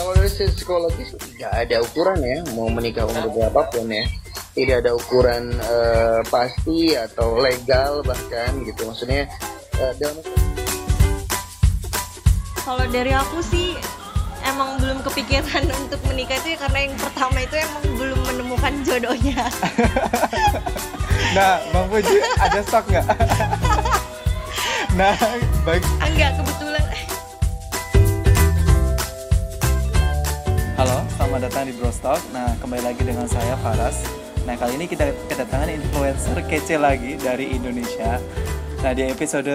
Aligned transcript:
kalau 0.00 0.16
dari 0.16 0.32
sisi 0.32 0.56
psikologis 0.56 1.12
tidak 1.36 1.52
ada 1.52 1.76
ukuran 1.84 2.18
ya 2.24 2.40
mau 2.56 2.72
menikah 2.72 3.04
umur 3.04 3.28
berapapun 3.36 3.92
ya 3.92 4.08
tidak 4.56 4.80
ada 4.80 4.96
ukuran 4.96 5.52
eh, 5.60 6.20
pasti 6.32 6.96
atau 6.96 7.36
legal 7.36 8.00
bahkan 8.00 8.64
gitu 8.64 8.88
maksudnya 8.88 9.28
eh, 9.76 9.92
dalam 10.00 10.16
Kalau 12.64 12.86
dari 12.88 13.12
aku 13.12 13.44
sih 13.44 13.76
emang 14.48 14.80
belum 14.80 15.04
kepikiran 15.04 15.68
untuk 15.84 16.00
menikah 16.08 16.40
itu 16.40 16.56
ya 16.56 16.58
karena 16.64 16.78
yang 16.88 16.96
pertama 16.96 17.36
itu 17.44 17.56
emang 17.60 17.84
belum 18.00 18.20
menemukan 18.24 18.72
jodohnya. 18.80 19.44
Nah, 21.30 21.62
Bang 21.70 21.86
Puji 21.86 22.18
ada 22.42 22.58
stok 22.58 22.90
nggak? 22.90 23.06
nah, 24.98 25.14
baik. 25.62 25.84
Enggak 26.02 26.34
kebetulan. 26.42 26.59
Selamat 31.40 31.56
datang 31.56 31.72
di 31.72 31.76
Brostock. 31.80 32.20
Nah, 32.36 32.52
kembali 32.60 32.82
lagi 32.84 33.00
dengan 33.00 33.24
saya 33.24 33.56
Faras. 33.64 34.04
Nah, 34.44 34.60
kali 34.60 34.76
ini 34.76 34.84
kita 34.84 35.08
kedatangan 35.24 35.72
influencer 35.72 36.36
kece 36.44 36.76
lagi 36.76 37.16
dari 37.16 37.56
Indonesia. 37.56 38.20
Nah, 38.84 38.92
di 38.92 39.08
episode 39.08 39.48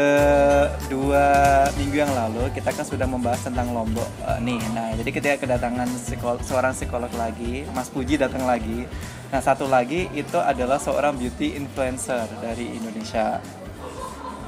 2 0.90 1.78
minggu 1.78 1.98
yang 2.02 2.10
lalu 2.10 2.50
kita 2.58 2.74
kan 2.74 2.82
sudah 2.82 3.06
membahas 3.06 3.46
tentang 3.46 3.70
Lombok 3.70 4.10
eh, 4.26 4.42
nih. 4.42 4.58
Nah, 4.74 4.98
jadi 4.98 5.10
kita 5.14 5.38
kedatangan 5.38 5.86
psikol- 6.02 6.42
seorang 6.42 6.74
psikolog 6.74 7.14
lagi, 7.22 7.70
Mas 7.78 7.94
Puji 7.94 8.18
datang 8.18 8.50
lagi. 8.50 8.90
Nah, 9.30 9.46
satu 9.46 9.70
lagi 9.70 10.10
itu 10.18 10.42
adalah 10.42 10.82
seorang 10.82 11.14
beauty 11.14 11.54
influencer 11.54 12.26
dari 12.42 12.66
Indonesia. 12.66 13.38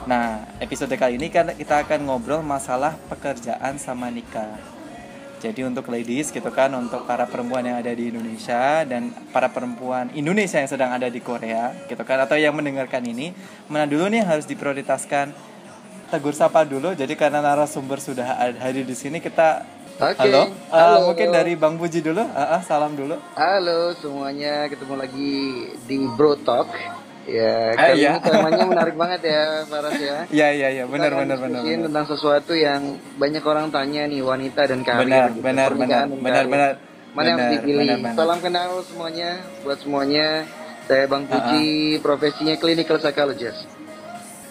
Nah, 0.10 0.41
episode 0.58 0.98
kali 0.98 1.22
ini 1.22 1.30
kan 1.30 1.54
kita 1.54 1.85
akan 1.85 2.02
ngobrol 2.02 2.41
masalah 2.41 2.98
pekerjaan 3.13 3.77
sama 3.77 4.10
nikah. 4.10 4.77
Jadi 5.38 5.62
untuk 5.62 5.85
ladies 5.88 6.34
gitu 6.34 6.49
kan, 6.49 6.74
untuk 6.74 7.05
para 7.05 7.24
perempuan 7.24 7.62
yang 7.62 7.77
ada 7.77 7.93
di 7.93 8.10
Indonesia 8.10 8.82
dan 8.84 9.13
para 9.30 9.46
perempuan 9.48 10.10
Indonesia 10.12 10.57
yang 10.57 10.66
sedang 10.66 10.90
ada 10.90 11.05
di 11.07 11.21
Korea 11.21 11.77
gitu 11.85 12.02
kan 12.02 12.18
atau 12.20 12.34
yang 12.34 12.57
mendengarkan 12.57 13.05
ini, 13.05 13.29
mana 13.68 13.85
dulu 13.85 14.10
nih 14.10 14.26
harus 14.26 14.46
diprioritaskan? 14.46 15.29
Tegur 16.07 16.32
sapa 16.32 16.63
dulu. 16.63 16.96
Jadi 16.96 17.13
karena 17.13 17.44
narasumber 17.44 17.99
sudah 17.99 18.24
hadir 18.57 18.82
di 18.82 18.96
sini 18.96 19.20
kita 19.20 19.62
Oke. 19.98 20.13
Halo, 20.21 20.54
Uh, 20.70 20.77
Halo. 20.77 20.98
mungkin 21.10 21.34
dari 21.34 21.57
Bang 21.57 21.74
Puji 21.76 21.99
dulu, 21.99 22.22
Ah, 22.32 22.57
ah, 22.57 22.62
salam 22.62 22.94
dulu. 22.94 23.18
halo 23.34 23.98
semuanya 23.98 24.70
ketemu 24.70 24.94
lagi 24.94 25.34
di 25.90 25.98
Bro 26.13 26.38
Talk 26.46 26.70
ya 27.27 27.75
Ah, 27.75 27.91
iya. 27.91 28.15
ini 28.15 28.23
temanya 28.23 28.63
menarik 28.65 28.95
banget 28.95 29.21
ya 29.21 29.41
Faras 29.67 29.99
ya 29.99 30.17
Iya 30.27 30.47
iya 30.49 30.67
iya, 30.71 30.83
benar 30.87 31.11
benar 31.11 31.35
benar. 31.37 31.59
benar. 31.59 31.85
tentang 31.85 32.05
sesuatu 32.07 32.55
yang 32.55 32.81
banyak 33.15 33.43
orang 33.43 33.67
tanya 33.67 34.07
nih 34.07 34.23
wanita 34.23 34.61
dan 34.63 34.79
karir 34.81 35.03
Benar, 35.05 35.27
gitu. 35.29 35.43
benar, 35.43 35.70
benar, 35.71 36.03
benar, 36.07 36.45
benar. 36.48 36.71
mana 37.11 37.27
yang 37.27 37.39
Benar, 37.39 37.51
dipilih 37.53 37.83
benar, 37.83 37.98
benar. 38.01 38.15
salam 38.15 38.39
kenal 38.39 38.70
semuanya 38.81 39.29
buat 39.61 39.77
semuanya 39.77 40.27
saya 40.83 41.03
Bang 41.05 41.27
Puji 41.27 41.65
profesinya 41.99 42.55
clinical 42.55 42.95
psychologist 42.95 43.67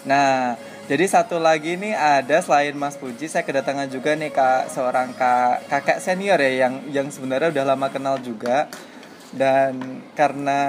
Nah, 0.03 0.55
jadi 0.85 1.03
satu 1.03 1.35
lagi 1.35 1.75
nih 1.75 1.91
ada 1.91 2.39
selain 2.39 2.71
Mas 2.71 2.95
Puji, 2.95 3.27
saya 3.27 3.43
kedatangan 3.43 3.89
juga 3.89 4.15
nih 4.15 4.31
kak 4.31 4.71
seorang 4.71 5.11
kak 5.11 5.67
kakak 5.67 5.99
senior 5.99 6.37
ya 6.37 6.63
yang 6.63 6.73
yang 6.87 7.07
sebenarnya 7.09 7.51
udah 7.51 7.65
lama 7.67 7.87
kenal 7.89 8.15
juga 8.17 8.71
dan 9.33 9.75
karena 10.13 10.59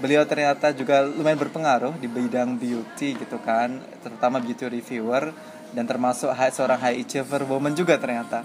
beliau 0.00 0.24
ternyata 0.24 0.72
juga 0.72 1.04
lumayan 1.04 1.36
berpengaruh 1.36 1.94
di 2.00 2.08
bidang 2.08 2.56
beauty 2.56 3.20
gitu 3.20 3.36
kan, 3.44 3.84
terutama 4.00 4.40
beauty 4.40 4.64
reviewer 4.66 5.30
dan 5.76 5.84
termasuk 5.84 6.32
high, 6.32 6.50
seorang 6.50 6.80
high 6.80 6.98
achiever 7.04 7.44
woman 7.44 7.76
juga 7.76 8.00
ternyata. 8.00 8.42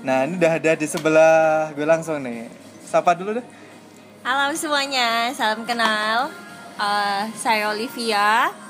Nah 0.00 0.24
ini 0.24 0.40
udah 0.40 0.52
ada 0.56 0.72
di 0.72 0.86
sebelah 0.88 1.70
gue 1.76 1.84
langsung 1.84 2.18
nih. 2.24 2.48
Sapa 2.88 3.12
dulu 3.12 3.36
deh. 3.36 3.46
Halo 4.24 4.56
semuanya, 4.56 5.28
salam 5.36 5.68
kenal. 5.68 6.32
Eh, 6.80 7.22
saya 7.36 7.68
Olivia. 7.70 8.63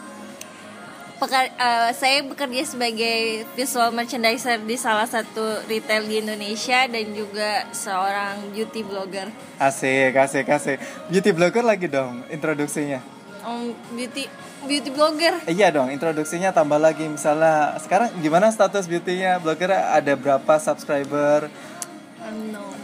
Peka- 1.14 1.46
eh, 1.54 1.90
saya 1.94 2.26
bekerja 2.26 2.62
sebagai 2.66 3.46
visual 3.54 3.94
merchandiser 3.94 4.58
di 4.58 4.74
salah 4.74 5.06
satu 5.06 5.62
retail 5.70 6.10
di 6.10 6.18
Indonesia 6.18 6.90
dan 6.90 7.06
juga 7.14 7.70
seorang 7.70 8.50
beauty 8.50 8.82
blogger. 8.82 9.30
Asik, 9.62 10.10
asik, 10.18 10.50
asik. 10.50 10.78
Beauty 11.06 11.30
blogger 11.30 11.62
lagi 11.62 11.86
dong 11.86 12.26
introduksinya. 12.26 12.98
Um, 13.46 13.78
beauty 13.94 14.26
beauty 14.66 14.90
blogger. 14.90 15.38
Iya 15.46 15.70
dong, 15.70 15.94
introduksinya 15.94 16.50
tambah 16.50 16.82
lagi 16.82 17.06
misalnya 17.06 17.78
sekarang 17.78 18.10
gimana 18.18 18.50
status 18.50 18.90
beauty-nya 18.90 19.38
blogger 19.38 19.70
ada 19.70 20.12
berapa 20.18 20.58
subscriber? 20.58 21.46
Um, 22.18 22.50
no. 22.50 22.74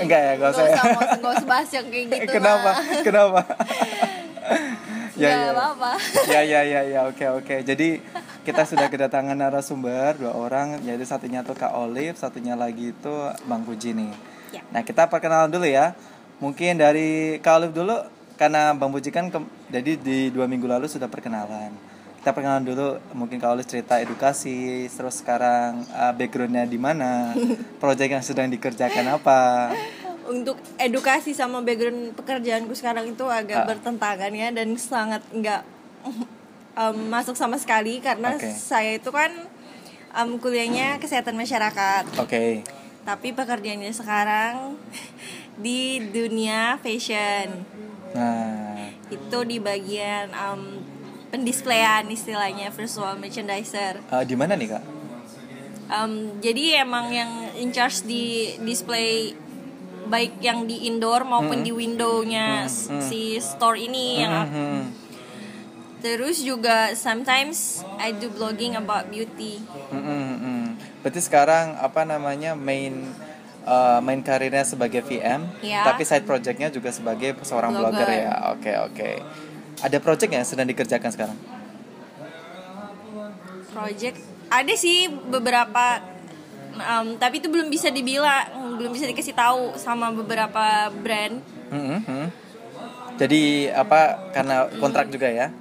Enggak 0.00 0.20
ya, 0.26 0.32
enggak 0.34 0.50
usah 0.56 0.64
ya. 0.64 0.74
Nggak 0.74 0.82
usah, 0.90 1.18
nggak 1.20 1.32
usah 1.38 1.46
bahas 1.46 1.68
yang 1.70 1.86
kayak 1.86 2.06
gitu. 2.08 2.32
Kenapa? 2.40 2.70
lah. 2.74 3.02
Kenapa? 3.06 3.40
Nggak 5.28 5.52
apa-apa. 5.52 5.90
Ya 6.32 6.40
ya 6.40 6.60
ya 6.64 6.80
ya 6.88 7.00
oke 7.04 7.24
oke. 7.36 7.56
Jadi 7.60 8.00
kita 8.40 8.64
sudah 8.64 8.88
kedatangan 8.88 9.36
narasumber 9.36 10.16
dua 10.16 10.32
orang, 10.32 10.80
jadi 10.80 11.04
satunya 11.04 11.44
tuh 11.44 11.52
Kak 11.52 11.76
Olive, 11.76 12.16
satunya 12.16 12.56
lagi 12.56 12.96
itu 12.96 13.14
Bang 13.44 13.68
Puji 13.68 13.92
nih. 13.92 14.12
Ya. 14.50 14.64
Nah 14.72 14.80
kita 14.80 15.06
perkenalan 15.06 15.52
dulu 15.52 15.68
ya. 15.68 15.92
Mungkin 16.40 16.80
dari 16.80 17.36
Kak 17.38 17.60
Olive 17.60 17.76
dulu 17.76 17.96
karena 18.40 18.72
Bang 18.72 18.88
Puji 18.88 19.12
kan 19.12 19.28
ke- 19.28 19.44
jadi 19.68 20.00
di 20.00 20.32
dua 20.32 20.48
minggu 20.48 20.64
lalu 20.64 20.88
sudah 20.88 21.06
perkenalan. 21.06 21.70
Kita 22.20 22.36
perkenalan 22.36 22.68
dulu, 22.68 23.00
mungkin 23.16 23.40
Kak 23.40 23.56
Olive 23.56 23.64
cerita 23.64 23.96
edukasi, 23.96 24.84
terus 24.92 25.24
sekarang 25.24 25.88
uh, 25.88 26.12
backgroundnya 26.12 26.68
di 26.68 26.76
mana, 26.76 27.32
proyek 27.80 28.12
yang 28.12 28.20
sedang 28.20 28.52
dikerjakan 28.52 29.16
apa. 29.16 29.72
Untuk 30.30 30.54
edukasi 30.78 31.34
sama 31.34 31.58
background 31.58 32.14
pekerjaanku 32.14 32.70
sekarang 32.72 33.10
itu 33.10 33.26
agak 33.26 33.60
Ah. 33.60 33.66
bertentangan 33.66 34.30
ya 34.30 34.48
dan 34.48 34.78
sangat 34.78 35.26
nggak 35.28 35.66
em, 36.80 36.96
masuk 37.08 37.34
sama 37.34 37.58
sekali 37.58 37.98
karena 37.98 38.38
Oke. 38.38 38.46
saya 38.46 38.94
itu 38.94 39.10
kan 39.10 39.34
em, 40.12 40.30
kuliahnya 40.38 40.96
kesehatan 40.96 41.34
masyarakat 41.34 42.06
Oke. 42.16 42.62
tapi 43.02 43.28
pekerjaannya 43.30 43.90
sekarang 43.90 44.78
di 45.58 45.98
dunia 46.08 46.78
fashion 46.78 47.66
Nah, 48.10 48.90
itu 49.06 49.38
di 49.44 49.58
bagian 49.58 50.30
em, 50.30 50.62
pendisplayan 51.28 52.06
istilahnya 52.06 52.70
visual 52.70 53.14
merchandiser 53.16 54.02
uh, 54.08 54.22
di 54.22 54.34
mana 54.34 54.54
nih 54.54 54.66
kak? 54.68 54.82
Em, 55.86 56.12
jadi 56.38 56.82
emang 56.82 57.10
yang 57.10 57.30
in 57.54 57.70
charge 57.70 58.02
di 58.02 58.24
display 58.58 59.34
baik 60.10 60.38
yang 60.40 60.66
di 60.66 60.84
indoor 60.84 61.22
maupun 61.22 61.62
di 61.62 61.70
windownya 61.70 62.66
s- 62.66 62.90
si 63.00 63.20
store 63.38 63.78
ini 63.78 64.06
yang 64.18 64.32
ak- 64.36 64.50
Hmm. 64.50 64.82
terus 66.00 66.40
juga 66.40 66.76
sometimes 66.94 67.56
I 67.96 68.10
do 68.12 68.26
blogging 68.28 68.74
about 68.74 69.06
beauty 69.06 69.62
Mm, 69.88 70.02
mm, 70.02 70.34
mm. 70.36 70.64
Berarti 71.00 71.20
sekarang 71.20 71.78
apa 71.78 72.04
namanya 72.04 72.52
main 72.52 73.08
uh, 73.62 74.00
main 74.00 74.20
karirnya 74.20 74.62
sebagai 74.62 75.00
VM, 75.00 75.44
Ya. 75.60 75.80
tapi 75.82 76.02
side 76.02 76.24
projectnya 76.24 76.68
juga 76.68 76.90
sebagai 76.90 77.36
seorang 77.40 77.70
blogger, 77.70 78.02
Blogger. 78.02 78.22
ya. 78.22 78.34
Oke 78.50 78.72
oke. 78.78 79.10
Ada 79.80 79.96
project 79.98 80.30
yang 80.30 80.44
sedang 80.44 80.66
dikerjakan 80.66 81.08
sekarang? 81.08 81.38
project 83.70 84.18
ada 84.48 84.74
sih 84.74 84.96
beberapa 85.08 86.02
em, 86.74 87.16
tapi 87.16 87.38
itu 87.38 87.48
belum 87.48 87.68
bisa 87.68 87.88
dibilang 87.88 88.59
belum 88.80 88.90
bisa 88.90 89.04
dikasih 89.04 89.36
tahu 89.36 89.76
sama 89.76 90.08
beberapa 90.10 90.64
brand 90.96 91.44
Mm, 91.68 91.78
mm, 91.78 92.00
mm. 92.02 92.26
Jadi 93.14 93.42
apa 93.68 94.32
karena 94.32 94.66
kontrak 94.74 95.06
juga 95.06 95.28
ya? 95.28 95.52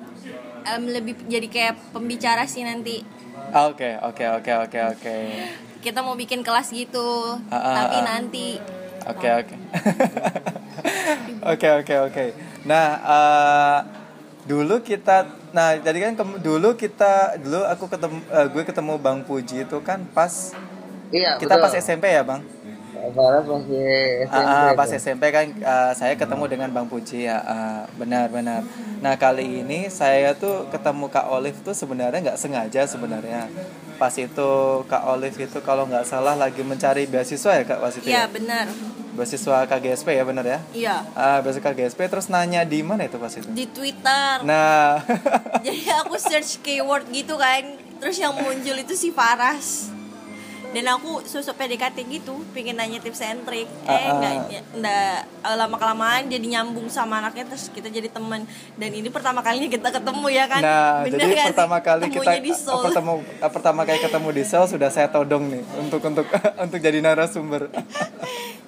Em, 0.66 0.84
lebih 0.88 1.13
jadi 1.28 1.44
kayak 1.46 1.91
pembicara 1.91 2.47
sih 2.47 2.63
nanti 2.63 3.03
Ah, 3.50 3.68
Oke 3.68 3.94
oke 4.00 4.24
oke 4.31 4.52
oke 4.63 4.80
oke. 4.89 5.16
kita 5.80 6.00
mau 6.00 6.16
bikin 6.16 6.39
kelas 6.39 6.71
gitu 6.71 7.36
Ah, 7.45 7.56
ah, 7.56 7.75
tapi 7.77 7.98
nanti 8.01 8.48
Oke 9.06 9.27
oke. 9.27 9.56
Oke 11.45 11.68
oke 11.74 11.95
oke. 12.01 12.25
Nah, 12.63 12.86
eh, 13.00 13.77
dulu 14.44 14.81
kita 14.81 15.24
nah 15.50 15.74
jadi 15.74 16.10
kan 16.10 16.13
dulu 16.38 16.74
kita 16.74 17.38
dulu 17.38 17.63
aku 17.66 17.86
ketemu 17.88 18.18
eh, 18.30 18.48
gue 18.50 18.63
ketemu 18.63 18.94
Bang 18.98 19.19
Puji 19.24 19.63
itu 19.63 19.77
kan 19.80 20.04
pas 20.07 20.54
iya 21.10 21.38
kita 21.38 21.56
betul. 21.56 21.63
pas 21.63 21.74
SMP 21.75 22.06
ya, 22.07 22.21
Bang? 22.21 22.42
Faras 23.10 23.44
masih 23.44 23.84
SMP 24.22 24.36
Ah, 24.38 24.44
ah, 24.46 24.72
pas 24.72 24.86
tuh. 24.86 24.96
SMP 24.96 25.24
kan 25.30 25.46
ah, 25.62 25.92
saya 25.92 26.13
ketemu 26.13 26.44
dengan 26.48 26.69
Bang 26.69 26.86
Puji 26.86 27.24
ya, 27.24 27.38
ah, 27.40 27.81
benar 27.94 28.28
benar. 28.28 28.62
Nah 28.98 29.16
kali 29.16 29.62
ini 29.62 29.88
saya 29.88 30.34
tuh 30.34 30.68
ketemu 30.68 31.07
Kak 31.07 31.28
Olive 31.28 31.60
tuh 31.60 31.72
sebenarnya 31.72 32.19
nggak 32.22 32.38
sengaja 32.38 32.84
sebenarnya. 32.86 33.48
Pas 33.96 34.12
itu 34.13 34.51
Kak 34.86 35.04
Olive 35.06 35.36
itu 35.38 35.60
kalau 35.60 35.84
nggak 35.84 36.04
salah 36.04 36.34
lagi 36.34 36.60
mencari 36.62 37.04
beasiswa 37.04 37.51
ya 37.54 37.63
Kak 37.66 37.80
pas 37.80 37.94
itu 37.94 38.06
ya 38.06 38.16
ya. 38.18 38.24
benar 38.28 38.68
Beasiswa 39.12 39.68
KGSP 39.68 40.07
ya 40.13 40.24
benar 40.24 40.45
ya. 40.45 40.60
iya 40.72 41.04
Ah, 41.12 41.40
beasiswa 41.40 41.60
KGSP 41.66 42.07
terus 42.07 42.28
nanya 42.28 42.63
di 42.63 42.80
mana 42.80 43.04
itu 43.04 43.16
pas 43.16 43.30
itu. 43.30 43.48
di 43.50 43.66
Twitter 43.66 44.40
Nah, 44.42 45.04
jadi 45.66 46.00
aku 46.00 46.16
search 46.16 46.60
keyword 46.60 47.07
gitu 47.10 47.36
kan 47.36 47.63
terus 47.98 48.16
yang 48.16 48.31
muncul 48.34 48.72
itu 48.74 48.95
si 48.95 49.12
Faras 49.12 49.88
dan 50.69 50.86
aku 50.88 51.24
sosok 51.24 51.56
PDKT 51.56 51.98
gitu 52.07 52.45
pengen 52.51 52.75
nanya 52.75 52.98
tips 52.98 53.21
and 53.21 53.42
trick 53.42 53.66
eh 53.83 53.89
Ah, 53.89 53.98
ah. 53.98 54.13
nggak 54.16 54.33
nggak 54.75 55.13
eh, 55.42 55.56
lama 55.56 55.75
kelamaan 55.75 56.24
jadi 56.25 56.45
nyambung 56.48 56.86
sama 56.88 57.19
anaknya 57.19 57.45
terus 57.45 57.68
kita 57.68 57.88
jadi 57.88 58.06
teman 58.07 58.45
dan 58.75 58.92
ini 58.92 59.07
pertama 59.07 59.39
kalinya 59.39 59.66
kita 59.68 59.89
ketemu 59.89 60.27
ya 60.30 60.45
kan 60.45 60.62
Nah, 60.62 61.01
Bener 61.01 61.18
jadi 61.18 61.25
nggak 61.27 61.42
sih? 61.42 61.50
pertama 61.51 61.77
kali 61.80 62.01
kita 62.07 62.31
di 62.38 62.51
Seoul. 62.51 62.83
pertemu 62.83 63.12
eh, 63.19 63.51
pertama 63.51 63.81
kali 63.83 63.98
ketemu 64.00 64.27
di 64.31 64.44
Seoul 64.44 64.68
sudah 64.68 64.89
saya 64.89 65.07
todong 65.07 65.50
nih 65.50 65.63
untuk 65.80 66.01
untuk 66.01 66.25
untuk 66.63 66.77
jadi 66.77 67.00
narasumber. 67.00 67.69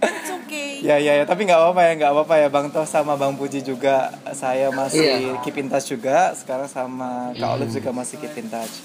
It's 0.01 0.31
okay 0.31 0.81
ya 0.81 0.97
ya 0.97 1.13
ya, 1.13 1.23
tapi 1.23 1.45
nggak 1.45 1.55
apa-apa 1.55 1.81
ya, 1.83 1.91
nggak 1.95 2.11
apa-apa 2.11 2.35
ya 2.35 2.47
Bang 2.49 2.67
Toh 2.67 2.81
sama 2.83 3.13
Bang 3.13 3.37
Puji 3.37 3.61
juga 3.61 4.09
saya 4.31 4.73
masih 4.73 4.97
Iya. 4.99 5.33
keep 5.39 5.53
in 5.55 5.69
touch 5.69 5.85
juga. 5.87 6.33
Sekarang 6.33 6.65
sama 6.65 7.29
Kak 7.31 7.49
Olive 7.53 7.69
juga 7.71 7.93
masih 7.93 8.17
keep 8.17 8.33
in 8.35 8.49
touch. 8.49 8.81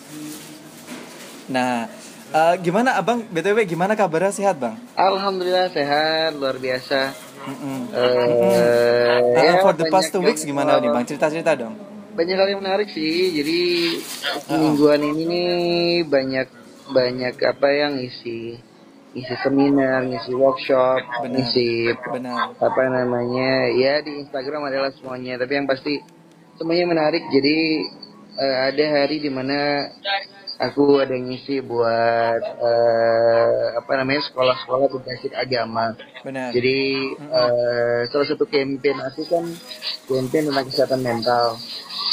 Nah, 1.46 1.88
eh, 2.28 2.54
gimana 2.58 2.94
Abang 2.94 3.22
BTW 3.24 3.62
gimana 3.64 3.92
kabarnya 3.92 4.30
sehat, 4.30 4.56
Bang? 4.56 4.76
Alhamdulillah 4.94 5.70
sehat 5.70 6.34
luar 6.34 6.56
biasa. 6.56 7.12
Mm-mm. 7.46 7.78
Eh, 7.94 9.20
Nah, 9.36 9.42
ya, 9.44 9.52
for 9.60 9.72
the 9.72 9.86
past 9.86 10.10
two 10.10 10.18
weeks 10.18 10.42
yang- 10.42 10.56
gimana 10.56 10.78
nih, 10.78 10.90
Bang? 10.90 11.04
Cerita-cerita 11.04 11.54
dong. 11.54 11.74
Banyak 12.16 12.34
hal 12.34 12.48
yang 12.48 12.60
menarik 12.60 12.88
sih. 12.88 13.30
Jadi 13.30 13.60
mingguan 14.50 15.04
ini 15.04 15.22
nih 15.22 15.54
banyak 16.02 16.48
banyak 16.86 17.34
apa 17.36 17.68
yang 17.68 17.98
isi 17.98 18.56
isi 19.12 19.34
seminar, 19.40 20.04
ngisi 20.04 20.32
workshop, 20.32 21.00
Benar. 21.24 21.28
ngisi 21.32 21.88
Benar. 21.92 22.52
apa 22.52 22.82
namanya 22.86 23.64
ya 23.70 24.00
di 24.00 24.20
Instagram 24.20 24.68
adalah 24.68 24.92
semuanya 24.92 25.40
tapi 25.40 25.56
yang 25.56 25.64
pasti 25.64 26.04
semuanya 26.54 26.84
menarik 26.86 27.24
jadi 27.26 27.56
eh, 28.36 28.56
ada 28.68 28.84
hari 28.92 29.16
di 29.18 29.32
mana 29.32 29.88
aku 30.56 31.04
ada 31.04 31.12
ngisi 31.12 31.60
buat 31.60 32.40
eh, 32.40 33.66
apa 33.76 33.92
namanya 34.00 34.24
sekolah-sekolah 34.32 34.88
berbasis 34.88 35.32
agama 35.36 35.92
Benar. 36.24 36.52
jadi 36.56 36.78
eh, 37.20 38.00
salah 38.08 38.26
satu 38.26 38.48
campaign 38.48 38.96
aku 39.04 39.22
kan 39.28 39.44
campaign 40.08 40.48
tentang 40.48 40.66
kesehatan 40.66 41.00
mental 41.04 41.46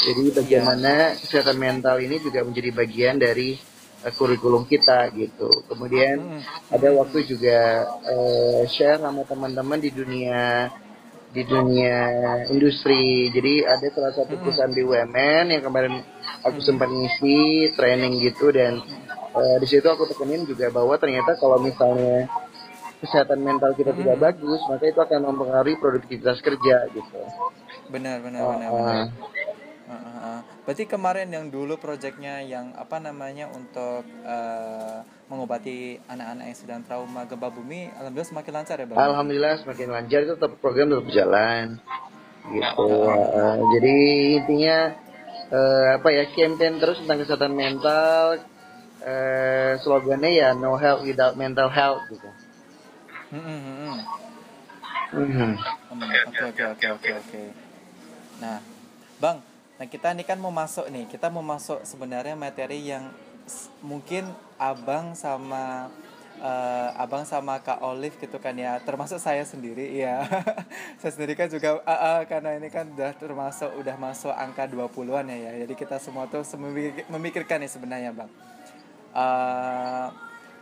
jadi 0.04 0.24
bagaimana 0.36 0.92
kesehatan 1.16 1.56
mental 1.56 1.96
ini 2.04 2.20
juga 2.20 2.44
menjadi 2.44 2.70
bagian 2.76 3.16
dari 3.16 3.56
eh, 4.04 4.12
kurikulum 4.12 4.68
kita 4.68 5.08
gitu 5.16 5.48
kemudian 5.68 6.16
Mm. 6.20 6.40
ada 6.68 6.88
waktu 7.00 7.24
juga 7.24 7.88
eh, 8.04 8.62
share 8.68 9.00
sama 9.00 9.24
teman-teman 9.24 9.80
di 9.80 9.88
dunia 9.88 10.68
di 11.34 11.42
dunia 11.42 11.98
industri. 12.46 13.26
Jadi 13.34 13.66
ada 13.66 13.82
salah 13.90 14.14
satu 14.14 14.38
perusahaan 14.38 14.70
BUMN 14.70 15.50
yang 15.50 15.62
kemarin 15.66 15.98
aku 16.44 16.60
sempat 16.60 16.92
ngisi 16.92 17.72
training 17.74 18.20
gitu 18.20 18.52
dan 18.52 18.84
eh, 19.34 19.56
di 19.58 19.66
situ 19.66 19.88
aku 19.88 20.04
tekenin 20.12 20.44
juga 20.44 20.68
bahwa 20.68 20.94
ternyata 21.00 21.34
kalau 21.40 21.58
misalnya 21.58 22.28
kesehatan 23.04 23.44
mental 23.44 23.76
kita 23.76 23.92
tidak 23.92 24.16
bagus, 24.16 24.60
maka 24.64 24.84
itu 24.88 24.96
akan 24.96 25.28
mempengaruhi 25.28 25.76
produktivitas 25.76 26.40
kerja 26.40 26.88
gitu. 26.88 27.20
Benar, 27.92 28.24
benar, 28.24 28.40
Oh, 28.40 28.52
benar, 28.56 28.70
benar. 28.72 29.06
Ah, 29.84 29.92
ah, 29.92 30.16
ah. 30.24 30.40
Berarti 30.64 30.88
kemarin 30.88 31.28
yang 31.28 31.52
dulu 31.52 31.76
proyeknya 31.76 32.40
yang 32.40 32.72
apa 32.72 32.96
namanya 32.96 33.52
untuk 33.52 34.08
eh, 34.24 34.98
mengobati 35.28 36.00
anak-anak 36.08 36.44
yang 36.48 36.58
sedang 36.58 36.80
trauma 36.88 37.28
gempa 37.28 37.52
bumi, 37.52 37.92
alhamdulillah 37.92 38.30
semakin 38.32 38.52
lancar 38.56 38.76
ya 38.80 38.86
bang. 38.88 38.96
Alhamdulillah 38.96 39.54
semakin 39.60 39.88
lancar 39.92 40.18
itu 40.24 40.32
tetap 40.40 40.52
program 40.64 40.88
tetap 40.88 41.08
jalan 41.12 41.66
gitu. 42.48 42.88
Eh, 43.12 43.56
jadi 43.76 43.96
intinya 44.40 44.76
eh, 45.52 45.86
apa 45.98 46.08
ya 46.12 46.24
campaign 46.30 46.80
terus 46.80 46.98
tentang 47.02 47.18
kesehatan 47.24 47.52
mental. 47.54 48.26
eh 49.04 49.76
slogannya 49.84 50.32
ya 50.32 50.48
no 50.56 50.80
health 50.80 51.04
without 51.04 51.36
mental 51.36 51.68
health 51.68 52.00
gitu. 52.08 52.24
Hmm, 53.28 53.42
hmm, 53.44 53.60
hmm, 53.60 53.76
hmm. 53.76 54.00
Mhm. 55.14 55.52
Hmm, 55.92 56.02
Oke 56.26 56.42
oke 56.48 56.62
oke 56.72 56.86
oke 56.96 57.10
oke. 57.12 57.42
Nah, 58.40 58.58
bang, 59.20 59.38
nah 59.76 59.86
kita 59.86 60.10
ini 60.16 60.24
kan 60.24 60.40
mau 60.40 60.50
masuk 60.50 60.88
nih, 60.88 61.04
kita 61.06 61.28
mau 61.28 61.44
masuk 61.44 61.84
sebenarnya 61.84 62.34
materi 62.34 62.90
yang 62.90 63.12
mungkin 63.84 64.26
abang 64.56 65.12
sama 65.12 65.92
eh, 66.44 66.88
abang 67.00 67.24
sama 67.24 67.56
kak 67.64 67.80
Olive 67.80 68.20
gitu 68.20 68.36
kan 68.36 68.52
ya, 68.52 68.76
termasuk 68.84 69.16
saya 69.16 69.40
sendiri 69.48 69.96
ya. 69.96 70.28
saya 71.00 71.12
sendiri 71.16 71.32
kan 71.32 71.48
juga 71.48 71.80
ah, 71.88 71.92
ah, 71.92 72.18
karena 72.28 72.60
ini 72.60 72.68
kan 72.68 72.84
udah 72.92 73.16
termasuk 73.16 73.72
udah 73.80 73.96
masuk 73.96 74.34
angka 74.36 74.68
20-an 74.68 75.24
ya 75.32 75.38
ya. 75.40 75.52
Jadi 75.64 75.74
kita 75.74 75.96
semua 75.96 76.28
tuh 76.28 76.44
memikirkan 77.08 77.64
nih 77.64 77.72
sebenarnya 77.72 78.12
bang. 78.12 78.30
Eh, 79.14 80.08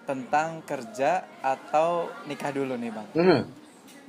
tentang 0.03 0.63
kerja 0.67 1.27
atau 1.43 2.11
nikah 2.27 2.51
dulu 2.51 2.75
nih 2.79 2.91
bang. 2.91 3.09
Mhm. 3.15 3.41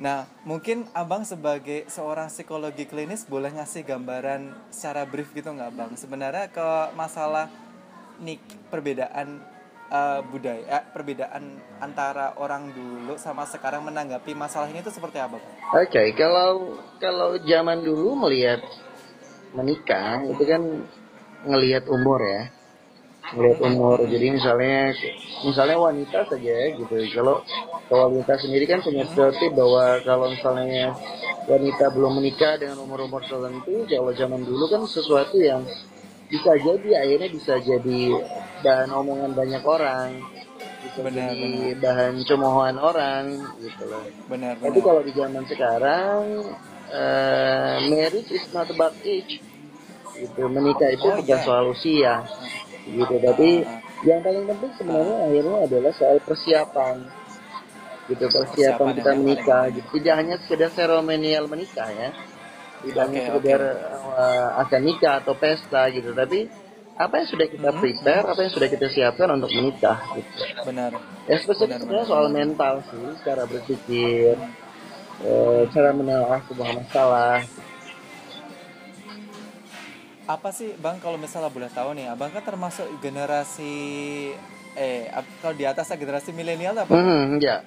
Nah, 0.01 0.25
mungkin 0.41 0.89
abang 0.97 1.21
sebagai 1.21 1.85
seorang 1.85 2.25
psikologi 2.25 2.89
klinis 2.89 3.29
boleh 3.29 3.53
ngasih 3.53 3.85
gambaran 3.85 4.49
secara 4.73 5.05
brief 5.05 5.29
gitu 5.37 5.53
nggak 5.53 5.73
bang? 5.73 5.91
Sebenarnya 5.93 6.49
ke 6.49 6.69
masalah 6.97 7.45
nik 8.17 8.41
perbedaan 8.73 9.52
eh, 9.93 10.19
budaya, 10.25 10.63
eh, 10.65 10.83
perbedaan 10.89 11.61
antara 11.77 12.33
orang 12.41 12.73
dulu 12.73 13.13
sama 13.21 13.45
sekarang 13.45 13.85
menanggapi 13.85 14.33
masalah 14.33 14.65
ini 14.73 14.81
itu 14.81 14.89
seperti 14.89 15.21
apa 15.21 15.37
bang? 15.37 15.53
Oke, 15.77 16.03
kalau 16.17 16.81
kalau 16.97 17.37
zaman 17.45 17.85
dulu 17.85 18.17
melihat 18.25 18.65
menikah 19.53 20.25
itu 20.25 20.43
kan 20.49 20.61
ngelihat 21.45 21.85
umur 21.85 22.19
ya, 22.25 22.41
ngelihat 23.37 23.59
umur. 23.69 23.97
Jadi 24.09 24.27
misalnya 24.33 24.91
misalnya 25.45 25.77
wanita 25.77 26.19
saja 26.25 26.55
gitu. 26.73 26.95
Kalau 27.13 27.45
kalau 27.85 28.09
wanita 28.09 28.33
sendiri 28.41 28.65
kan 28.65 28.81
punya 28.81 29.05
stereotip 29.05 29.53
bahwa 29.53 30.01
kalau 30.01 30.33
misalnya 30.33 30.97
wanita 31.45 31.85
belum 31.93 32.17
menikah 32.17 32.57
dengan 32.57 32.81
umur-umur 32.81 33.21
tertentu, 33.21 33.85
kalau 33.85 34.11
zaman 34.15 34.41
dulu 34.41 34.65
kan 34.71 34.81
sesuatu 34.89 35.37
yang 35.37 35.61
bisa 36.33 36.51
jadi 36.57 36.89
akhirnya 36.97 37.29
bisa 37.29 37.53
jadi 37.61 38.01
bahan 38.65 38.89
omongan 38.89 39.31
banyak 39.37 39.61
orang, 39.61 40.17
bisa 40.81 40.99
Benar, 41.05 41.29
jadi 41.29 41.53
bahan 41.77 42.13
cemoohan 42.25 42.77
orang 42.81 43.23
gitu 43.61 43.83
loh. 43.85 44.01
Benar 44.25 44.57
Tapi 44.57 44.73
benar. 44.73 44.87
kalau 44.89 45.01
di 45.05 45.13
zaman 45.13 45.43
sekarang, 45.45 46.21
eh, 46.89 47.75
marriage 47.85 48.33
is 48.33 48.49
not 48.49 48.65
about 48.73 48.97
age. 49.05 49.45
Gitu, 50.13 50.41
menikah 50.45 50.89
itu 50.89 51.05
Oh, 51.05 51.17
bukan 51.21 51.37
iya. 51.37 51.45
soal 51.45 51.65
usia. 51.69 52.13
Gitu, 52.83 53.15
tapi 53.21 53.49
Ah, 53.65 53.79
yang 54.03 54.19
paling 54.21 54.45
penting 54.49 54.71
sebenarnya 54.77 55.17
akhirnya 55.29 55.57
adalah 55.69 55.91
soal 55.93 56.17
persiapan. 56.21 56.95
Gitu, 58.09 58.25
persiapan 58.25 58.49
Persiapan 58.51 58.87
kita 58.97 59.11
menikah. 59.15 59.63
Gitu. 59.69 59.87
Tidak 60.01 60.13
hanya 60.17 60.35
sekedar 60.43 60.69
seremonial 60.73 61.45
menikah 61.45 61.89
ya. 61.93 62.09
Tidak 62.83 63.05
Oke, 63.07 63.21
sekedar 63.23 63.61
eh, 64.13 64.47
akad 64.59 64.81
nikah 64.83 65.23
atau 65.23 65.33
pesta 65.33 65.87
gitu, 65.89 66.11
tapi 66.11 66.51
apa 66.93 67.13
yang 67.17 67.27
sudah 67.27 67.47
kita 67.49 67.69
Mhm. 67.71 67.79
prepare, 67.79 68.25
apa 68.27 68.39
yang 68.43 68.53
sudah 68.53 68.67
kita 68.69 68.87
siapkan 68.91 69.29
untuk 69.33 69.49
menikah 69.49 69.97
gitu. 70.13 70.43
benar. 70.67 70.91
Ya 71.25 71.35
spesifik 71.39 71.79
Benar, 71.79 71.79
sebenarnya 71.79 72.05
benar. 72.05 72.11
soal 72.11 72.27
mental 72.29 72.73
sih, 72.91 73.07
cara 73.23 73.43
berpikir, 73.47 74.35
eh, 75.23 75.61
cara 75.71 75.89
menelaah 75.95 76.39
sebuah 76.45 76.69
masalah. 76.75 77.39
Apa 80.23 80.55
sih 80.55 80.71
bang 80.79 80.99
kalau 81.03 81.19
misalnya 81.19 81.51
boleh 81.51 81.67
tahu 81.67 81.95
nih, 81.95 82.07
abang 82.07 82.31
kan 82.31 82.43
termasuk 82.43 82.87
generasi 82.99 83.75
eh 84.73 85.05
kalau 85.43 85.53
di 85.53 85.67
atasnya 85.67 85.99
generasi 85.99 86.31
milenial 86.31 86.75
apa? 86.79 86.91
Hmm, 86.91 87.39
ya. 87.39 87.59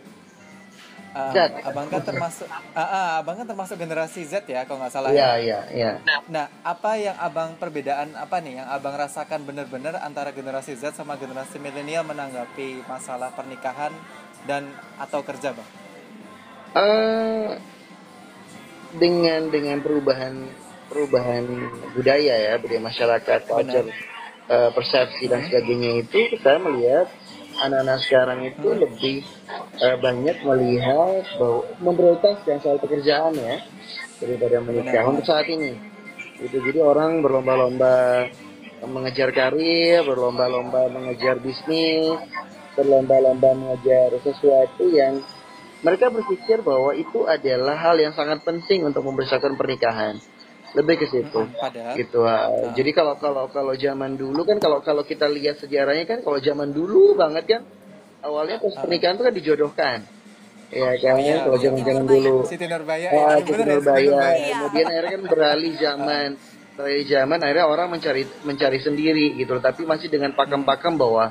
Z. 1.32 1.38
abang 1.64 1.86
kan 1.88 2.02
termasuk 2.04 2.44
ah, 2.50 2.80
ah, 2.80 3.10
abang 3.24 3.40
kan 3.40 3.46
termasuk 3.48 3.76
generasi 3.80 4.28
Z 4.28 4.44
ya 4.44 4.68
kalau 4.68 4.84
nggak 4.84 4.92
salah 4.92 5.10
Iya, 5.10 5.16
ya. 5.16 5.30
iya, 5.40 5.60
iya. 5.72 5.90
Nah, 6.28 6.46
apa 6.60 7.00
yang 7.00 7.16
abang 7.16 7.56
perbedaan 7.56 8.12
apa 8.14 8.40
nih 8.44 8.60
yang 8.60 8.68
abang 8.68 8.92
rasakan 8.94 9.48
benar-benar 9.48 9.96
antara 10.04 10.30
generasi 10.30 10.76
Z 10.76 10.92
sama 10.92 11.16
generasi 11.16 11.56
milenial 11.56 12.04
menanggapi 12.04 12.84
masalah 12.84 13.32
pernikahan 13.32 13.90
dan 14.44 14.68
atau 15.00 15.24
kerja 15.24 15.56
bang? 15.56 15.68
Eh, 16.76 17.48
dengan 18.96 19.48
dengan 19.48 19.80
perubahan 19.80 20.34
perubahan 20.92 21.44
budaya 21.96 22.34
ya, 22.36 22.52
budaya 22.60 22.80
masyarakat, 22.84 23.40
culture, 23.48 23.88
eh, 24.46 24.70
persepsi 24.70 25.26
dan 25.26 25.42
sebagainya 25.48 26.04
itu 26.04 26.18
kita 26.36 26.60
melihat 26.62 27.08
anak-anak 27.62 27.98
sekarang 28.04 28.40
itu 28.44 28.68
lebih 28.76 29.16
eh, 29.80 29.96
banyak 29.96 30.36
melihat 30.44 31.24
bahwa 31.40 31.62
memprioritaskan 31.80 32.60
soal 32.60 32.78
pekerjaan 32.80 33.32
ya 33.36 33.64
daripada 34.20 34.56
menikah 34.60 35.02
Benar. 35.04 35.10
untuk 35.12 35.24
saat 35.24 35.46
ini. 35.48 35.76
Itu 36.36 36.60
jadi 36.60 36.84
orang 36.84 37.24
berlomba-lomba 37.24 38.28
mengejar 38.84 39.32
karir, 39.32 40.04
berlomba-lomba 40.04 40.92
mengejar 40.92 41.40
bisnis, 41.40 42.20
berlomba-lomba 42.76 43.56
mengejar 43.56 44.12
sesuatu 44.20 44.84
yang 44.92 45.24
mereka 45.80 46.12
berpikir 46.12 46.60
bahwa 46.60 46.92
itu 46.92 47.24
adalah 47.24 47.76
hal 47.76 47.96
yang 47.96 48.12
sangat 48.12 48.44
penting 48.44 48.84
untuk 48.84 49.04
mempersiapkan 49.04 49.56
pernikahan. 49.56 50.20
Lebih 50.74 50.94
ke 50.98 51.06
situ. 51.06 51.40
Padahal 51.54 51.94
Gitu. 51.94 52.18
uh, 52.18 52.72
Jadi 52.74 52.90
kalau 52.90 53.14
kalau 53.16 53.46
kalau 53.48 53.72
zaman 53.76 54.18
dulu 54.18 54.42
kan 54.42 54.58
kalau 54.58 54.82
kalau 54.82 55.06
kita 55.06 55.30
lihat 55.30 55.62
sejarahnya 55.62 56.04
kan 56.04 56.18
kalau 56.24 56.40
zaman 56.40 56.74
dulu 56.74 57.14
banget 57.14 57.44
kan 57.46 57.62
awalnya 58.20 58.58
pas 58.58 58.74
pernikahan 58.74 59.14
tuh 59.14 59.24
kan 59.28 59.34
dijodohkan 59.34 59.98
ya 60.66 60.98
kan 60.98 61.14
Iya, 61.22 61.46
kalau 61.46 61.58
zaman 61.62 61.80
zaman 61.86 62.04
dulu 62.10 62.42
Siti 62.42 62.66
Nurbaya 62.66 63.06
Ah, 63.06 63.14
ya, 63.14 63.22
Siti 63.38 63.50
bener 63.54 63.62
Siti 63.62 63.70
Nurbaya. 63.70 64.10
Nurbaya. 64.10 64.46
Kemudian 64.50 64.86
akhirnya 64.90 65.10
kan 65.14 65.22
beralih 65.30 65.72
zaman. 65.78 66.28
Beralih 66.76 67.04
zaman 67.06 67.38
akhirnya 67.40 67.66
orang 67.70 67.88
mencari 67.88 68.22
mencari 68.42 68.78
sendiri 68.82 69.26
gitu. 69.38 69.54
Tapi 69.62 69.86
masih 69.86 70.10
dengan 70.10 70.34
pakem-pakem 70.34 70.98
bahwa 70.98 71.30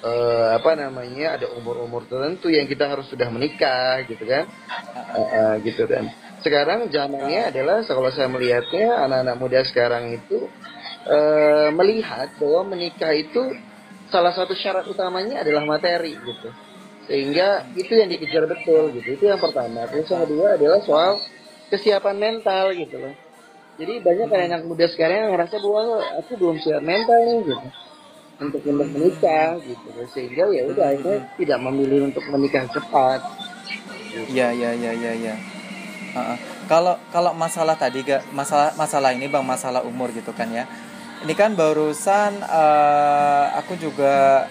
eh, 0.00 0.48
apa 0.54 0.70
namanya 0.76 1.40
ada 1.40 1.46
umur-umur 1.56 2.04
tertentu 2.06 2.52
yang 2.52 2.68
kita 2.68 2.86
harus 2.86 3.08
sudah 3.08 3.26
menikah 3.32 4.04
gitu 4.06 4.22
kan. 4.28 4.44
Eh, 5.16 5.26
eh, 5.26 5.54
gitu 5.64 5.88
dan 5.88 6.06
sekarang 6.40 6.88
zamannya 6.88 7.52
adalah 7.52 7.84
kalau 7.84 8.08
saya 8.12 8.28
melihatnya 8.32 8.96
anak-anak 9.08 9.36
muda 9.36 9.60
sekarang 9.68 10.16
itu 10.16 10.48
eh, 11.08 11.68
melihat 11.72 12.32
bahwa 12.40 12.76
menikah 12.76 13.12
itu 13.12 13.52
salah 14.10 14.34
satu 14.34 14.52
syarat 14.58 14.84
utamanya 14.90 15.44
adalah 15.44 15.64
materi 15.64 16.16
gitu. 16.16 16.48
Sehingga 17.06 17.66
itu 17.74 17.92
yang 17.94 18.10
dikejar 18.10 18.46
betul 18.46 18.94
gitu. 18.94 19.08
Itu 19.18 19.24
yang 19.30 19.40
pertama. 19.40 19.86
Terus 19.90 20.06
yang 20.10 20.22
kedua 20.26 20.46
adalah 20.58 20.80
soal 20.84 21.12
kesiapan 21.70 22.16
mental 22.18 22.74
gitu 22.74 22.96
loh. 22.98 23.14
Jadi 23.80 23.94
banyak 24.04 24.26
kan 24.28 24.40
anak 24.44 24.62
muda 24.68 24.86
sekarang 24.92 25.24
yang 25.24 25.32
ngerasa 25.32 25.56
bahwa 25.56 25.80
"Oh, 25.96 26.04
aku 26.20 26.32
belum 26.36 26.56
siap 26.60 26.82
mental 26.84 27.20
nih 27.24 27.38
gitu. 27.48 27.68
Untuk 28.40 28.62
untuk 28.64 28.88
menikah 28.92 29.56
gitu 29.60 29.88
sehingga 30.16 30.48
ya 30.48 30.62
udah 30.68 30.86
akhirnya 30.96 31.18
tidak 31.36 31.58
memilih 31.60 32.08
untuk 32.12 32.24
menikah 32.28 32.64
cepat. 32.72 33.20
Iya 34.32 34.48
iya 34.52 34.70
iya 34.76 34.92
iya 34.96 35.12
iya. 35.16 35.34
Kalau 36.66 36.94
kalau 37.08 37.32
masalah 37.32 37.74
tadi 37.74 38.02
gak 38.02 38.26
masalah 38.30 38.70
masalah 38.74 39.10
ini 39.10 39.26
bang 39.26 39.42
masalah 39.42 39.82
umur 39.82 40.10
gitu 40.10 40.30
kan 40.30 40.50
ya. 40.50 40.66
Ini 41.20 41.34
kan 41.34 41.52
barusan 41.52 42.40
eh, 42.40 43.44
aku 43.54 43.76
juga 43.76 44.46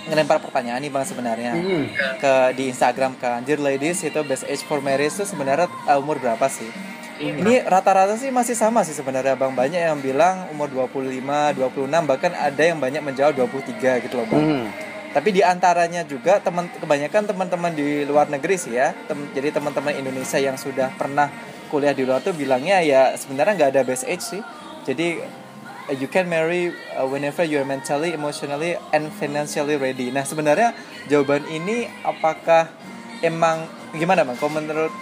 ngelempar 0.00 0.40
pertanyaan 0.40 0.80
nih 0.80 0.88
bang 0.88 1.04
sebenarnya 1.04 1.52
Hmm. 1.52 1.86
ke 2.16 2.32
di 2.54 2.68
Instagram 2.68 3.14
kan. 3.16 3.40
Dear 3.40 3.58
ladies 3.58 4.00
itu 4.00 4.20
best 4.22 4.44
age 4.44 4.62
for 4.62 4.80
marriage 4.80 5.12
itu 5.12 5.24
sebenarnya 5.24 5.68
eh, 5.86 5.96
umur 5.96 6.18
berapa 6.18 6.46
sih? 6.46 6.68
Ini 7.20 7.68
rata-rata 7.68 8.16
sih 8.16 8.32
masih 8.32 8.56
sama 8.56 8.80
sih 8.80 8.96
sebenarnya 8.96 9.36
bang. 9.36 9.52
Banyak 9.52 9.76
yang 9.78 10.00
bilang 10.00 10.48
umur 10.48 10.72
25, 10.72 11.52
26 11.52 12.08
bahkan 12.08 12.32
ada 12.32 12.62
yang 12.64 12.80
banyak 12.80 13.00
menjawab 13.00 13.36
23 13.36 14.00
gitu 14.00 14.16
loh 14.16 14.26
bang. 14.26 14.40
Hmm. 14.40 14.66
Tapi 15.10 15.34
di 15.34 15.42
antaranya 15.42 16.06
juga 16.06 16.38
teman 16.38 16.70
kebanyakan 16.70 17.26
teman-teman 17.26 17.74
di 17.74 18.06
luar 18.06 18.30
negeri 18.30 18.54
sih 18.54 18.78
ya. 18.78 18.94
Tem- 19.10 19.30
jadi 19.34 19.50
teman-teman 19.50 19.90
Indonesia 19.98 20.38
yang 20.38 20.54
sudah 20.54 20.94
pernah 20.94 21.26
kuliah 21.66 21.94
di 21.94 22.06
luar 22.06 22.22
tuh 22.22 22.34
bilangnya 22.34 22.82
ya 22.82 23.14
sebenarnya 23.18 23.58
nggak 23.58 23.70
ada 23.74 23.82
best 23.82 24.06
age 24.06 24.22
sih. 24.22 24.42
Jadi 24.86 25.18
uh, 25.90 25.94
you 25.98 26.06
can 26.06 26.30
marry 26.30 26.70
uh, 26.94 27.06
whenever 27.10 27.42
you 27.42 27.58
are 27.58 27.66
mentally, 27.66 28.14
emotionally 28.14 28.78
and 28.94 29.10
financially 29.18 29.74
ready. 29.74 30.14
Nah, 30.14 30.22
sebenarnya 30.22 30.74
jawaban 31.10 31.42
ini 31.50 31.90
apakah 32.06 32.70
emang 33.18 33.66
gimana 33.94 34.22
Bang? 34.22 34.38
Kalau 34.38 34.54
menurut 34.54 34.94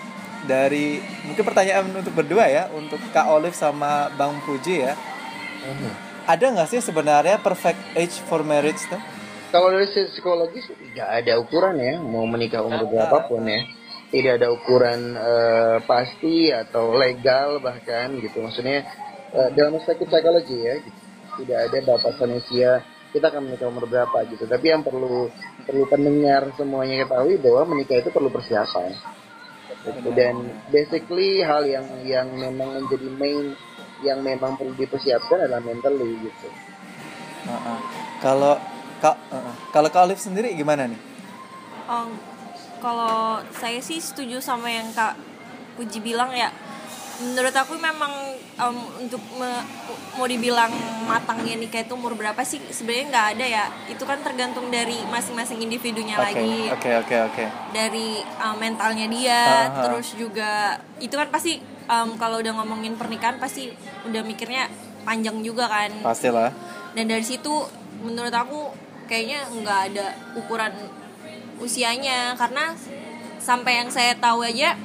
dari 0.49 1.05
mungkin 1.29 1.45
pertanyaan 1.45 1.93
untuk 1.93 2.17
berdua 2.17 2.49
ya, 2.49 2.73
untuk 2.73 2.97
Kak 3.13 3.29
Olive 3.29 3.57
sama 3.57 4.09
Bang 4.17 4.41
Puji 4.41 4.89
ya. 4.89 4.97
Hmm. 5.69 5.93
Ada 6.29 6.53
nggak 6.53 6.69
sih 6.69 6.81
sebenarnya 6.81 7.41
perfect 7.41 7.81
age 7.93 8.21
for 8.25 8.41
marriage 8.41 8.81
tuh? 8.89 9.01
Kalau 9.49 9.73
dari 9.73 9.89
sisi 9.89 10.13
psikologis 10.13 10.69
tidak 10.69 11.09
ada 11.09 11.33
ukuran 11.41 11.81
ya, 11.81 11.97
mau 12.05 12.29
menikah 12.29 12.61
umur 12.61 12.85
berapapun 12.85 13.49
ya. 13.49 13.65
Tidak 14.09 14.41
ada 14.41 14.49
ukuran 14.53 15.17
eh, 15.17 15.77
pasti 15.85 16.53
atau 16.53 16.97
legal 16.97 17.61
bahkan 17.61 18.17
gitu. 18.21 18.45
Maksudnya 18.45 18.85
eh, 19.33 19.49
dalam 19.57 19.81
perspektif 19.81 20.09
psikologi 20.09 20.59
ya, 20.61 20.75
gitu. 20.81 21.01
tidak 21.45 21.59
ada 21.69 21.79
batasan 21.85 22.37
usia 22.37 22.85
kita 23.09 23.33
akan 23.33 23.49
menikah 23.49 23.73
umur 23.73 23.89
berapa 23.89 24.19
gitu. 24.29 24.45
Tapi 24.45 24.67
yang 24.69 24.85
perlu 24.85 25.33
perlu 25.65 25.85
pendengar 25.89 26.53
semuanya 26.61 27.09
ketahui 27.09 27.41
bahwa 27.41 27.63
menikah 27.73 28.05
itu 28.05 28.13
perlu 28.13 28.29
persiapan. 28.29 28.93
Gitu. 29.89 30.11
Dan 30.13 30.35
basically 30.69 31.41
hal 31.41 31.65
yang 31.65 31.87
yang 32.05 32.29
memang 32.29 32.85
menjadi 32.85 33.09
main 33.17 33.57
yang 34.05 34.21
memang 34.21 34.61
perlu 34.61 34.77
dipersiapkan 34.77 35.49
adalah 35.49 35.65
mentally 35.65 36.21
gitu. 36.21 36.49
Heeh. 37.49 37.79
Kalau 38.21 38.61
Kak 38.99 39.17
heeh. 39.29 39.55
kalau 39.71 39.89
Kak 39.89 40.05
Olive 40.05 40.19
sendiri 40.19 40.53
gimana 40.53 40.85
nih? 40.85 41.01
Oh, 41.87 42.11
kalau 42.79 43.39
saya 43.51 43.79
sih 43.79 43.99
setuju 43.99 44.39
sama 44.39 44.69
yang 44.69 44.91
Kak 44.93 45.15
Puji 45.75 45.99
bilang 46.01 46.31
ya. 46.31 46.51
Menurut 47.19 47.51
aku 47.51 47.75
memang 47.75 48.11
em, 48.37 48.77
untuk 49.01 49.19
me- 49.35 49.67
mau 50.15 50.23
dibilang 50.25 50.71
matangnya 51.05 51.55
nikah 51.55 51.83
itu 51.83 51.91
umur 51.93 52.15
berapa 52.15 52.39
sih 52.43 52.63
sebenarnya 52.69 53.05
nggak 53.09 53.27
ada 53.35 53.47
ya. 53.49 53.65
Itu 53.87 54.03
kan 54.03 54.19
tergantung 54.21 54.69
dari 54.69 55.03
masing-masing 55.05 55.59
individunya 55.59 56.15
Oke, 56.15 56.27
lagi. 56.29 56.55
oke, 56.69 56.91
oke, 57.03 57.17
oke. 57.25 57.45
Dari 57.71 58.09
em, 58.23 58.55
mentalnya 58.57 59.07
dia, 59.09 59.41
Aha. 59.67 59.83
terus 59.85 60.15
juga 60.15 60.79
itu 60.99 61.11
kan 61.13 61.27
pasti 61.29 61.59
em, 61.85 62.09
kalau 62.15 62.39
udah 62.39 62.55
ngomongin 62.55 62.95
pernikahan 62.95 63.39
pasti 63.39 63.71
udah 64.05 64.23
mikirnya 64.23 64.71
panjang 65.03 65.41
juga 65.41 65.67
kan 65.67 65.91
Pastilah. 66.05 66.53
dan 66.93 67.09
dari 67.09 67.25
situ 67.25 67.51
menurut 67.99 68.31
aku 68.31 68.71
kayaknya 69.09 69.49
nggak 69.51 69.81
ada 69.91 70.07
ukuran 70.37 70.73
usianya 71.59 72.37
karena 72.39 72.77
sampai 73.41 73.83
yang 73.83 73.91
saya 73.91 74.15
tahu 74.15 74.45
aja 74.45 74.77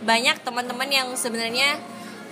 banyak 0.00 0.38
teman-teman 0.40 0.88
yang 0.88 1.08
sebenarnya 1.12 1.76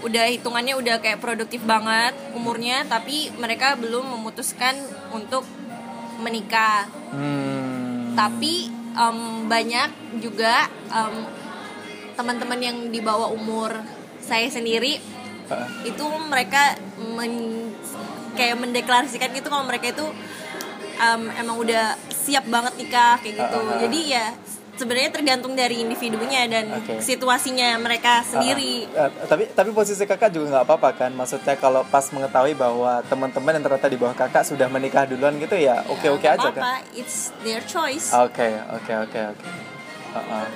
udah 0.05 0.29
hitungannya 0.29 0.77
udah 0.77 1.01
kayak 1.01 1.19
produktif 1.19 1.65
banget 1.65 2.13
umurnya 2.37 2.85
tapi 2.87 3.33
mereka 3.35 3.75
belum 3.75 4.15
memutuskan 4.17 4.77
untuk 5.13 5.45
menikah 6.21 6.87
Hmm. 7.15 8.11
tapi 8.19 8.67
em, 8.95 9.19
banyak 9.47 10.19
juga 10.19 10.67
em, 10.91 11.15
teman-teman 12.15 12.59
yang 12.59 12.77
di 12.91 12.99
bawah 12.99 13.31
umur 13.31 13.71
saya 14.19 14.51
sendiri 14.51 14.99
Heeh. 15.47 15.69
itu 15.95 16.05
mereka 16.27 16.75
men- 17.15 17.71
kayak 18.35 18.59
mendeklarasikan 18.59 19.31
gitu 19.31 19.47
kalau 19.47 19.63
mereka 19.63 19.95
itu 19.95 20.07
em, 20.95 21.23
emang 21.39 21.57
udah 21.59 21.99
siap 22.09 22.47
banget 22.47 22.75
nikah 22.79 23.19
kayak 23.21 23.35
gitu. 23.37 23.59
Ah, 23.61 23.71
ah. 23.75 23.79
jadi 23.83 24.01
ya 24.07 24.27
sebenarnya 24.75 25.11
tergantung 25.15 25.55
dari 25.55 25.87
individunya 25.87 26.51
dan 26.51 26.67
Oke. 26.83 26.99
situasinya 26.99 27.79
mereka 27.79 28.27
sendiri 28.27 28.91
Ah, 28.99 29.07
ah. 29.07 29.23
Eh, 29.23 29.27
tapi 29.31 29.45
tapi 29.55 29.71
posisi 29.71 30.03
kakak 30.03 30.35
juga 30.35 30.51
nggak 30.59 30.65
apa-apa 30.67 30.91
kan? 30.99 31.11
Maksudnya 31.15 31.55
kalau 31.59 31.87
pas 31.87 32.03
mengetahui 32.11 32.59
bahwa 32.59 32.99
teman-teman 33.07 33.55
yang 33.55 33.65
ternyata 33.65 33.87
di 33.87 33.99
bawah 33.99 34.17
kakak 34.19 34.43
sudah 34.43 34.67
menikah 34.67 35.07
duluan 35.07 35.39
gitu 35.39 35.55
ya 35.55 35.83
oke 35.87 36.19
oke 36.19 36.27
Nggak 36.27 36.35
aja 36.43 36.49
apa-apa, 36.51 36.83
kan 36.83 36.99
it's 36.99 37.31
their 37.47 37.63
choice. 37.63 38.11
Oke 38.11 38.49
oke 38.75 38.93
oke 39.07 39.21
oke. 39.39 39.47
Ah, 40.15 40.19
ah. 40.43 40.47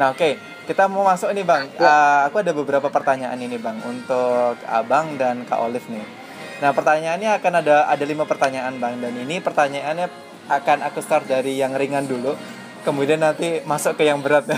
nah 0.00 0.08
oke 0.12 0.30
kita 0.66 0.90
mau 0.90 1.06
masuk 1.06 1.30
nih 1.30 1.44
bang. 1.46 1.68
Ah, 1.78 2.26
aku 2.26 2.40
ada 2.42 2.50
beberapa 2.56 2.88
pertanyaan 2.88 3.38
ini 3.38 3.60
bang 3.60 3.76
untuk 3.84 4.56
abang 4.66 5.14
dan 5.20 5.44
kak 5.44 5.60
Olive 5.60 5.84
nih 5.92 6.25
nah 6.56 6.70
pertanyaannya 6.70 7.30
akan 7.36 7.52
ada 7.60 7.86
ada 7.86 8.02
lima 8.02 8.24
pertanyaan 8.24 8.74
bang 8.76 8.96
dan 8.96 9.12
ini 9.14 9.38
pertanyaannya 9.38 10.06
akan 10.46 10.78
aku 10.82 10.98
start 11.00 11.26
dari 11.26 11.54
yang 11.54 11.72
ringan 11.72 12.04
dulu 12.04 12.34
kemudian 12.82 13.18
nanti 13.18 13.62
masuk 13.62 13.94
ke 13.94 14.02
yang 14.04 14.20
berat 14.20 14.44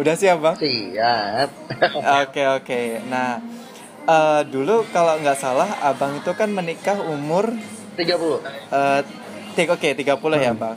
udah 0.00 0.14
siap 0.14 0.38
bang 0.38 0.54
Siap. 0.56 1.48
Oke 2.22 2.42
oke. 2.46 2.80
Nah 3.06 3.38
eh, 4.02 4.40
dulu 4.46 4.84
kalau 4.90 5.16
nggak 5.16 5.34
salah 5.34 5.66
abang 5.82 6.14
itu 6.14 6.30
kan 6.32 6.48
menikah 6.48 6.98
umur 7.00 7.50
30. 7.96 8.40
eh 8.70 9.00
tik- 9.54 9.70
oke 9.70 9.88
30 9.90 10.06
ya 10.36 10.52
bang. 10.54 10.76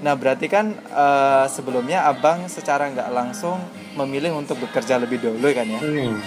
Nah 0.00 0.12
berarti 0.14 0.46
kan 0.46 0.72
eh, 0.74 1.44
sebelumnya 1.48 2.04
abang 2.04 2.46
secara 2.46 2.88
nggak 2.88 3.08
langsung 3.10 3.58
memilih 3.94 4.32
untuk 4.32 4.58
bekerja 4.58 4.96
lebih 4.96 5.18
dulu 5.18 5.44
kan 5.50 5.66
ya. 5.66 5.80
Hmm. 5.80 6.18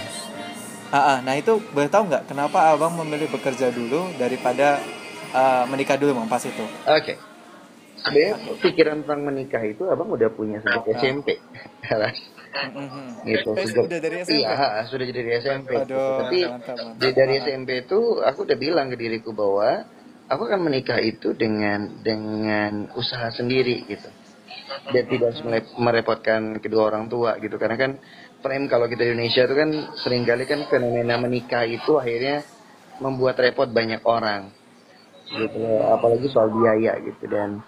Ah, 0.88 0.96
ah, 0.96 1.18
nah 1.20 1.36
itu 1.36 1.60
boleh 1.72 1.92
tahu 1.92 2.08
nggak 2.08 2.32
kenapa 2.32 2.72
abang 2.72 2.96
memilih 2.96 3.28
bekerja 3.28 3.68
dulu 3.68 4.08
daripada 4.16 4.80
eh, 5.28 5.64
menikah 5.68 6.00
dulu 6.00 6.16
bang 6.16 6.28
pas 6.28 6.40
itu? 6.40 6.64
Oke. 6.88 7.14
Sebenarnya 7.98 8.34
pikiran 8.62 9.02
tentang 9.02 9.20
menikah 9.26 9.62
itu 9.66 9.82
abang 9.90 10.08
udah 10.08 10.30
punya 10.32 10.62
sejak 10.62 10.86
SMP. 10.96 11.28
Mhm. 12.48 13.28
gitu. 13.28 13.50
Eh, 13.54 13.68
Sejak- 13.68 13.86
udah 13.86 14.00
dari 14.00 14.16
SMP? 14.24 14.40
Iya, 14.40 14.88
sudah 14.88 15.04
jadi 15.04 15.20
dari 15.20 15.32
SMP. 15.36 15.70
Aduh, 15.76 16.24
Tapi 16.24 16.40
dari 17.12 17.34
SMP 17.44 17.70
itu 17.84 17.98
aku 18.24 18.48
udah 18.48 18.56
bilang 18.56 18.88
ke 18.88 18.96
diriku 18.96 19.36
bahwa 19.36 19.84
aku 20.26 20.42
akan 20.48 20.60
menikah 20.64 20.96
itu 20.96 21.36
dengan 21.36 22.00
dengan 22.00 22.88
usaha 22.96 23.28
sendiri 23.28 23.84
gitu. 23.84 24.08
Dan 24.88 25.04
tidak 25.12 25.36
harus 25.36 25.42
merepotkan 25.76 26.56
kedua 26.60 26.88
orang 26.88 27.12
tua 27.12 27.36
gitu. 27.36 27.60
Karena 27.60 27.76
kan 27.76 27.92
frame 28.38 28.70
kalau 28.70 28.86
kita 28.86 29.02
di 29.02 29.10
Indonesia 29.14 29.42
itu 29.46 29.54
kan 29.54 29.70
sering 29.98 30.22
kali 30.22 30.44
kan 30.46 30.62
fenomena 30.70 31.18
menikah 31.18 31.66
itu 31.66 31.98
akhirnya 31.98 32.46
membuat 33.02 33.38
repot 33.38 33.70
banyak 33.70 34.02
orang 34.06 34.50
gitu 35.28 35.60
apalagi 35.84 36.26
soal 36.32 36.48
biaya 36.52 36.96
gitu. 37.04 37.24
Dan 37.28 37.60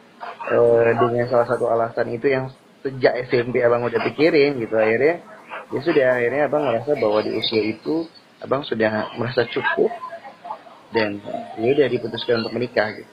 eh, 0.49 0.91
dengan 0.97 1.27
salah 1.29 1.47
satu 1.49 1.69
alasan 1.69 2.09
itu 2.13 2.33
yang 2.33 2.49
sejak 2.81 3.29
SMP 3.29 3.61
abang 3.61 3.85
udah 3.85 4.01
pikirin 4.11 4.57
gitu. 4.63 4.75
Akhirnya 4.77 5.21
ya 5.71 5.81
sudah 5.85 6.07
akhirnya 6.17 6.43
abang 6.49 6.65
merasa 6.67 6.97
bahwa 6.97 7.21
di 7.21 7.37
usia 7.37 7.63
itu 7.63 8.09
abang 8.41 8.65
sudah 8.65 9.13
merasa 9.21 9.45
cukup 9.45 9.93
dan 10.91 11.21
ya 11.61 11.69
udah 11.77 11.87
diputuskan 11.93 12.43
untuk 12.43 12.57
menikah 12.57 12.89
gitu. 12.97 13.13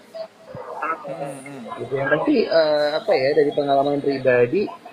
Hmm, 1.08 1.38
hmm. 1.44 1.60
gitu. 1.84 1.94
Ya 2.00 2.06
tapi 2.08 2.34
eh, 2.48 2.90
apa 2.96 3.12
ya 3.12 3.30
dari 3.36 3.52
pengalaman 3.52 4.00
pribadi 4.00 4.87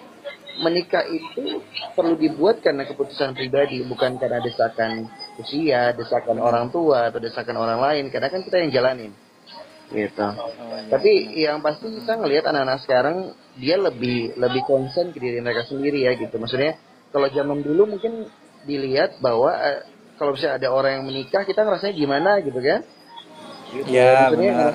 menikah 0.62 1.02
itu 1.08 1.62
perlu 1.96 2.14
dibuat 2.14 2.62
karena 2.62 2.86
keputusan 2.86 3.34
pribadi 3.34 3.82
bukan 3.82 4.18
karena 4.20 4.38
desakan 4.38 5.10
usia 5.40 5.90
desakan 5.94 6.38
orang 6.38 6.70
tua 6.70 7.10
atau 7.10 7.18
desakan 7.18 7.58
orang 7.58 7.80
lain. 7.82 8.04
Karena 8.12 8.30
kan 8.30 8.44
kita 8.46 8.62
yang 8.62 8.70
jalanin. 8.70 9.12
Gitu. 9.90 10.26
Tapi 10.90 11.12
yang 11.38 11.62
pasti 11.62 11.86
kita 11.90 12.18
ngelihat 12.18 12.50
anak-anak 12.50 12.80
sekarang 12.82 13.16
dia 13.58 13.76
lebih 13.78 14.34
lebih 14.38 14.62
concern 14.66 15.14
ke 15.14 15.18
diri 15.22 15.38
mereka 15.38 15.66
sendiri 15.66 16.06
ya 16.06 16.18
gitu. 16.18 16.34
Maksudnya 16.38 16.78
kalau 17.14 17.30
zaman 17.30 17.62
dulu 17.62 17.94
mungkin 17.94 18.26
dilihat 18.64 19.20
bahwa 19.20 19.54
eh, 19.54 19.80
kalau 20.16 20.34
misalnya 20.34 20.56
ada 20.62 20.68
orang 20.72 21.00
yang 21.00 21.04
menikah 21.06 21.42
kita 21.44 21.62
ngerasanya 21.62 21.94
gimana 21.94 22.40
gitu 22.40 22.58
kan 22.58 22.80
gitu. 23.74 23.86
Ya, 23.90 24.30
benar. 24.30 24.70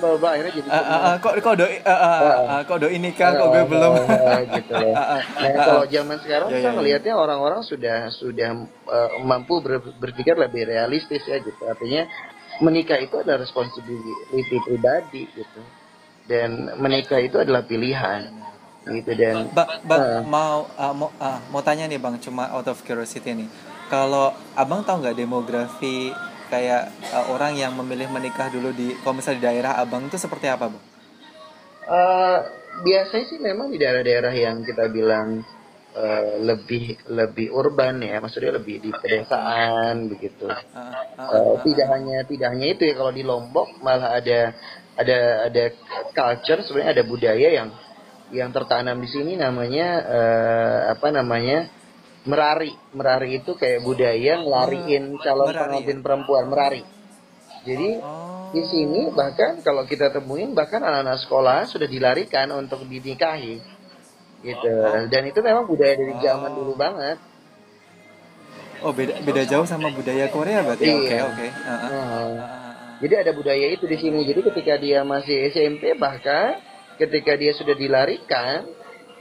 bla 0.00 0.16
bla 0.16 0.28
akhirnya 0.32 0.52
jadi 0.56 0.68
ah, 0.72 1.16
kok 1.20 1.34
kok 1.38 1.54
doi 1.54 1.76
ah, 1.84 1.92
ah, 1.92 2.00
ah, 2.00 2.36
ah, 2.48 2.60
kok 2.64 2.76
kok 2.80 3.48
gue 3.48 3.64
belum 3.68 3.92
Ah, 4.02 4.40
gitu 4.56 4.72
loh. 4.72 4.94
Ah, 4.94 5.20
Nah, 5.22 5.48
ah, 5.50 5.62
kalau 5.62 5.84
zaman 5.86 6.16
sekarang 6.18 6.48
Ya, 6.48 6.54
kita 6.54 6.62
ya, 6.62 6.68
ya. 6.68 6.76
ngelihatnya 6.76 7.14
orang-orang 7.14 7.60
sudah 7.62 7.98
sudah 8.10 8.48
eh, 8.66 9.10
mampu 9.20 9.60
ber- 9.60 9.94
berpikir 9.96 10.34
lebih 10.34 10.64
realistis 10.64 11.22
ya 11.24 11.38
gitu. 11.38 11.60
Artinya 11.62 12.08
menikah 12.58 12.96
itu 12.96 13.16
adalah 13.16 13.40
responsibility 13.40 14.56
pribadi 14.60 15.28
gitu. 15.30 15.60
Dan 16.24 16.70
menikah 16.78 17.18
itu 17.18 17.36
adalah 17.36 17.62
pilihan 17.62 18.30
gitu 18.82 19.14
dan 19.14 19.46
Bang, 19.52 19.78
bang 19.84 20.00
Ah. 20.00 20.20
mau 20.24 20.66
ah, 20.74 20.90
mau 20.90 21.10
ah, 21.18 21.38
mau 21.50 21.62
tanya 21.62 21.86
nih 21.86 21.98
bang, 21.98 22.18
cuma 22.18 22.50
out 22.50 22.66
of 22.66 22.82
curiosity 22.82 23.30
nih. 23.36 23.48
Kalau 23.86 24.32
abang 24.54 24.80
tahu 24.82 25.04
nggak 25.04 25.14
demografi 25.14 26.10
kayak 26.52 26.92
ah, 27.16 27.32
orang 27.32 27.56
yang 27.56 27.72
memilih 27.72 28.12
menikah 28.12 28.52
dulu 28.52 28.76
di, 28.76 28.92
kalau 29.00 29.16
misalnya 29.16 29.40
di 29.40 29.44
daerah 29.48 29.72
abang 29.80 30.04
itu 30.04 30.20
seperti 30.20 30.52
apa 30.52 30.68
bang? 30.68 30.84
eh, 31.88 32.38
biasanya 32.84 33.26
sih 33.26 33.38
memang 33.40 33.72
di 33.72 33.80
daerah-daerah 33.80 34.32
yang 34.36 34.60
kita 34.60 34.92
bilang 34.92 35.40
eh, 35.96 36.32
lebih 36.44 37.00
lebih 37.08 37.48
urban 37.52 38.04
ya, 38.04 38.20
maksudnya 38.20 38.52
lebih 38.60 38.84
di 38.84 38.90
pedesaan 38.92 40.12
begitu. 40.12 40.46
Ah, 40.48 40.60
ah, 41.16 41.28
Eh, 41.32 41.40
ah, 41.40 41.56
tidak 41.64 41.88
hanya 41.88 42.18
tidak 42.28 42.48
hanya 42.52 42.66
itu 42.68 42.82
ya 42.84 42.94
kalau 43.00 43.12
di 43.12 43.24
Lombok 43.24 43.80
malah 43.80 44.20
ada 44.20 44.52
ada 44.92 45.18
ada 45.48 45.64
culture 46.12 46.60
sebenarnya 46.68 47.00
ada 47.00 47.04
budaya 47.08 47.48
yang 47.48 47.68
yang 48.32 48.48
tertanam 48.52 48.96
di 49.00 49.08
sini 49.08 49.36
namanya 49.36 49.88
eh, 50.04 50.80
apa 50.96 51.08
namanya 51.12 51.68
merari 52.22 52.70
merari 52.94 53.42
itu 53.42 53.58
kayak 53.58 53.82
budaya 53.82 54.38
ngelariin 54.40 55.18
calon 55.18 55.50
merari 55.50 55.58
pengantin 55.58 55.98
perempuan 56.00 56.46
merari 56.46 56.82
jadi 57.62 57.90
Oh. 58.02 58.50
di 58.50 58.62
sini 58.66 59.08
bahkan 59.14 59.62
kalau 59.62 59.86
kita 59.86 60.10
temuin 60.10 60.50
bahkan 60.52 60.82
anak-anak 60.82 61.18
sekolah 61.22 61.58
sudah 61.70 61.86
dilarikan 61.86 62.50
untuk 62.52 62.82
dinikahi 62.86 63.62
gitu 64.42 64.74
dan 65.10 65.22
itu 65.26 65.38
memang 65.38 65.66
budaya 65.66 65.94
dari 65.94 66.14
zaman 66.18 66.50
Oh. 66.52 66.56
dulu 66.62 66.74
banget 66.78 67.18
Oh 68.82 68.90
beda 68.90 69.22
beda 69.22 69.46
jauh 69.46 69.62
sama 69.62 69.94
budaya 69.94 70.26
Korea 70.26 70.58
berarti. 70.66 70.82
Iya. 70.82 70.98
Oke 70.98 71.16
oke. 71.22 71.46
Ah, 71.54 71.70
ah. 71.70 71.78
Nah, 71.78 71.86
Ah, 71.86 72.02
ah, 72.02 72.26
ah. 72.26 72.72
Jadi 72.98 73.14
ada 73.14 73.30
budaya 73.30 73.66
itu 73.70 73.86
di 73.86 73.94
sini. 73.94 74.26
Jadi 74.26 74.42
ketika 74.42 74.74
dia 74.74 75.06
masih 75.06 75.54
SMP 75.54 75.94
bahkan 75.94 76.58
ketika 76.98 77.38
dia 77.38 77.54
sudah 77.54 77.78
dilarikan, 77.78 78.66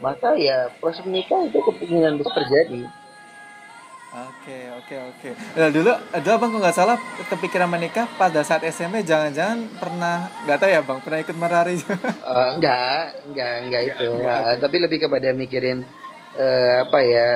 maka 0.02 0.34
ya 0.36 0.74
proses 0.82 1.06
menikah 1.06 1.46
itu 1.46 1.62
kemungkinan 1.62 2.18
besar 2.20 2.34
terjadi. 2.42 2.90
Oke 4.12 4.60
oke 4.76 4.96
oke. 5.08 5.30
Nah, 5.56 5.72
dulu 5.72 5.88
dulu 5.96 6.32
abang 6.36 6.52
kok 6.52 6.60
nggak 6.60 6.76
salah 6.76 6.98
kepikiran 7.32 7.72
menikah 7.72 8.12
pada 8.20 8.44
saat 8.44 8.60
SMP 8.68 9.08
jangan-jangan 9.08 9.72
pernah 9.80 10.28
nggak 10.44 10.58
tahu 10.60 10.68
ya 10.68 10.82
bang 10.84 11.00
pernah 11.00 11.20
ikut 11.24 11.38
merari. 11.40 11.80
Eh, 12.32 12.48
enggak, 12.60 13.24
enggak, 13.32 13.54
enggak 13.64 13.82
itu. 13.88 14.08
Enggak. 14.12 14.60
Tapi 14.60 14.76
lebih 14.84 14.98
kepada 15.08 15.32
mikirin 15.32 15.88
eh, 16.36 16.76
apa 16.84 17.00
ya? 17.08 17.30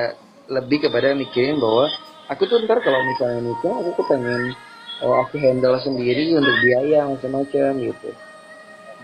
Lebih 0.52 0.88
kepada 0.88 1.16
mikirin 1.16 1.56
bahwa 1.56 1.88
aku 2.28 2.44
tuh 2.44 2.60
ntar 2.68 2.78
kalau 2.84 3.00
misalnya 3.08 3.40
nikah, 3.40 3.72
aku 3.80 3.90
tuh 3.96 4.04
pengen 4.12 4.52
oh, 5.00 5.16
aku 5.24 5.40
handle 5.40 5.80
sendiri 5.80 6.32
untuk 6.36 6.54
biaya 6.60 7.08
macam-macam 7.08 7.72
gitu. 7.82 8.10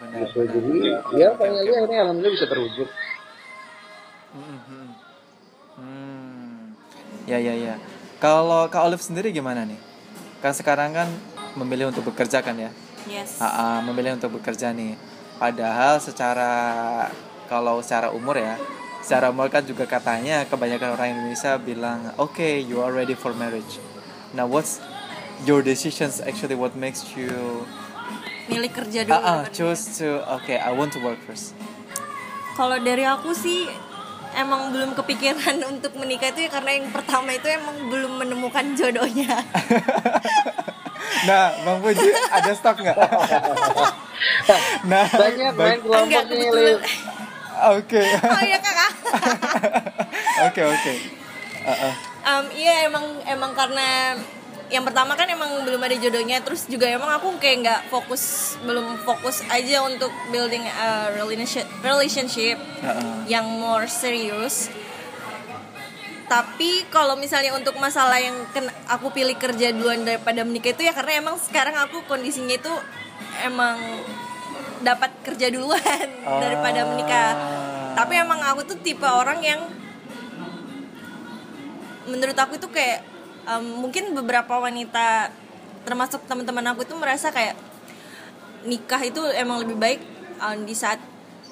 Benar. 0.00 0.28
gitu. 0.28 0.38
benar, 0.44 0.52
Jadi 0.52 0.76
benar. 0.76 1.18
ya 1.18 1.28
finally 1.40 1.70
oke. 1.72 1.76
akhirnya 1.80 1.98
alhamdulillah 2.04 2.34
bisa 2.36 2.46
terwujud. 2.52 2.88
Hmm, 4.32 4.58
hmm. 4.64 4.88
Hmm. 5.76 6.58
Ya 7.28 7.38
ya 7.38 7.54
ya. 7.54 7.74
Kalau 8.18 8.68
Kak 8.68 8.86
Olive 8.86 9.02
sendiri 9.02 9.28
gimana 9.30 9.66
nih? 9.66 9.78
Kan 10.40 10.54
sekarang 10.54 10.94
kan 10.94 11.08
memilih 11.54 11.90
untuk 11.92 12.08
bekerja 12.08 12.40
kan 12.40 12.56
ya? 12.56 12.70
Yes. 13.04 13.38
Ah, 13.38 13.50
ah, 13.50 13.78
memilih 13.82 14.16
untuk 14.16 14.38
bekerja 14.38 14.70
nih. 14.70 14.94
Padahal 15.36 15.98
secara 15.98 16.50
kalau 17.50 17.82
secara 17.82 18.14
umur 18.14 18.38
ya, 18.38 18.54
secara 19.02 19.28
umur 19.28 19.50
kan 19.50 19.66
juga 19.66 19.84
katanya 19.84 20.46
kebanyakan 20.46 20.94
orang 20.94 21.08
Indonesia 21.18 21.58
bilang, 21.58 22.14
oke, 22.16 22.46
you 22.62 22.78
are 22.78 22.94
ready 22.94 23.18
for 23.18 23.34
marriage. 23.34 23.82
Now 24.32 24.46
what's 24.46 24.78
your 25.42 25.60
decisions 25.60 26.22
actually 26.22 26.54
what 26.54 26.72
makes 26.78 27.02
you 27.18 27.66
Milih 28.46 28.70
kerja 28.70 29.02
dulu. 29.04 29.12
ah, 29.12 29.20
ah, 29.20 29.40
kan. 29.44 29.52
choose 29.54 29.98
to 29.98 30.22
okay, 30.40 30.56
I 30.56 30.70
want 30.72 30.94
to 30.94 31.02
work 31.02 31.18
first. 31.26 31.52
Kalau 32.52 32.78
dari 32.78 33.02
aku 33.02 33.32
sih 33.32 33.66
emang 34.36 34.72
belum 34.72 34.90
kepikiran 34.96 35.56
untuk 35.72 35.92
menikah 35.96 36.32
itu 36.32 36.48
ya 36.48 36.50
karena 36.52 36.70
yang 36.80 36.88
pertama 36.90 37.30
itu 37.36 37.48
emang 37.48 37.76
belum 37.88 38.12
menemukan 38.24 38.64
jodohnya. 38.76 39.36
Nah, 41.22 41.54
Bang 41.62 41.78
Puji 41.78 42.10
ada 42.34 42.50
stok 42.50 42.82
nggak? 42.82 42.98
nah, 44.90 45.06
Banyak 45.06 45.54
main 45.54 45.78
kelompok 45.78 46.26
ini. 46.34 46.74
Oke. 47.78 48.02
oh 48.02 48.42
iya 48.42 48.58
kakak. 48.58 48.92
Oke, 50.50 50.62
oke. 50.66 50.92
Em, 52.26 52.44
iya 52.58 52.90
emang 52.90 53.22
emang 53.22 53.54
karena 53.54 54.18
yang 54.72 54.88
pertama 54.88 55.12
kan 55.12 55.28
emang 55.28 55.68
belum 55.68 55.76
ada 55.78 55.96
jodohnya 56.00 56.40
terus 56.40 56.64
juga 56.64 56.88
emang 56.88 57.12
aku 57.12 57.36
kayak 57.36 57.56
nggak 57.60 57.80
fokus 57.92 58.56
belum 58.64 59.04
fokus 59.04 59.44
aja 59.52 59.84
untuk 59.84 60.08
building 60.32 60.64
a 60.64 61.12
relationship 61.12 61.68
relationship 61.84 62.56
Ah, 62.80 62.96
ah. 62.96 63.20
yang 63.28 63.44
more 63.44 63.84
serius 63.84 64.72
tapi 66.24 66.88
kalau 66.88 67.12
misalnya 67.20 67.52
untuk 67.52 67.76
masalah 67.76 68.16
yang 68.16 68.32
ken- 68.56 68.72
aku 68.88 69.12
pilih 69.12 69.36
kerja 69.36 69.68
duluan 69.68 70.00
daripada 70.00 70.40
menikah 70.40 70.72
itu 70.72 70.88
ya 70.88 70.96
karena 70.96 71.20
emang 71.20 71.36
sekarang 71.36 71.76
aku 71.76 72.08
kondisinya 72.08 72.56
itu 72.56 72.72
emang 73.44 73.76
dapat 74.80 75.12
kerja 75.20 75.52
duluan 75.52 76.08
daripada 76.42 76.88
menikah. 76.88 77.32
Tapi 77.92 78.16
emang 78.16 78.40
aku 78.48 78.64
tuh 78.64 78.78
tipe 78.80 79.04
orang 79.04 79.44
yang 79.44 79.60
menurut 82.08 82.34
aku 82.34 82.56
itu 82.56 82.68
kayak 82.72 83.04
em, 83.44 83.64
mungkin 83.78 84.12
beberapa 84.12 84.58
wanita 84.58 85.30
termasuk 85.82 86.22
teman-teman 86.30 86.62
aku 86.70 86.86
itu 86.86 86.94
merasa 86.94 87.34
kayak 87.34 87.58
nikah 88.62 89.02
itu 89.02 89.18
emang 89.34 89.66
lebih 89.66 89.76
baik 89.76 90.00
em, 90.38 90.62
di 90.62 90.74
saat 90.74 91.02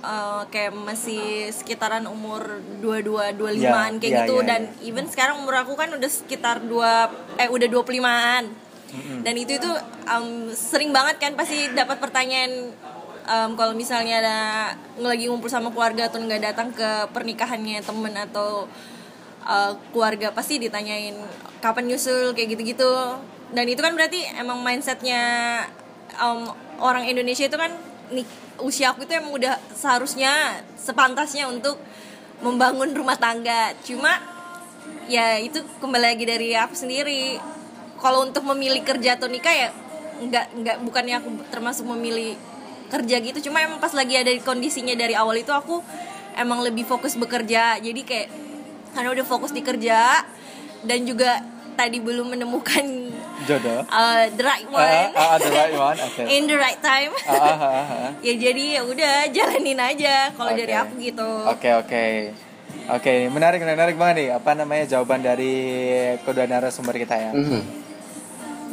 eh, 0.00 0.42
kayak 0.48 0.72
masih 0.72 1.50
sekitaran 1.50 2.06
umur 2.06 2.62
22 2.80 3.34
25-an 3.36 3.92
kayak 3.98 4.12
Ya, 4.14 4.18
ya, 4.22 4.24
gitu. 4.24 4.36
ya, 4.40 4.46
dan 4.46 4.60
even 4.80 5.04
sekarang 5.04 5.42
umur 5.42 5.60
aku 5.60 5.74
kan 5.74 5.90
udah 5.90 6.08
sekitar 6.08 6.62
dua 6.64 7.10
eh 7.36 7.50
udah 7.50 7.66
25-an. 7.66 8.44
Dan 9.22 9.34
itu 9.38 9.54
itu 9.54 9.70
em, 10.06 10.50
sering 10.50 10.90
banget 10.90 11.18
kan 11.18 11.32
pasti 11.34 11.70
dapat 11.70 11.98
pertanyaan 11.98 12.74
em, 13.22 13.50
kalau 13.54 13.70
misalnya 13.74 14.18
ada 14.18 14.38
lagi 14.98 15.30
ngumpul 15.30 15.46
sama 15.46 15.70
keluarga 15.70 16.10
atau 16.10 16.18
nggak 16.18 16.42
datang 16.42 16.74
ke 16.74 16.88
pernikahannya 17.10 17.78
temen 17.82 18.14
atau 18.16 18.66
uh, 19.44 19.72
keluarga 19.92 20.32
pasti 20.32 20.60
ditanyain 20.60 21.16
kapan 21.60 21.90
nyusul? 21.90 22.32
kayak 22.32 22.56
gitu-gitu. 22.56 22.92
Dan 23.50 23.66
itu 23.66 23.80
kan 23.82 23.92
berarti 23.98 24.22
emang 24.38 24.62
mindsetnya 24.62 25.22
um, 26.18 26.50
orang 26.78 27.06
Indonesia 27.06 27.46
itu 27.46 27.58
kan 27.58 27.74
nih 28.10 28.26
usia 28.60 28.92
aku 28.92 29.06
itu 29.06 29.12
emang 29.16 29.34
udah 29.34 29.56
seharusnya 29.72 30.62
sepantasnya 30.76 31.48
untuk 31.48 31.78
membangun 32.40 32.92
rumah 32.92 33.16
tangga. 33.16 33.74
Cuma 33.84 34.18
ya 35.10 35.36
itu 35.40 35.60
kembali 35.82 36.16
lagi 36.16 36.24
dari 36.24 36.54
aku 36.56 36.74
sendiri. 36.76 37.40
Kalau 38.00 38.24
untuk 38.24 38.48
memilih 38.48 38.80
kerja 38.80 39.20
atau 39.20 39.28
nikah 39.28 39.52
ya 39.52 39.68
nggak 40.20 40.46
nggak 40.60 40.76
bukannya 40.84 41.20
aku 41.20 41.28
termasuk 41.52 41.84
memilih 41.88 42.36
kerja 42.90 43.16
gitu. 43.20 43.50
Cuma 43.50 43.62
emang 43.62 43.78
pas 43.78 43.92
lagi 43.92 44.18
ada 44.18 44.32
kondisinya 44.42 44.96
dari 44.96 45.14
awal 45.16 45.36
itu 45.38 45.52
aku 45.52 45.80
emang 46.36 46.64
lebih 46.64 46.84
fokus 46.88 47.16
bekerja. 47.16 47.78
Jadi 47.78 48.02
kayak 48.04 48.28
karena 48.90 49.08
udah 49.10 49.22
fokus 49.22 49.50
di 49.50 49.60
kerja 49.60 50.22
dan 50.82 51.02
juga 51.02 51.40
tadi 51.72 51.98
belum 51.98 52.30
menemukan 52.30 52.84
Jodoh. 53.40 53.80
uh, 53.88 54.28
the 54.30 54.42
right 54.42 54.66
Ah, 54.66 54.76
one 54.76 55.08
ah, 55.10 55.24
ah, 55.24 55.36
the 55.38 55.50
right 55.50 55.72
one. 55.74 55.96
Oke. 56.06 56.22
in 56.26 56.44
the 56.44 56.54
right 56.54 56.76
time 56.78 57.12
Ah, 57.22 57.32
ah, 57.32 57.56
ah, 57.56 57.84
ah. 57.88 58.10
ya 58.26 58.34
jadi 58.34 58.64
ya 58.76 58.82
udah 58.82 59.14
jalanin 59.28 59.78
aja 59.78 60.28
kalau 60.30 60.52
dari 60.52 60.70
Oke. 60.70 60.82
aku 60.82 60.92
gitu 61.00 61.30
Oke 61.48 61.70
oke 61.74 62.04
oke 62.90 63.12
menarik 63.28 63.60
menarik 63.60 63.94
banget 63.94 64.14
nih 64.16 64.28
apa 64.32 64.50
namanya 64.52 64.84
jawaban 64.88 65.20
dari 65.20 65.54
kedua 66.20 66.44
narasumber 66.44 66.94
kita 66.94 67.16
ya. 67.16 67.32
Mhm. 67.32 67.60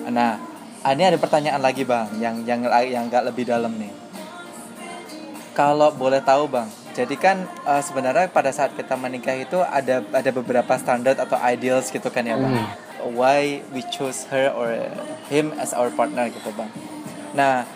Nah 0.08 0.40
ini 0.88 1.04
ada 1.06 1.18
pertanyaan 1.18 1.60
lagi 1.60 1.84
bang 1.84 2.08
yang 2.18 2.36
yang 2.44 2.60
yang 2.84 3.04
nggak 3.08 3.24
lebih 3.26 3.44
dalam 3.46 3.72
nih. 3.74 3.92
kalau 5.52 5.90
boleh 5.90 6.22
tahu 6.22 6.46
bang, 6.46 6.70
jadi 6.98 7.14
kan 7.14 7.46
uh, 7.62 7.78
sebenarnya 7.78 8.26
pada 8.34 8.50
saat 8.50 8.74
kita 8.74 8.98
menikah 8.98 9.38
itu 9.38 9.62
ada 9.62 10.02
ada 10.02 10.32
beberapa 10.34 10.74
standar 10.82 11.14
atau 11.14 11.38
ideals 11.46 11.94
gitu 11.94 12.10
kan 12.10 12.26
ya 12.26 12.34
bang. 12.34 12.58
Hmm. 12.58 13.14
Why 13.14 13.62
we 13.70 13.86
choose 13.94 14.26
her 14.34 14.50
or 14.58 14.74
him 15.30 15.54
as 15.62 15.78
our 15.78 15.94
partner 15.94 16.26
gitu 16.34 16.50
bang. 16.58 16.74
Nah, 17.38 17.70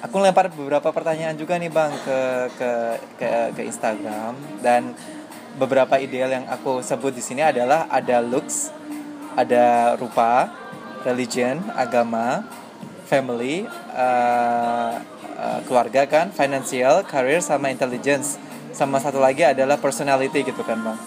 aku 0.00 0.16
lempar 0.16 0.48
beberapa 0.48 0.88
pertanyaan 0.96 1.36
juga 1.36 1.60
nih 1.60 1.68
bang 1.68 1.92
ke 2.08 2.18
ke 2.56 2.70
ke, 3.20 3.28
ke 3.52 3.62
Instagram 3.68 4.32
dan 4.64 4.96
beberapa 5.60 6.00
ideal 6.00 6.32
yang 6.32 6.48
aku 6.48 6.80
sebut 6.80 7.12
di 7.12 7.20
sini 7.20 7.44
adalah 7.44 7.84
ada 7.92 8.24
looks, 8.24 8.72
ada 9.36 9.92
rupa, 10.00 10.48
religion, 11.04 11.60
agama, 11.76 12.48
family, 13.04 13.68
uh, 13.92 15.04
uh, 15.36 15.60
keluarga 15.68 16.08
kan, 16.08 16.32
financial, 16.32 17.04
career 17.04 17.44
sama 17.44 17.68
intelligence. 17.68 18.40
Sama 18.74 18.98
satu 18.98 19.22
lagi 19.22 19.46
adalah 19.46 19.78
personality 19.78 20.42
gitu 20.42 20.66
kan, 20.66 20.82
Bang. 20.82 20.98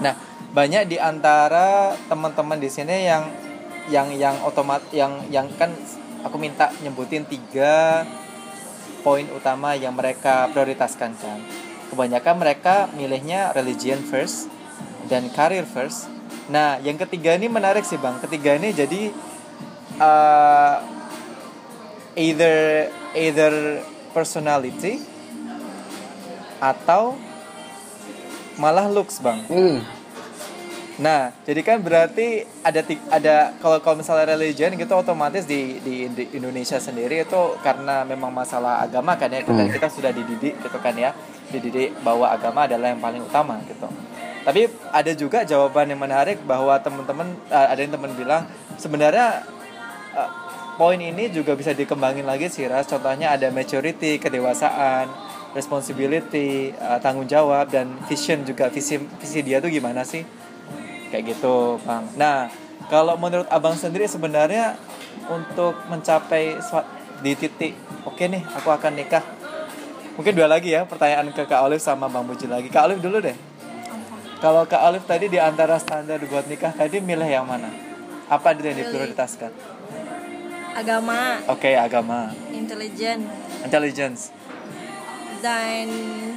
Nah, 0.00 0.16
banyak 0.56 0.88
di 0.88 0.96
antara 0.96 1.92
teman-teman 2.08 2.56
di 2.56 2.72
sini 2.72 3.04
yang 3.04 3.28
yang 3.92 4.08
yang 4.14 4.36
otomat 4.46 4.80
yang 4.94 5.20
yang 5.28 5.50
kan 5.60 5.74
aku 6.22 6.38
minta 6.38 6.70
nyebutin 6.80 7.26
tiga 7.26 8.06
poin 9.02 9.26
utama 9.34 9.74
yang 9.74 9.92
mereka 9.92 10.48
prioritaskan 10.54 11.12
kan. 11.18 11.40
Kebanyakan 11.92 12.34
mereka 12.40 12.88
milihnya 12.94 13.52
religion 13.52 14.00
first 14.00 14.48
dan 15.10 15.28
career 15.34 15.66
first. 15.66 16.08
Nah, 16.48 16.80
yang 16.80 16.96
ketiga 16.96 17.36
ini 17.36 17.52
menarik 17.52 17.84
sih 17.84 18.00
bang. 18.00 18.16
Ketiga 18.22 18.56
ini 18.56 18.72
jadi 18.72 19.12
uh, 20.00 20.76
either 22.16 22.88
either 23.12 23.82
personality 24.16 25.00
atau 26.62 27.18
malah 28.54 28.86
looks 28.86 29.18
bang. 29.18 29.42
Hmm. 29.50 29.82
Nah, 31.02 31.32
jadi 31.42 31.64
kan 31.64 31.80
berarti 31.80 32.44
ada 32.62 32.84
ada 33.10 33.34
kalau 33.58 33.80
kalau 33.80 33.96
misalnya 33.98 34.36
religion 34.36 34.76
gitu 34.76 34.92
otomatis 34.92 35.48
di, 35.48 35.80
di 35.82 36.06
di 36.12 36.36
Indonesia 36.36 36.76
sendiri 36.78 37.24
itu 37.26 37.42
karena 37.64 38.06
memang 38.06 38.30
masalah 38.30 38.84
agama 38.84 39.18
kan 39.18 39.32
ya 39.32 39.42
kita, 39.42 39.66
Hmm. 39.66 39.72
kita 39.72 39.88
sudah 39.88 40.12
dididik 40.14 40.60
gitu 40.60 40.78
kan 40.78 40.94
ya 40.94 41.10
dididik 41.48 41.96
bahwa 42.06 42.28
agama 42.28 42.68
adalah 42.68 42.92
yang 42.92 43.00
paling 43.02 43.24
utama 43.24 43.58
gitu. 43.66 43.88
Tapi 44.44 44.68
ada 44.92 45.12
juga 45.16 45.42
jawaban 45.48 45.90
yang 45.90 45.98
menarik 45.98 46.44
bahwa 46.44 46.76
teman-teman 46.78 47.34
eh, 47.50 47.66
ada 47.72 47.80
yang 47.82 47.92
teman 47.96 48.12
bilang 48.12 48.42
sebenarnya 48.76 49.48
eh, 50.12 50.30
poin 50.76 51.00
ini 51.00 51.32
juga 51.32 51.56
bisa 51.56 51.72
dikembangin 51.72 52.28
lagi 52.28 52.52
sih 52.52 52.68
Ras. 52.68 52.84
Contohnya 52.84 53.32
ada 53.32 53.48
maturity, 53.48 54.20
kedewasaan, 54.20 55.08
responsibility, 55.52 56.72
eh, 56.72 56.98
tanggung 57.00 57.28
jawab 57.28 57.68
dan 57.68 57.92
vision 58.08 58.44
juga 58.44 58.68
visi 58.72 58.96
visi 58.98 59.40
dia 59.44 59.60
tuh 59.60 59.68
gimana 59.68 60.04
sih? 60.04 60.24
kayak 61.12 61.36
gitu 61.36 61.76
bang. 61.84 62.08
Nah 62.16 62.48
kalau 62.88 63.20
menurut 63.20 63.44
abang 63.52 63.76
sendiri 63.76 64.08
sebenarnya 64.08 64.80
untuk 65.28 65.76
mencapai 65.92 66.56
di 67.20 67.36
titik 67.36 67.76
oke 68.08 68.24
nih 68.24 68.40
aku 68.56 68.72
akan 68.72 68.96
nikah. 68.96 69.20
Mungkin 70.16 70.32
dua 70.32 70.48
lagi 70.48 70.72
ya 70.72 70.88
pertanyaan 70.88 71.28
ke 71.36 71.44
kak 71.44 71.60
Olive 71.60 71.84
sama 71.84 72.08
bang 72.08 72.24
Buji 72.24 72.48
lagi. 72.48 72.72
Kak 72.72 72.88
Olive 72.88 73.04
dulu 73.04 73.20
deh. 73.20 73.36
Kalau 74.40 74.64
kak 74.64 74.80
Olive 74.88 75.04
tadi 75.04 75.28
di 75.28 75.36
antara 75.36 75.76
standar 75.76 76.18
buat 76.24 76.48
nikah 76.48 76.72
tadi 76.72 76.98
milih 77.04 77.28
yang 77.28 77.44
mana? 77.44 77.68
Apa 78.32 78.56
yang 78.56 78.76
diprioritaskan? 78.80 79.52
Agama. 80.72 81.44
Oke 81.52 81.76
agama. 81.76 82.32
Intelijen 82.48 83.28
intelligence 83.62 84.34
dan 85.42 85.88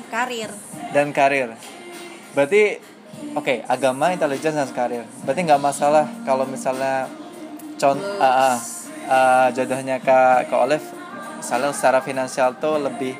karir. 0.09 0.49
Dan 0.91 1.13
karir. 1.13 1.53
Berarti 2.33 2.81
oke 3.37 3.61
agama 3.69 4.11
intelligence 4.11 4.57
dan 4.57 4.69
karir. 4.73 5.05
Berarti 5.23 5.39
nggak 5.45 5.61
masalah 5.61 6.09
kalau 6.25 6.43
misalnya 6.43 7.05
con 7.77 7.95
Looks. 7.95 8.17
ah, 8.17 8.25
ah, 8.25 8.57
ah, 9.07 9.47
jodohnya 9.53 10.01
kak 10.01 10.49
kak 10.49 10.59
Olive 10.59 10.87
misalnya 11.37 11.69
secara 11.69 12.01
finansial 12.01 12.57
tuh 12.57 12.81
lebih 12.81 13.13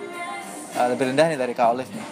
ah, 0.74 0.90
lebih 0.90 1.14
rendah 1.14 1.30
nih 1.30 1.38
dari 1.38 1.54
kak 1.54 1.70
Olive 1.70 1.92
nih. 1.94 2.08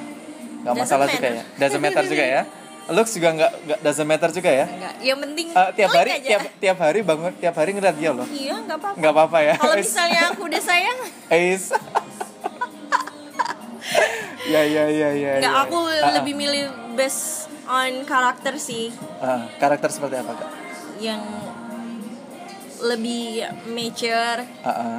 Nggak 0.63 0.75
masalah 0.77 1.05
juga 1.09 1.27
ya? 1.27 1.43
Doesn't 1.57 1.81
matter 1.81 2.05
juga 2.05 2.23
ya? 2.23 2.41
Looks 2.83 3.15
juga 3.15 3.31
nggak 3.31 3.51
nggak 3.63 3.79
doesn't 3.79 4.07
matter 4.07 4.29
juga 4.29 4.51
ya? 4.51 4.65
Enggak 4.67 4.95
yang 4.99 5.19
penting 5.23 5.47
Ah, 5.55 5.71
tiap 5.71 5.91
hari 5.95 6.09
aja. 6.19 6.29
tiap 6.35 6.41
tiap 6.59 6.77
hari 6.83 6.99
bangun 6.99 7.31
tiap 7.39 7.55
hari 7.55 7.71
ngeliat 7.71 7.95
dia 7.95 8.11
loh. 8.11 8.27
Iya 8.27 8.55
nggak 8.59 8.77
apa-apa. 8.77 8.97
Nggak 8.99 9.13
apa-apa 9.15 9.37
ya? 9.39 9.53
Kalau 9.55 9.75
misalnya 9.79 10.21
aku 10.29 10.41
udah 10.45 10.61
sayang. 10.61 10.99
Ais. 11.33 11.63
Ya 14.43 14.61
ya 14.61 14.83
ya 14.85 15.09
ya 15.11 15.31
nggak 15.39 15.55
ya. 15.55 15.63
aku 15.63 15.77
ah. 15.79 16.13
lebih 16.19 16.33
milih 16.33 16.63
based 16.93 17.47
on 17.63 18.03
karakter 18.03 18.57
sih 18.57 18.91
Ah, 19.17 19.47
karakter 19.55 19.87
seperti 19.87 20.19
apa 20.19 20.35
kak 20.35 20.49
yang 20.99 21.23
lebih 22.83 23.47
mature 23.65 24.43
Ah, 24.61 24.69
ah. 24.69 24.97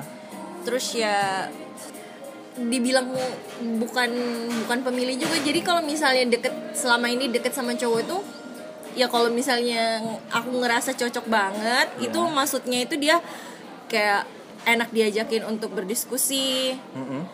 terus 0.65 0.97
ya 0.97 1.49
dibilang 2.55 3.11
bukan 3.77 4.11
bukan 4.63 4.79
pemilih 4.81 5.19
juga 5.19 5.37
jadi 5.43 5.61
kalau 5.61 5.83
misalnya 5.83 6.25
deket 6.31 6.55
selama 6.73 7.11
ini 7.11 7.27
deket 7.29 7.51
sama 7.51 7.75
cowok 7.75 8.01
itu 8.01 8.19
ya 8.95 9.11
kalau 9.11 9.27
misalnya 9.27 9.99
aku 10.31 10.63
ngerasa 10.63 10.95
cocok 10.95 11.27
banget 11.27 11.91
Iya. 11.99 12.09
itu 12.09 12.21
maksudnya 12.31 12.79
itu 12.81 12.95
dia 12.95 13.19
kayak 13.91 14.23
enak 14.65 14.89
diajakin 14.95 15.45
untuk 15.45 15.75
berdiskusi 15.75 16.79
Mm-mm. 16.95 17.27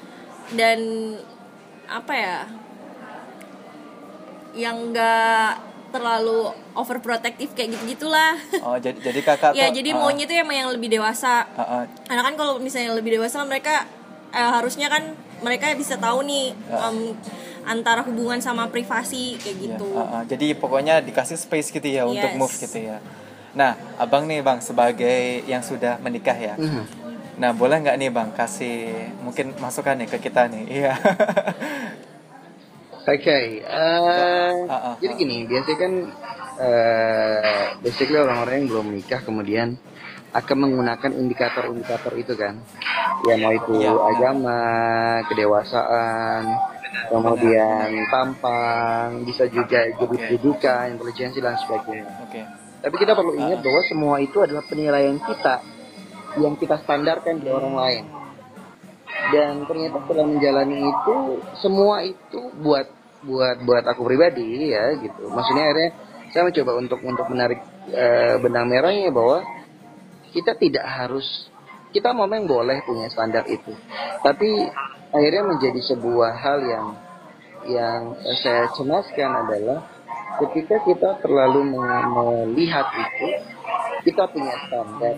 dan 0.57 0.79
apa 1.91 2.15
ya 2.15 2.39
yang 4.55 4.91
enggak 4.91 5.59
terlalu 5.91 6.55
overprotective 6.79 7.51
kayak 7.51 7.75
gitu 7.75 7.85
gitulah 7.99 8.39
Oh 8.63 8.79
jadi 8.79 8.95
jadi 9.03 9.21
kakak 9.27 9.51
ya 9.59 9.67
tuh, 9.69 9.83
jadi 9.83 9.91
ah, 9.91 9.99
maunya 9.99 10.25
tuh 10.25 10.37
emang 10.39 10.57
yang 10.57 10.71
lebih 10.71 10.87
dewasa 10.89 11.43
ah, 11.51 11.63
ah, 11.63 11.83
karena 12.07 12.23
kan 12.23 12.35
kalau 12.39 12.63
misalnya 12.63 12.95
lebih 12.95 13.19
dewasa 13.19 13.43
mereka 13.43 13.91
eh, 14.31 14.39
harusnya 14.55 14.87
kan 14.87 15.03
mereka 15.43 15.75
bisa 15.75 15.99
tahu 15.99 16.23
nih 16.23 16.55
em, 16.55 17.19
antara 17.67 18.07
hubungan 18.07 18.39
sama 18.39 18.71
privasi 18.71 19.35
kayak 19.37 19.57
iya, 19.59 19.63
gitu 19.67 19.89
ah, 19.99 20.03
ah. 20.03 20.23
jadi 20.23 20.55
pokoknya 20.55 21.03
dikasih 21.03 21.35
space 21.37 21.75
gitu 21.75 21.91
ya 21.91 22.07
untuk 22.07 22.31
Yes. 22.31 22.39
move 22.39 22.55
gitu 22.55 22.79
ya. 22.79 23.03
Nah 23.51 23.75
abang 23.99 24.31
nih 24.31 24.47
bang 24.47 24.63
sebagai 24.63 25.43
yang 25.43 25.59
sudah 25.59 25.99
menikah 25.99 26.39
ya. 26.39 26.55
Hmm. 26.55 26.87
Nah 27.41 27.57
boleh 27.57 27.81
nggak 27.81 27.97
nih 27.97 28.11
bang 28.13 28.31
kasih 28.37 28.77
mungkin 29.25 29.57
masukan 29.57 29.97
nih 29.97 30.09
ke 30.09 30.19
kita 30.21 30.47
nih. 30.47 30.65
Iya. 30.79 30.93
Oke, 33.01 33.39
eh, 33.65 34.55
Ah, 34.69 34.71
ah, 34.71 34.95
jadi 35.01 35.13
ah. 35.13 35.19
gini, 35.19 35.49
biasanya 35.49 35.79
kan 35.81 35.93
eh 36.61 37.65
basically 37.81 38.21
orang-orang 38.21 38.55
yang 38.61 38.69
belum 38.69 38.85
menikah 38.93 39.25
kemudian 39.25 39.81
akan 40.31 40.57
menggunakan 40.61 41.11
indikator-indikator 41.11 42.13
itu 42.15 42.37
kan, 42.39 42.61
ya 43.27 43.35
mau 43.35 43.51
itu 43.51 43.73
benar. 43.75 43.99
agama, 44.15 44.61
kedewasaan, 45.27 46.43
kemudian 47.11 47.89
tampang, 48.07 49.27
bisa 49.27 49.49
juga 49.49 49.91
jadi 49.91 50.05
Oke. 50.07 50.15
pendidikan, 50.21 50.95
intelijensi 50.95 51.41
dan 51.41 51.57
sebagainya. 51.59 52.15
Oke. 52.23 52.41
Tapi 52.79 52.95
kita 52.95 53.13
perlu 53.17 53.33
ingat 53.35 53.59
Ah. 53.59 53.65
bahwa 53.65 53.81
semua 53.83 54.17
itu 54.23 54.39
adalah 54.39 54.63
penilaian 54.63 55.19
kita 55.19 55.65
yang 56.39 56.55
kita 56.55 56.79
standarkan 56.87 57.43
di 57.43 57.49
orang 57.51 57.75
lain. 57.75 58.05
Dan 59.31 59.67
ternyata 59.67 60.03
setelah 60.07 60.27
menjalani 60.27 60.79
itu 60.87 61.17
semua 61.59 62.03
itu 62.07 62.41
buat 62.63 62.87
buat 63.21 63.57
buat 63.67 63.85
aku 63.85 64.07
pribadi 64.07 64.71
ya 64.71 64.95
gitu. 64.99 65.29
Maksudnya 65.29 65.65
akhirnya 65.71 65.91
saya 66.31 66.43
mencoba 66.47 66.73
untuk 66.79 67.01
untuk 67.03 67.27
menarik 67.27 67.61
eh, 67.91 68.39
benang 68.39 68.71
merahnya 68.71 69.11
bahwa 69.11 69.43
kita 70.31 70.55
tidak 70.55 70.87
harus 70.87 71.27
kita 71.91 72.15
memang 72.15 72.47
boleh 72.47 72.81
punya 72.87 73.11
standar 73.11 73.45
itu. 73.51 73.75
Tapi 74.23 74.71
akhirnya 75.11 75.43
menjadi 75.43 75.81
sebuah 75.95 76.33
hal 76.39 76.59
yang 76.63 76.87
yang 77.67 78.01
saya 78.41 78.73
cemaskan 78.73 79.31
adalah 79.47 79.85
ketika 80.41 80.81
kita 80.87 81.11
terlalu 81.21 81.77
me- 81.77 82.09
melihat 82.09 82.89
itu 82.95 83.29
kita 84.07 84.31
punya 84.33 84.55
standar 84.65 85.15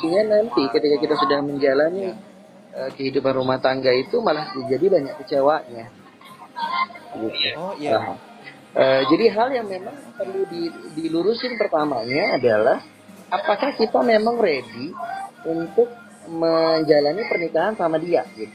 sehingga 0.00 0.22
nanti 0.28 0.62
ketika 0.70 0.96
kita 1.00 1.14
sudah 1.16 1.38
menjalani 1.40 2.12
eh, 2.76 2.90
kehidupan 2.94 3.32
rumah 3.36 3.58
tangga 3.58 3.90
itu 3.90 4.20
malah 4.20 4.52
jadi 4.68 4.86
banyak 4.86 5.14
kecewanya 5.24 5.86
gitu. 7.16 7.48
Oh 7.56 7.72
iya. 7.80 7.96
Nah, 7.96 8.16
eh, 8.76 9.00
jadi 9.08 9.24
hal 9.32 9.48
yang 9.52 9.66
memang 9.68 9.96
perlu 10.16 10.44
di- 10.48 10.74
dilurusin 10.94 11.56
pertamanya 11.56 12.36
adalah 12.36 12.78
apakah 13.32 13.72
kita 13.74 14.00
memang 14.04 14.36
ready 14.36 14.92
untuk 15.48 15.88
menjalani 16.26 17.22
pernikahan 17.24 17.74
sama 17.78 17.96
dia 17.96 18.26
gitu. 18.34 18.52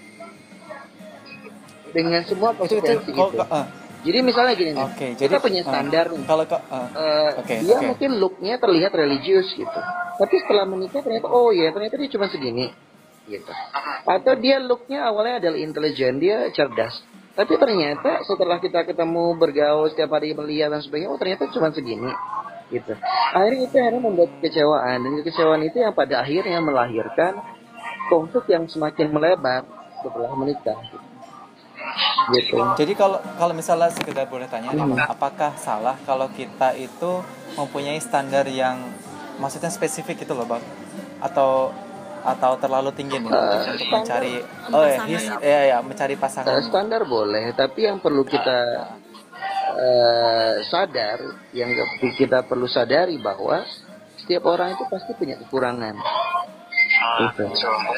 Dengan 1.91 2.23
semua 2.23 2.56
Itu 2.56 2.80
itu 2.80 2.80
konsekuensi 2.80 3.10
kok 3.12 3.30
itu. 3.34 3.38
ah, 3.51 3.65
Jadi 4.02 4.18
misalnya 4.26 4.54
gini 4.58 4.72
nih, 4.74 4.82
Oke, 4.82 5.08
kita 5.14 5.22
jadi 5.22 5.36
punya 5.38 5.62
ah, 5.62 5.68
standar 5.70 6.06
nih. 6.10 6.26
Kalau 6.26 6.44
kok 6.50 6.62
ah, 6.74 6.88
Eh, 6.92 7.30
Oke, 7.38 7.54
dia 7.62 7.78
oke. 7.78 7.86
mungkin 7.86 8.10
looknya 8.18 8.56
terlihat 8.58 8.92
religius 8.98 9.48
gitu. 9.54 9.80
Tapi 10.18 10.36
setelah 10.42 10.66
menikah 10.66 11.02
ternyata 11.06 11.30
oh 11.30 11.54
ya 11.54 11.70
ternyata 11.70 11.96
dia 12.02 12.10
cuma 12.10 12.26
segini. 12.30 12.74
gitu. 13.30 13.54
Atau 14.04 14.34
dia 14.42 14.58
looknya 14.58 15.06
awalnya 15.08 15.40
adalah 15.46 15.58
intelijen, 15.62 16.18
dia 16.18 16.50
cerdas. 16.52 16.98
Tapi 17.32 17.56
ternyata 17.56 18.26
setelah 18.28 18.60
kita 18.60 18.84
ketemu 18.84 19.38
bergaul 19.40 19.88
setiap 19.88 20.12
hari 20.18 20.36
melihat 20.36 20.74
dan 20.74 20.82
sebagainya, 20.84 21.10
oh 21.14 21.20
ternyata 21.22 21.48
cuma 21.54 21.70
segini 21.72 22.12
gitu. 22.72 22.92
Akhirnya 23.36 23.68
itu 23.68 23.76
akhirnya 23.78 24.02
membuat 24.02 24.30
kekecewaan 24.40 24.98
dan 25.04 25.12
kekecewaan 25.22 25.62
itu 25.64 25.78
yang 25.80 25.94
pada 25.94 26.24
akhirnya 26.24 26.60
melahirkan 26.60 27.34
konflik 28.10 28.48
yang 28.52 28.66
semakin 28.68 29.12
melebar 29.12 29.64
setelah 30.02 30.32
menikah. 30.36 30.76
Gitu. 30.90 31.11
Jadi 32.77 32.93
kalau 32.95 33.19
kalau 33.36 33.54
misalnya 33.54 33.91
sekedar 33.91 34.25
boleh 34.25 34.47
tanya 34.47 34.71
nih, 34.71 34.84
Bang, 34.84 34.99
apakah 35.04 35.56
salah 35.58 35.97
kalau 36.06 36.30
kita 36.32 36.71
itu 36.73 37.21
mempunyai 37.54 37.99
standar 37.99 38.47
yang 38.47 38.80
maksudnya 39.38 39.69
spesifik 39.69 40.23
gitu 40.23 40.34
loh, 40.34 40.47
Bang? 40.47 40.63
Atau 41.19 41.73
atau 42.21 42.54
terlalu 42.62 42.93
tinggi 42.93 43.17
nih 43.17 43.27
Uh, 43.27 43.34
untuk 43.34 43.82
standar. 43.82 43.97
mencari 43.97 44.34
oh 44.69 44.84
ya, 44.86 44.93
Pasangan. 44.93 45.10
his, 45.10 45.23
ya 45.41 45.60
ya 45.73 45.77
mencari 45.82 46.13
Eh, 46.13 46.19
pasangan. 46.21 46.62
standar 46.62 47.01
boleh, 47.04 47.45
tapi 47.58 47.80
yang 47.89 47.97
perlu 47.97 48.21
kita 48.21 48.60
eh, 49.73 50.54
sadar, 50.69 51.17
yang 51.51 51.69
kita 52.13 52.45
perlu 52.45 52.69
sadari 52.69 53.17
bahwa 53.17 53.65
setiap 54.21 54.45
orang 54.45 54.77
itu 54.77 54.84
pasti 54.86 55.12
punya 55.17 55.36
kekurangan. 55.41 55.95
Gitu. 57.25 57.43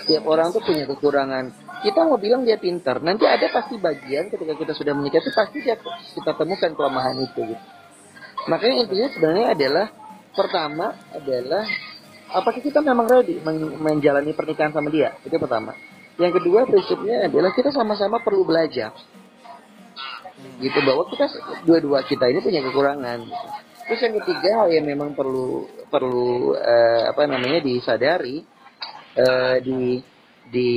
Setiap 0.08 0.24
orang 0.26 0.56
tuh 0.56 0.64
punya 0.64 0.88
kekurangan. 0.88 1.46
Kita 1.84 2.08
mau 2.08 2.16
bilang 2.16 2.48
dia 2.48 2.56
pintar, 2.56 3.04
nanti 3.04 3.28
ada 3.28 3.44
pasti 3.52 3.76
bagian 3.76 4.32
ketika 4.32 4.56
kita 4.56 4.72
sudah 4.72 4.94
menikah 4.96 5.20
itu 5.20 5.32
pasti 5.36 5.58
dia 5.60 5.76
kita 6.16 6.32
temukan 6.32 6.72
kelemahan 6.72 7.20
itu. 7.20 7.42
Gitu. 7.44 7.64
Makanya 8.48 8.76
intinya 8.88 9.08
sebenarnya 9.12 9.48
adalah 9.52 9.86
pertama 10.32 10.96
adalah 11.12 11.68
apakah 12.32 12.62
kita 12.64 12.80
memang 12.80 13.06
ready 13.12 13.44
men- 13.44 13.78
menjalani 13.84 14.32
pernikahan 14.32 14.72
sama 14.72 14.88
dia? 14.88 15.12
Itu 15.28 15.36
pertama. 15.36 15.76
Yang 16.16 16.40
kedua 16.40 16.64
prinsipnya 16.64 17.28
adalah 17.28 17.52
kita 17.52 17.76
sama-sama 17.76 18.24
perlu 18.24 18.48
belajar 18.48 18.96
gitu 20.60 20.80
bahwa 20.84 21.04
kita 21.12 21.26
dua-dua 21.64 22.04
kita 22.06 22.28
ini 22.30 22.40
punya 22.44 22.62
kekurangan 22.64 23.20
terus 23.84 24.00
yang 24.00 24.16
ketiga 24.24 24.50
hal 24.64 24.68
yang 24.72 24.86
memang 24.88 25.12
perlu 25.16 25.68
perlu 25.92 26.56
eh, 26.56 27.04
apa 27.08 27.28
namanya 27.28 27.60
disadari 27.64 28.44
eh, 29.16 29.58
di 29.64 30.00
di 30.54 30.70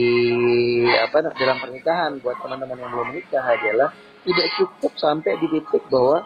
apa 0.89 1.21
dalam 1.37 1.61
pernikahan 1.61 2.17
buat 2.25 2.41
teman-teman 2.41 2.81
yang 2.81 2.91
belum 2.91 3.07
menikah 3.13 3.45
adalah 3.45 3.93
tidak 4.25 4.49
cukup 4.57 4.93
sampai 4.97 5.37
di 5.37 5.47
titik 5.53 5.85
bahwa 5.93 6.25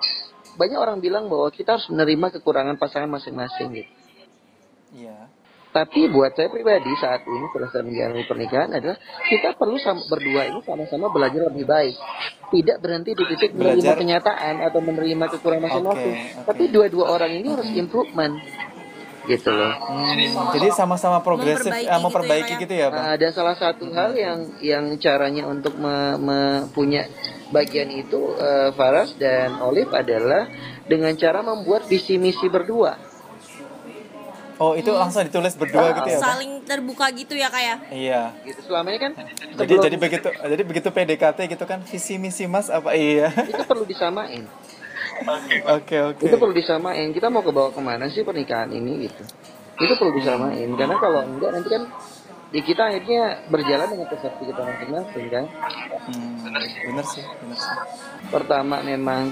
banyak 0.55 0.79
orang 0.79 1.03
bilang 1.03 1.27
bahwa 1.27 1.51
kita 1.51 1.75
harus 1.75 1.91
menerima 1.91 2.39
kekurangan 2.39 2.79
pasangan 2.79 3.11
masing-masing 3.11 3.69
gitu 3.75 3.93
Iya. 4.91 5.31
tapi 5.71 6.11
buat 6.11 6.35
saya 6.35 6.51
pribadi 6.51 6.91
saat 6.99 7.23
ini 7.23 7.47
setelah 7.47 7.71
saya 7.71 7.87
menjalani 7.87 8.27
pernikahan 8.27 8.71
adalah 8.75 8.99
kita 9.23 9.55
perlu 9.55 9.79
sama, 9.79 10.03
berdua 10.11 10.43
ini 10.51 10.59
sama-sama 10.67 11.07
belajar 11.15 11.47
lebih 11.47 11.63
baik. 11.63 11.95
Tidak 12.51 12.83
berhenti 12.83 13.15
di 13.15 13.23
titik 13.31 13.55
menerima 13.55 13.79
Belajar. 13.79 13.95
kenyataan 14.03 14.55
atau 14.67 14.83
menerima 14.83 15.25
kekurangan 15.31 15.63
masing-masing. 15.71 16.15
Oke, 16.19 16.43
oke. 16.43 16.47
Tapi 16.51 16.63
dua-dua 16.75 17.07
orang 17.15 17.31
ini 17.39 17.55
harus 17.55 17.71
improvement. 17.71 18.35
Gitu 19.31 19.51
loh. 19.55 19.71
Hmm, 19.79 20.51
jadi 20.59 20.75
sama-sama 20.75 21.23
progresif, 21.23 21.71
Memperbaiki 21.71 21.87
gitu 21.87 22.03
memperbaiki 22.03 22.51
ya, 22.51 22.57
Pak, 22.59 22.63
gitu 22.67 22.75
ya, 22.75 22.87
Bang. 22.91 23.03
Nah, 23.07 23.15
dan 23.15 23.31
salah 23.31 23.55
satu 23.55 23.85
hal 23.95 24.11
yang 24.19 24.39
yang 24.59 24.85
caranya 24.99 25.47
untuk 25.47 25.79
me- 25.79 26.19
me- 26.19 26.67
punya 26.75 27.07
bagian 27.55 27.95
itu 27.95 28.35
eh, 28.35 28.75
Faras 28.75 29.15
dan 29.15 29.63
Olive 29.63 29.95
adalah 29.95 30.51
dengan 30.91 31.15
cara 31.15 31.47
membuat 31.47 31.87
visi 31.87 32.19
misi 32.19 32.51
berdua. 32.51 32.99
Oh, 34.61 34.77
itu 34.77 34.93
langsung 34.93 35.25
ditulis 35.25 35.57
berdua 35.57 35.97
gitu 35.97 36.13
ya, 36.13 36.21
saling 36.21 36.61
terbuka 36.69 37.09
gitu 37.17 37.33
ya 37.33 37.49
kayak 37.49 37.81
Iya. 37.89 38.37
Gitu 38.45 38.61
selama 38.69 38.93
ini 38.93 39.01
kan 39.01 39.13
Jadi 39.57 39.73
jadi 39.89 39.97
begitu 39.97 40.29
jadi 40.29 40.63
begitu 40.69 40.89
PDKT 40.93 41.39
gitu 41.57 41.65
kan 41.65 41.81
visi 41.81 42.21
misi 42.21 42.45
Mas 42.45 42.69
apa 42.69 42.93
iya. 42.93 43.33
itu 43.49 43.65
perlu 43.65 43.89
disamain. 43.89 44.45
Oke, 45.77 45.97
oke. 46.01 46.23
itu 46.25 46.37
perlu 46.37 46.55
disamain. 46.57 47.13
Kita 47.13 47.29
mau 47.29 47.45
ke 47.45 47.53
bawah 47.53 47.73
ke 47.73 47.81
mana 47.83 48.09
sih 48.09 48.25
pernikahan 48.25 48.73
ini 48.73 49.09
gitu? 49.09 49.23
Itu 49.81 49.93
perlu 49.97 50.13
disamain. 50.17 50.69
Karena 50.77 50.97
kalau 50.97 51.21
enggak 51.25 51.51
nanti 51.53 51.69
kan 51.69 51.83
di 52.51 52.61
kita 52.67 52.83
akhirnya 52.91 53.47
berjalan 53.47 53.89
dengan 53.95 54.07
persepsi 54.11 54.43
kita 54.43 54.61
masing-masing 54.67 55.27
kan? 55.31 55.45
Hmm, 56.11 56.51
bener 56.51 57.05
sih, 57.07 57.23
bener 57.23 57.59
sih. 57.59 57.75
pertama 58.27 58.83
memang 58.83 59.31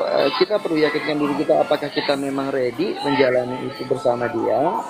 eh, 0.00 0.28
kita 0.40 0.56
perlu 0.56 0.80
yakinkan 0.80 1.16
diri 1.20 1.34
kita 1.44 1.60
apakah 1.60 1.92
kita 1.92 2.16
memang 2.16 2.48
ready 2.48 2.96
menjalani 3.04 3.68
itu 3.68 3.84
bersama 3.84 4.32
dia 4.32 4.80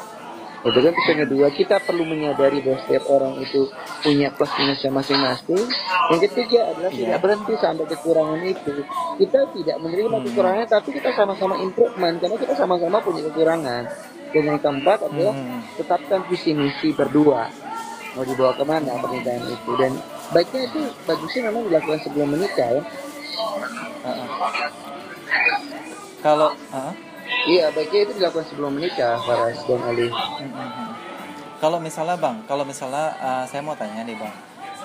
itu 0.59 0.75
kan 0.75 0.91
terus 0.91 1.07
yang 1.07 1.21
kedua 1.23 1.47
kita 1.49 1.77
perlu 1.79 2.03
menyadari 2.03 2.59
bahwa 2.59 2.79
setiap 2.83 3.05
orang 3.07 3.39
itu 3.39 3.71
punya 4.01 4.29
plus 4.29 4.51
minusnya 4.55 4.91
masing-masing 4.91 5.63
yang 6.09 6.21
ketiga 6.21 6.61
adalah 6.69 6.91
Iya. 6.91 6.99
tidak 6.99 7.19
berhenti 7.23 7.55
sampai 7.57 7.87
kekurangan 7.87 8.41
itu 8.43 8.75
kita 9.17 9.41
tidak 9.53 9.77
menerima 9.79 10.17
kekurangannya 10.25 10.67
tapi 10.67 10.89
kita 10.93 11.11
sama-sama 11.13 11.55
improvement 11.59 12.17
karena 12.17 12.37
kita 12.37 12.55
sama-sama 12.55 12.99
punya 12.99 13.23
kekurangan 13.25 13.83
dan 14.29 14.43
yang 14.45 14.59
keempat 14.59 14.99
adalah 15.05 15.33
Hmm. 15.33 15.63
tetapkan 15.75 16.21
visi 16.27 16.51
misi 16.53 16.91
berdua 16.91 17.49
mau 18.13 18.25
dibawa 18.25 18.51
ke 18.53 18.65
mana 18.65 18.99
pernikahan 18.99 19.47
itu 19.47 19.71
dan 19.75 19.93
baiknya 20.29 20.67
itu 20.67 20.81
bagusnya 21.03 21.41
memang 21.47 21.63
dilakukan 21.65 21.99
sebelum 22.03 22.29
menikah 22.29 22.69
ya 22.73 22.83
Heeh. 23.99 24.27
Kalau 26.19 26.51
heeh. 26.51 26.95
Iya 27.47 27.71
baiknya 27.71 28.09
itu 28.09 28.13
dilakukan 28.19 28.47
sebelum 28.51 28.75
menikah 28.75 29.21
Faras 29.23 29.63
dan 29.69 29.81
Ali. 29.87 30.11
Kalau 31.59 31.79
misalnya 31.83 32.17
Bang, 32.19 32.43
kalau 32.51 32.65
misalnya 32.67 33.15
eh, 33.19 33.45
saya 33.47 33.63
mau 33.63 33.79
tanya 33.79 34.03
nih 34.03 34.19
Bang. 34.19 34.35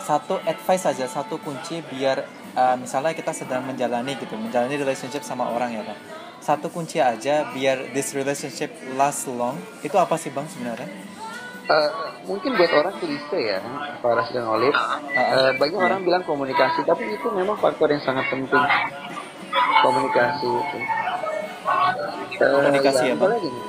Satu 0.04 0.36
advice 0.44 0.84
saja, 0.84 1.08
satu 1.08 1.40
kunci 1.40 1.82
biar 1.82 2.28
eh, 2.54 2.76
misalnya 2.78 3.18
kita 3.18 3.34
sedang 3.34 3.66
menjalani 3.66 4.14
gitu, 4.20 4.38
menjalani 4.38 4.78
relationship 4.78 5.26
sama 5.26 5.50
orang 5.50 5.74
ya 5.74 5.82
Bang. 5.82 5.98
Satu 6.44 6.68
kunci 6.68 7.00
aja 7.00 7.50
biar 7.56 7.96
this 7.96 8.12
relationship 8.14 8.70
last 9.00 9.26
long. 9.32 9.56
Itu 9.82 9.96
apa 9.96 10.20
sih 10.20 10.30
Bang 10.30 10.46
sebenarnya? 10.52 11.14
Eh, 11.64 11.90
mungkin 12.28 12.60
buat 12.60 12.72
orang 12.76 13.00
klise 13.00 13.40
ya 13.40 13.64
Faras 14.04 14.28
dan 14.36 14.44
Olive 14.44 14.76
Eh, 15.16 15.52
banyak 15.56 15.80
orang 15.80 16.04
bilang 16.04 16.24
komunikasi 16.28 16.84
tapi 16.84 17.08
itu 17.16 17.28
memang 17.32 17.56
faktor 17.56 17.88
yang 17.88 18.04
sangat 18.04 18.28
penting 18.28 18.64
komunikasi 19.80 20.44
itu 20.44 20.78
Komunikasi 22.34 23.04
ya, 23.08 23.14
misalnya 23.16 23.40
gini, 23.40 23.60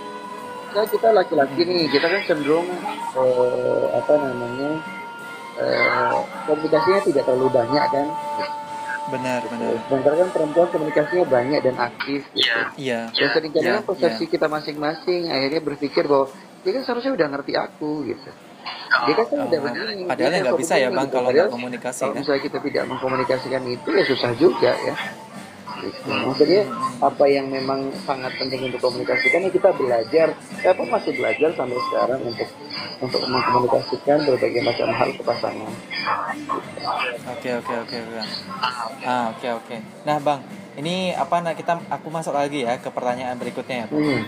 ya 0.75 0.83
kita 0.91 1.09
laki-laki 1.15 1.61
nih 1.63 1.83
kita 1.87 2.07
kan 2.11 2.21
cenderung 2.27 2.67
eh, 3.15 3.85
apa 3.95 4.13
namanya 4.19 4.71
eh, 5.63 6.19
komunikasinya 6.51 7.01
tidak 7.07 7.23
terlalu 7.29 7.49
banyak 7.55 7.85
kan? 7.93 8.07
Benar, 9.05 9.45
benar. 9.53 9.85
sementara 9.85 10.15
kan 10.17 10.29
perempuan 10.33 10.69
komunikasinya 10.73 11.25
banyak 11.29 11.61
dan 11.61 11.77
aktif 11.77 12.25
gitu. 12.33 12.61
Iya. 12.81 13.13
dan 13.13 13.29
sering 13.37 13.53
kali 13.53 13.63
Iya, 13.69 13.73
kan 13.79 13.85
persepsi 13.85 14.25
kita 14.33 14.47
masing-masing 14.49 15.29
akhirnya 15.29 15.61
berpikir 15.61 16.09
bahwa 16.09 16.33
dia 16.65 16.73
kan 16.73 16.83
seharusnya 16.89 17.13
udah 17.13 17.27
ngerti 17.37 17.53
aku 17.53 18.09
gitu. 18.09 18.31
Dia 19.05 19.15
kan, 19.15 19.27
kan 19.29 19.39
udah 19.45 19.59
Oh, 19.61 19.65
begini 19.69 20.09
padahal 20.09 20.33
ya 20.33 20.39
nggak 20.41 20.55
kan 20.57 20.63
bisa 20.65 20.75
ya, 20.81 20.89
Bang, 20.89 21.09
kalau 21.13 21.29
nggak 21.29 21.53
komunikasi, 21.53 22.01
kalau 22.01 22.15
ya. 22.17 22.21
misalnya 22.25 22.43
kita 22.49 22.59
tidak 22.65 22.85
mengkomunikasikan 22.89 23.63
itu 23.69 23.89
ya 23.93 24.05
susah 24.09 24.33
juga 24.41 24.73
ya 24.73 24.95
Gitu. 25.75 26.07
maksudnya 26.07 26.63
apa 27.03 27.25
yang 27.27 27.51
memang 27.51 27.91
sangat 28.07 28.31
penting 28.39 28.71
untuk 28.71 28.79
komunikasikan 28.79 29.43
ya 29.43 29.51
kita 29.51 29.71
belajar 29.75 30.29
saya 30.63 30.73
pun 30.79 30.87
masih 30.87 31.13
belajar 31.19 31.51
sampai 31.53 31.79
sekarang 31.91 32.21
untuk 32.23 32.49
untuk 33.03 33.21
mengkomunikasikan 33.27 34.19
berbagai 34.23 34.63
macam 34.63 34.89
hal 34.95 35.11
ke 35.11 35.23
pasangan 35.27 35.73
Oke 37.25 37.51
oke 37.61 37.75
oke 37.85 37.97
Bang. 38.13 38.31
Ah 39.05 39.33
oke 39.33 39.49
oke. 39.61 39.77
Nah 40.05 40.17
Bang, 40.21 40.41
ini 40.77 41.13
apa 41.13 41.41
nah 41.41 41.57
kita 41.57 41.81
aku 41.89 42.09
masuk 42.13 42.37
lagi 42.37 42.65
ya 42.65 42.77
ke 42.81 42.89
pertanyaan 42.93 43.37
berikutnya 43.37 43.85
ya 43.85 43.87
Bang. 43.89 44.01
hmm. 44.01 44.23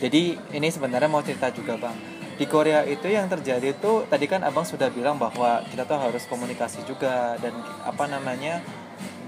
Jadi 0.00 0.38
ini 0.54 0.68
sebenarnya 0.70 1.10
mau 1.10 1.22
cerita 1.22 1.50
juga 1.54 1.78
Bang. 1.78 1.94
Di 2.40 2.48
Korea 2.48 2.88
itu 2.88 3.04
yang 3.04 3.28
terjadi 3.28 3.76
tuh 3.76 4.08
tadi 4.08 4.24
kan 4.24 4.40
Abang 4.40 4.64
sudah 4.64 4.88
bilang 4.88 5.20
bahwa 5.20 5.60
kita 5.68 5.84
tuh 5.84 6.00
harus 6.00 6.24
komunikasi 6.24 6.88
juga 6.88 7.36
dan 7.36 7.52
apa 7.84 8.08
namanya 8.08 8.64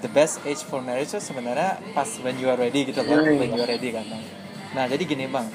the 0.02 0.10
best 0.10 0.42
age 0.42 0.60
for 0.66 0.82
marriage 0.82 1.14
itu 1.14 1.22
sebenarnya 1.22 1.78
pas 1.94 2.10
when 2.20 2.36
you 2.36 2.50
are 2.50 2.58
ready 2.58 2.84
gitu. 2.84 3.00
Hmm. 3.00 3.38
When 3.38 3.54
you 3.54 3.62
are 3.62 3.70
ready 3.70 3.94
kan 3.94 4.04
Bang. 4.04 4.24
Nah 4.74 4.84
jadi 4.90 5.02
gini 5.06 5.30
Bang. 5.30 5.46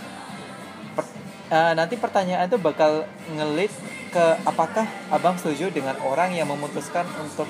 Per- 0.96 1.14
eh, 1.52 1.74
nanti 1.76 2.00
pertanyaan 2.00 2.48
itu 2.48 2.58
bakal 2.58 3.04
ngelit 3.36 3.70
ke 4.08 4.26
apakah 4.48 4.88
abang 5.12 5.36
setuju 5.36 5.68
dengan 5.70 6.00
orang 6.02 6.32
yang 6.32 6.48
memutuskan 6.48 7.04
untuk 7.20 7.46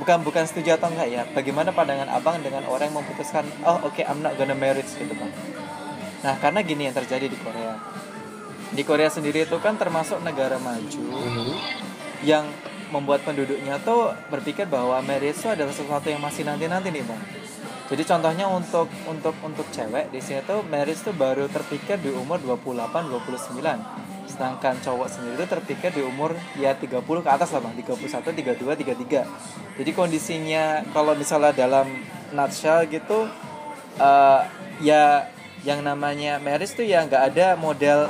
bukan 0.00 0.24
bukan 0.26 0.44
setuju 0.48 0.74
atau 0.80 0.90
enggak 0.90 1.06
ya 1.06 1.22
bagaimana 1.30 1.70
pandangan 1.70 2.10
abang 2.10 2.40
dengan 2.42 2.66
orang 2.66 2.90
yang 2.90 2.98
memutuskan 2.98 3.46
oh 3.62 3.86
oke 3.86 4.02
I'm 4.02 4.24
not 4.24 4.34
gonna 4.34 4.56
marriage 4.58 4.90
gitu 4.98 5.14
bang 5.14 5.30
nah 6.24 6.34
karena 6.42 6.64
gini 6.66 6.90
yang 6.90 6.96
terjadi 6.96 7.30
di 7.30 7.38
Korea 7.38 7.78
di 8.72 8.82
Korea 8.82 9.12
sendiri 9.12 9.46
itu 9.46 9.54
kan 9.62 9.78
termasuk 9.78 10.18
negara 10.24 10.58
maju 10.58 11.02
Hmm. 11.22 11.54
yang 12.26 12.44
membuat 12.92 13.24
penduduknya 13.24 13.80
tuh 13.80 14.12
berpikir 14.28 14.68
bahwa 14.68 15.00
marriage 15.00 15.40
itu 15.40 15.48
adalah 15.48 15.72
sesuatu 15.72 16.12
yang 16.12 16.20
masih 16.20 16.44
nanti-nanti 16.44 16.92
nih 16.92 17.02
bang. 17.02 17.22
Jadi 17.92 18.02
contohnya 18.08 18.46
untuk 18.48 18.88
untuk 19.08 19.36
untuk 19.40 19.66
cewek 19.72 20.12
di 20.12 20.20
sini 20.20 20.44
tuh 20.44 20.60
marriage 20.68 21.00
tuh 21.00 21.16
baru 21.16 21.48
terpikir 21.48 21.96
di 22.00 22.12
umur 22.12 22.38
28 22.44 23.08
29. 23.08 24.12
sedangkan 24.22 24.80
cowok 24.80 25.12
sendiri 25.12 25.44
itu 25.44 25.44
terpikir 25.44 25.90
di 25.92 26.00
umur 26.00 26.32
ya 26.56 26.72
30 26.72 27.04
ke 27.04 27.28
atas 27.28 27.52
lah 27.52 27.60
bang 27.68 27.84
31 27.84 28.32
32 28.32 28.80
33 28.80 29.76
jadi 29.76 29.90
kondisinya 29.92 30.64
kalau 30.96 31.12
misalnya 31.12 31.52
dalam 31.52 31.84
nutshell 32.32 32.88
gitu 32.88 33.28
uh, 34.00 34.40
ya 34.80 35.28
yang 35.68 35.84
namanya 35.84 36.40
marriage 36.40 36.72
tuh 36.72 36.86
ya 36.86 37.04
nggak 37.04 37.34
ada 37.34 37.54
model 37.54 38.08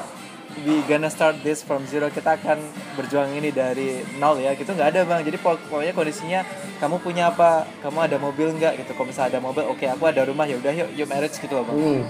we 0.65 0.85
gonna 0.85 1.09
start 1.09 1.41
this 1.41 1.65
from 1.65 1.85
zero. 1.89 2.13
Kita 2.13 2.37
akan 2.37 2.61
berjuang 2.95 3.33
ini 3.33 3.51
dari 3.51 4.05
nol 4.21 4.39
ya. 4.39 4.53
Gitu 4.53 4.71
nggak 4.73 4.89
ada 4.95 5.01
bang. 5.09 5.21
Jadi 5.25 5.39
pokoknya 5.41 5.93
kondisinya 5.97 6.41
kamu 6.79 7.01
punya 7.01 7.33
apa? 7.33 7.65
Kamu 7.81 7.99
ada 8.05 8.17
mobil 8.21 8.53
nggak? 8.57 8.85
Gitu 8.85 8.93
kalau 8.93 9.09
misalnya 9.09 9.39
ada 9.39 9.41
mobil 9.41 9.65
oke 9.65 9.81
okay, 9.81 9.89
aku 9.91 10.05
ada 10.09 10.23
rumah 10.29 10.45
ya 10.45 10.57
udah 10.61 10.73
yuk 10.73 10.89
yuk 10.95 11.09
marriage 11.09 11.37
gitu 11.41 11.53
loh 11.57 11.65
bang. 11.67 11.79
Hmm. 11.79 12.03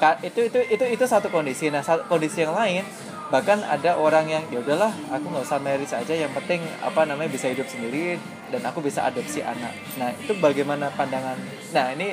nah 0.00 0.16
itu 0.24 0.40
itu 0.50 0.58
itu 0.68 0.84
itu 0.84 1.04
satu 1.06 1.30
kondisi. 1.30 1.70
Nah 1.70 1.80
satu 1.80 2.04
kondisi 2.10 2.42
yang 2.44 2.52
lain 2.52 2.84
bahkan 3.32 3.56
ada 3.64 3.96
orang 3.96 4.28
yang 4.28 4.44
ya 4.52 4.60
udahlah 4.60 4.92
aku 5.08 5.24
nggak 5.32 5.44
usah 5.46 5.60
marriage 5.62 5.94
aja. 5.94 6.14
Yang 6.14 6.32
penting 6.42 6.60
apa 6.82 7.06
namanya 7.08 7.30
bisa 7.32 7.48
hidup 7.48 7.70
sendiri 7.70 8.20
dan 8.52 8.60
aku 8.68 8.84
bisa 8.84 9.06
adopsi 9.06 9.40
anak. 9.40 9.72
Nah 9.96 10.12
itu 10.18 10.36
bagaimana 10.36 10.92
pandangan? 10.92 11.38
Nah 11.72 11.94
ini 11.94 12.12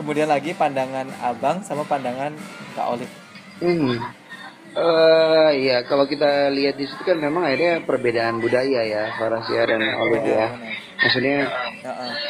kemudian 0.00 0.28
lagi 0.32 0.56
pandangan 0.56 1.12
abang 1.20 1.60
sama 1.60 1.84
pandangan 1.84 2.32
kak 2.72 2.88
Olive 2.88 3.29
Hmm. 3.60 3.96
Uh, 4.70 5.50
ya 5.58 5.82
kalau 5.82 6.06
kita 6.06 6.46
lihat 6.54 6.78
di 6.78 6.86
situ 6.86 7.02
kan 7.02 7.18
memang 7.18 7.42
akhirnya 7.42 7.82
perbedaan 7.82 8.38
budaya 8.38 8.86
ya 8.86 9.02
Farasia 9.18 9.66
dan 9.66 9.82
Olive 9.82 10.30
ya. 10.30 10.48
Maksudnya 11.00 11.36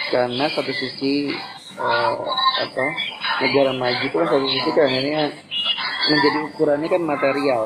karena 0.09 0.47
satu 0.49 0.73
sisi 0.73 1.31
uh, 1.77 2.17
apa 2.65 2.87
negara 3.45 3.77
maju 3.77 4.03
itu 4.03 4.17
kan 4.17 4.27
satu 4.27 4.47
sisi 4.49 4.71
kan 4.73 4.85
akhirnya 4.89 5.23
menjadi 6.11 6.39
ukurannya 6.51 6.89
kan 6.89 7.03
material. 7.05 7.65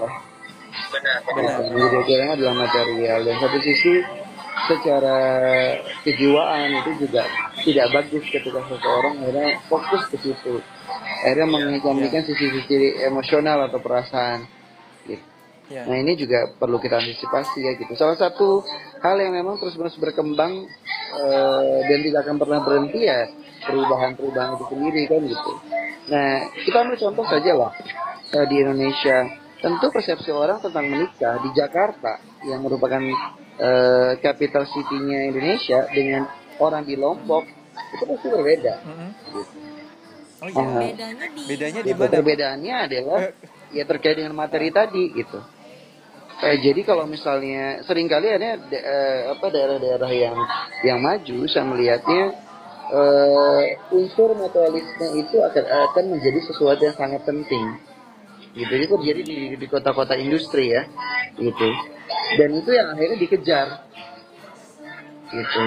Benar. 0.91 1.19
Benar. 1.23 1.59
Menjadi 1.71 1.97
ukurannya 2.03 2.33
adalah 2.35 2.55
material 2.67 3.19
dan 3.25 3.37
satu 3.41 3.59
sisi 3.63 3.93
secara 4.65 5.19
kejiwaan 6.03 6.83
itu 6.83 7.07
juga 7.07 7.23
tidak 7.63 7.87
bagus 7.93 8.25
ketika 8.27 8.61
seseorang 8.69 9.15
akhirnya 9.23 9.61
fokus 9.69 10.03
ke 10.09 10.17
situ 10.19 10.61
akhirnya 11.25 11.49
mengesampingkan 11.49 12.23
ya. 12.23 12.29
sisi-sisi 12.29 13.01
emosional 13.09 13.73
atau 13.73 13.81
perasaan 13.81 14.45
gitu. 15.09 15.25
Ya. 15.73 15.89
Nah 15.89 15.97
ini 15.97 16.13
juga 16.21 16.53
perlu 16.61 16.77
kita 16.77 17.01
antisipasi 17.01 17.65
ya 17.65 17.73
gitu. 17.81 17.97
Salah 17.97 18.21
satu 18.21 18.61
hal 19.01 19.17
yang 19.17 19.33
memang 19.33 19.57
terus-menerus 19.57 19.97
berkembang 19.97 20.69
uh, 21.17 21.79
dan 21.89 21.99
tidak 22.05 22.21
akan 22.29 22.37
pernah 22.37 22.61
berhenti 22.61 23.09
ya 23.09 23.33
perubahan-perubahan 23.65 24.61
itu 24.61 24.65
sendiri 24.69 25.03
kan 25.09 25.21
gitu. 25.25 25.53
Nah 26.13 26.31
kita 26.69 26.77
ambil 26.85 26.97
contoh 27.01 27.25
saja 27.25 27.53
lah 27.57 27.73
uh, 28.37 28.45
di 28.45 28.57
Indonesia. 28.61 29.41
Tentu 29.65 29.89
persepsi 29.89 30.29
orang 30.29 30.61
tentang 30.61 30.85
menikah 30.93 31.41
di 31.41 31.49
Jakarta 31.57 32.21
yang 32.45 32.61
merupakan 32.61 33.01
uh, 33.57 34.13
capital 34.21 34.69
city-nya 34.69 35.33
Indonesia 35.33 35.89
dengan 35.89 36.29
orang 36.61 36.85
di 36.85 37.01
Lombok 37.01 37.49
itu 37.97 38.05
pasti 38.05 38.27
berbeda. 38.29 38.75
Mm 38.85 38.93
-hmm. 38.93 39.11
gitu. 39.33 39.64
Oh 40.45 40.49
iya. 40.53 40.61
Uh, 40.61 40.77
bedanya 40.77 41.27
di 41.33 41.43
bedanya 41.49 41.81
di 41.81 41.93
mana? 41.97 42.13
Perbedaannya 42.13 42.75
adalah 42.85 43.21
ya 43.73 43.85
terkait 43.89 44.21
dengan 44.21 44.37
materi 44.37 44.69
tadi 44.69 45.09
gitu. 45.17 45.41
Eh, 46.45 46.61
jadi 46.61 46.85
kalau 46.85 47.09
misalnya 47.09 47.81
sering 47.89 48.05
kali 48.13 48.29
ada 48.29 48.61
eh, 48.61 49.21
apa 49.33 49.47
daerah-daerah 49.49 50.11
yang 50.13 50.37
yang 50.85 51.01
maju 51.01 51.49
saya 51.49 51.65
melihatnya 51.65 52.37
eh, 52.93 53.63
unsur 53.89 54.37
materialisme 54.37 55.17
itu 55.17 55.41
akan 55.41 55.65
akan 55.65 56.05
menjadi 56.13 56.41
sesuatu 56.53 56.85
yang 56.85 56.97
sangat 57.01 57.25
penting. 57.25 57.81
Gitu. 58.53 58.73
Itu 58.85 59.01
terjadi 59.01 59.23
di 59.25 59.39
di 59.57 59.67
kota-kota 59.73 60.13
industri 60.13 60.77
ya 60.77 60.85
gitu. 61.41 61.69
Dan 62.37 62.53
itu 62.53 62.69
yang 62.69 62.93
akhirnya 62.93 63.17
dikejar. 63.17 63.69
Gitu. 65.33 65.63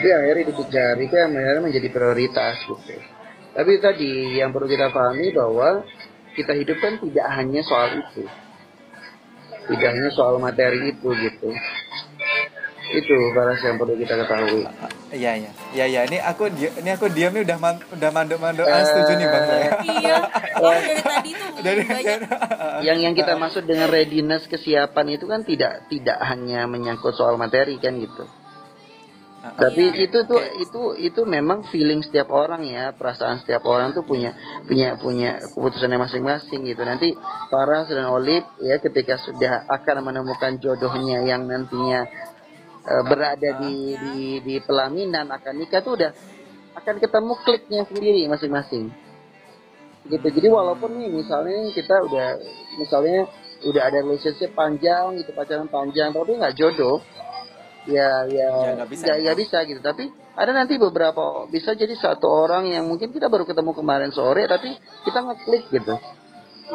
Itu 0.00 0.06
yang 0.08 0.20
akhirnya 0.24 0.44
dikejar. 0.56 0.94
Itu 1.04 1.14
yang 1.20 1.36
akhirnya 1.36 1.62
menjadi 1.68 1.88
prioritas 1.92 2.64
gitu 2.64 3.13
tapi 3.54 3.78
tadi 3.78 4.34
yang 4.42 4.50
perlu 4.50 4.66
kita 4.66 4.90
pahami 4.90 5.30
bahwa 5.30 5.86
kita 6.34 6.52
hidup 6.58 6.78
kan 6.82 6.98
tidak 6.98 7.26
hanya 7.38 7.62
soal 7.62 7.88
itu. 7.94 8.26
Tidak 9.70 9.90
hanya 9.94 10.10
soal 10.10 10.42
materi 10.42 10.90
itu 10.90 11.08
gitu. 11.14 11.48
Itu 12.84 13.14
balas 13.32 13.62
yang 13.64 13.78
perlu 13.78 13.94
kita 13.96 14.18
ketahui. 14.26 14.66
Iya 15.14 15.32
iya. 15.38 15.50
Iya 15.70 15.84
iya. 15.86 16.00
Ini 16.10 16.18
aku 16.26 16.50
ini 16.50 16.90
aku 16.90 17.06
diam 17.14 17.32
nih 17.32 17.46
udah 17.46 17.58
man, 17.62 17.78
udah 17.80 18.10
manduk-manduk 18.10 18.66
uh, 18.66 18.84
setuju 18.84 19.12
nih 19.22 19.28
Bang 19.30 19.44
saya. 19.46 19.70
Iya. 19.86 20.16
Oh, 20.58 20.74
dari 20.74 21.00
tadi 21.06 21.30
tuh 21.32 21.50
dari, 21.62 21.82
banyak. 21.86 22.18
yang 22.82 22.98
yang 23.00 23.14
kita 23.14 23.38
maksud 23.38 23.64
dengan 23.64 23.86
readiness 23.88 24.50
kesiapan 24.50 25.14
itu 25.14 25.24
kan 25.30 25.46
tidak 25.46 25.86
tidak 25.88 26.18
hanya 26.26 26.66
menyangkut 26.66 27.14
soal 27.14 27.38
materi 27.38 27.78
kan 27.78 27.96
gitu 28.02 28.26
tapi 29.44 29.92
iya. 29.92 30.08
itu 30.08 30.24
tuh 30.24 30.40
itu 30.56 30.82
itu 30.96 31.20
memang 31.28 31.68
feeling 31.68 32.00
setiap 32.00 32.32
orang 32.32 32.64
ya 32.64 32.96
perasaan 32.96 33.44
setiap 33.44 33.60
orang 33.68 33.92
tuh 33.92 34.00
punya 34.00 34.32
punya 34.64 34.96
punya 34.96 35.36
keputusannya 35.52 36.00
masing-masing 36.00 36.64
gitu. 36.64 36.80
Nanti 36.80 37.12
para 37.52 37.84
dan 37.84 38.08
Olip 38.08 38.40
ya 38.64 38.80
ketika 38.80 39.20
sudah 39.20 39.68
akan 39.68 40.00
menemukan 40.00 40.56
jodohnya 40.56 41.28
yang 41.28 41.44
nantinya 41.44 42.08
uh, 42.88 43.04
berada 43.04 43.60
di, 43.60 43.92
di 44.00 44.16
di 44.40 44.54
pelaminan 44.64 45.28
akan 45.28 45.54
nikah 45.60 45.84
tuh 45.84 46.00
udah 46.00 46.16
akan 46.80 46.96
ketemu 46.96 47.32
kliknya 47.44 47.82
sendiri 47.84 48.24
masing-masing. 48.24 48.88
Gitu. 50.08 50.24
Jadi 50.24 50.48
walaupun 50.48 50.88
nih 50.96 51.12
misalnya 51.12 51.68
kita 51.76 52.00
udah 52.00 52.40
misalnya 52.80 53.28
udah 53.68 53.82
ada 53.92 54.00
relationship 54.08 54.56
panjang 54.56 55.20
gitu 55.20 55.36
pacaran 55.36 55.68
panjang 55.68 56.16
tapi 56.16 56.36
nggak 56.36 56.56
jodoh 56.56 57.04
ya 57.88 58.26
ya. 58.28 58.48
Ya 58.74 58.84
bisa. 58.86 59.04
Ya, 59.14 59.14
ya 59.20 59.32
bisa 59.36 59.62
gitu. 59.64 59.80
Tapi 59.80 60.10
ada 60.34 60.50
nanti 60.50 60.76
beberapa 60.76 61.46
bisa 61.46 61.72
jadi 61.78 61.94
satu 61.94 62.26
orang 62.26 62.66
yang 62.66 62.90
mungkin 62.90 63.14
kita 63.14 63.30
baru 63.30 63.46
ketemu 63.46 63.70
kemarin 63.76 64.10
sore 64.10 64.44
tapi 64.50 64.74
kita 65.06 65.18
ngeklik 65.22 65.64
gitu. 65.70 65.96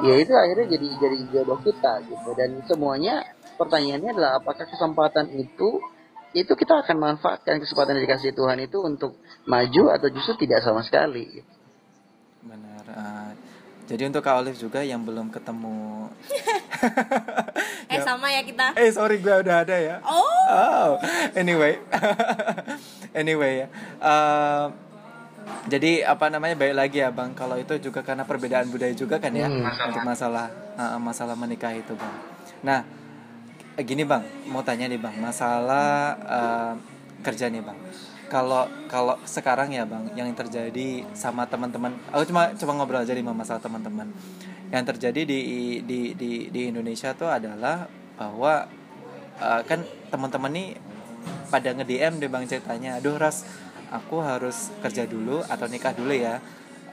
Ya 0.05 0.15
itu 0.21 0.31
akhirnya 0.31 0.67
jadi 0.79 0.87
jadi 1.01 1.17
jodoh 1.33 1.59
kita 1.65 2.05
gitu. 2.05 2.29
Dan 2.37 2.61
semuanya 2.69 3.25
pertanyaannya 3.57 4.09
adalah 4.15 4.31
apakah 4.39 4.69
kesempatan 4.69 5.33
itu 5.35 5.81
itu 6.37 6.53
kita 6.53 6.85
akan 6.85 6.97
manfaatkan 7.01 7.57
kesempatan 7.57 7.97
yang 7.97 8.05
dikasih 8.05 8.37
Tuhan 8.37 8.61
itu 8.61 8.77
untuk 8.85 9.17
maju 9.49 9.83
atau 9.97 10.07
justru 10.13 10.45
tidak 10.45 10.61
sama 10.61 10.85
sekali. 10.85 11.41
Benar. 12.45 12.83
Uh, 12.85 13.29
jadi 13.89 14.05
untuk 14.05 14.21
Kak 14.21 14.45
Olive 14.45 14.61
juga 14.61 14.85
yang 14.85 15.01
belum 15.01 15.33
ketemu 15.33 16.13
Eh 17.89 17.97
ya. 17.97 18.05
sama 18.05 18.29
ya 18.29 18.45
kita. 18.45 18.77
Eh 18.77 18.93
sorry 18.93 19.17
gue 19.17 19.33
udah 19.33 19.65
ada 19.65 19.73
ya. 19.73 19.97
Oh. 20.05 20.21
oh. 20.53 20.89
Anyway. 21.33 21.81
anyway 23.19 23.65
ya. 23.65 23.67
Uh, 23.97 24.69
jadi 25.65 26.05
apa 26.05 26.29
namanya 26.29 26.53
baik 26.53 26.75
lagi 26.77 26.97
ya 27.01 27.09
bang. 27.09 27.33
Kalau 27.33 27.57
itu 27.57 27.81
juga 27.81 28.05
karena 28.05 28.29
perbedaan 28.29 28.69
budaya 28.69 28.93
juga 28.93 29.17
kan 29.17 29.33
ya 29.33 29.49
hmm. 29.49 29.89
untuk 29.89 30.05
masalah 30.05 30.53
uh, 30.77 31.01
masalah 31.01 31.33
menikah 31.33 31.73
itu 31.73 31.97
bang. 31.97 32.15
Nah 32.61 32.79
gini 33.79 34.05
bang, 34.05 34.21
mau 34.53 34.61
tanya 34.61 34.85
nih 34.85 35.01
bang 35.01 35.15
masalah 35.17 36.13
uh, 36.27 36.73
kerja 37.23 37.47
nih 37.47 37.63
bang 37.63 37.79
kalau 38.29 38.69
kalau 38.85 39.17
sekarang 39.25 39.73
ya 39.73 39.83
bang 39.83 40.05
yang 40.13 40.29
terjadi 40.37 41.03
sama 41.17 41.49
teman-teman 41.49 41.97
aku 42.13 42.29
cuma 42.29 42.53
cuma 42.55 42.77
ngobrol 42.77 43.01
aja 43.01 43.11
di 43.11 43.25
masalah 43.25 43.59
teman-teman. 43.59 44.07
Yang 44.69 44.83
terjadi 44.95 45.21
di 45.25 45.39
di 45.81 45.99
di 46.13 46.31
di 46.53 46.61
Indonesia 46.69 47.11
tuh 47.17 47.27
adalah 47.27 47.89
bahwa 48.15 48.69
uh, 49.41 49.61
kan 49.65 49.81
teman-teman 50.13 50.51
nih 50.53 50.67
pada 51.49 51.73
nge 51.73 51.85
DM 51.89 52.13
deh 52.21 52.29
bang 52.29 52.45
ceritanya 52.45 53.01
aduh 53.01 53.17
ras 53.17 53.43
aku 53.89 54.21
harus 54.21 54.69
kerja 54.85 55.09
dulu 55.09 55.41
atau 55.43 55.65
nikah 55.65 55.91
dulu 55.97 56.13
ya. 56.13 56.37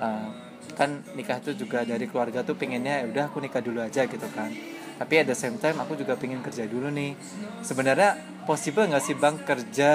Uh, 0.01 0.29
kan 0.77 1.01
nikah 1.17 1.41
tuh 1.41 1.55
juga 1.55 1.87
dari 1.87 2.05
keluarga 2.11 2.43
tuh 2.43 2.59
pengennya 2.59 3.01
ya 3.01 3.05
udah 3.09 3.25
aku 3.31 3.39
nikah 3.41 3.63
dulu 3.63 3.81
aja 3.81 4.05
gitu 4.05 4.29
kan 4.35 4.53
tapi 4.97 5.21
at 5.21 5.29
the 5.29 5.37
same 5.37 5.61
time 5.61 5.77
aku 5.77 5.93
juga 5.97 6.17
pengen 6.17 6.41
kerja 6.41 6.65
dulu 6.65 6.89
nih 6.89 7.13
sebenarnya 7.61 8.17
possible 8.49 8.89
nggak 8.89 9.05
sih 9.05 9.17
bang 9.17 9.37
kerja 9.45 9.93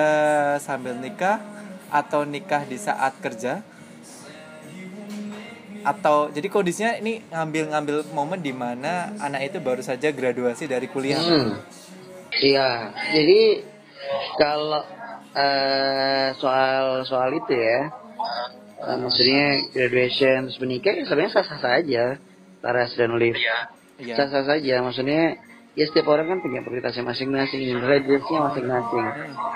sambil 0.62 0.94
nikah 0.98 1.42
atau 1.90 2.24
nikah 2.24 2.64
di 2.70 2.78
saat 2.78 3.18
kerja 3.18 3.66
atau 5.82 6.30
jadi 6.30 6.46
kondisinya 6.46 6.94
ini 7.02 7.26
ngambil-ngambil 7.34 8.06
momen 8.14 8.38
di 8.38 8.54
mana 8.54 9.18
anak 9.18 9.50
itu 9.50 9.58
baru 9.58 9.82
saja 9.82 10.14
graduasi 10.14 10.70
dari 10.70 10.86
kuliah. 10.86 11.18
Hmm. 11.18 11.58
Iya, 12.38 12.94
jadi 13.12 13.66
kalau 14.38 14.86
uh, 15.34 16.28
soal 16.38 17.02
soal 17.10 17.34
itu 17.34 17.58
ya, 17.58 17.90
uh, 18.78 18.98
maksudnya 19.02 19.74
graduation 19.74 20.48
terus 20.48 20.62
menikah 20.62 20.94
ya 20.94 21.04
sebenarnya 21.10 21.34
sah-sah 21.34 21.60
saja, 21.60 22.04
Taras 22.62 22.94
dan 22.94 23.18
Olive. 23.18 23.42
Iya 23.42 23.81
iya. 24.02 24.16
sah-sah 24.18 24.44
saja 24.50 24.82
maksudnya 24.82 25.38
ya 25.72 25.86
setiap 25.88 26.12
orang 26.12 26.28
kan 26.28 26.38
punya 26.44 26.60
prioritasnya 26.66 27.06
masing-masing 27.08 27.62
radiusnya 27.80 28.40
masing-masing 28.52 29.06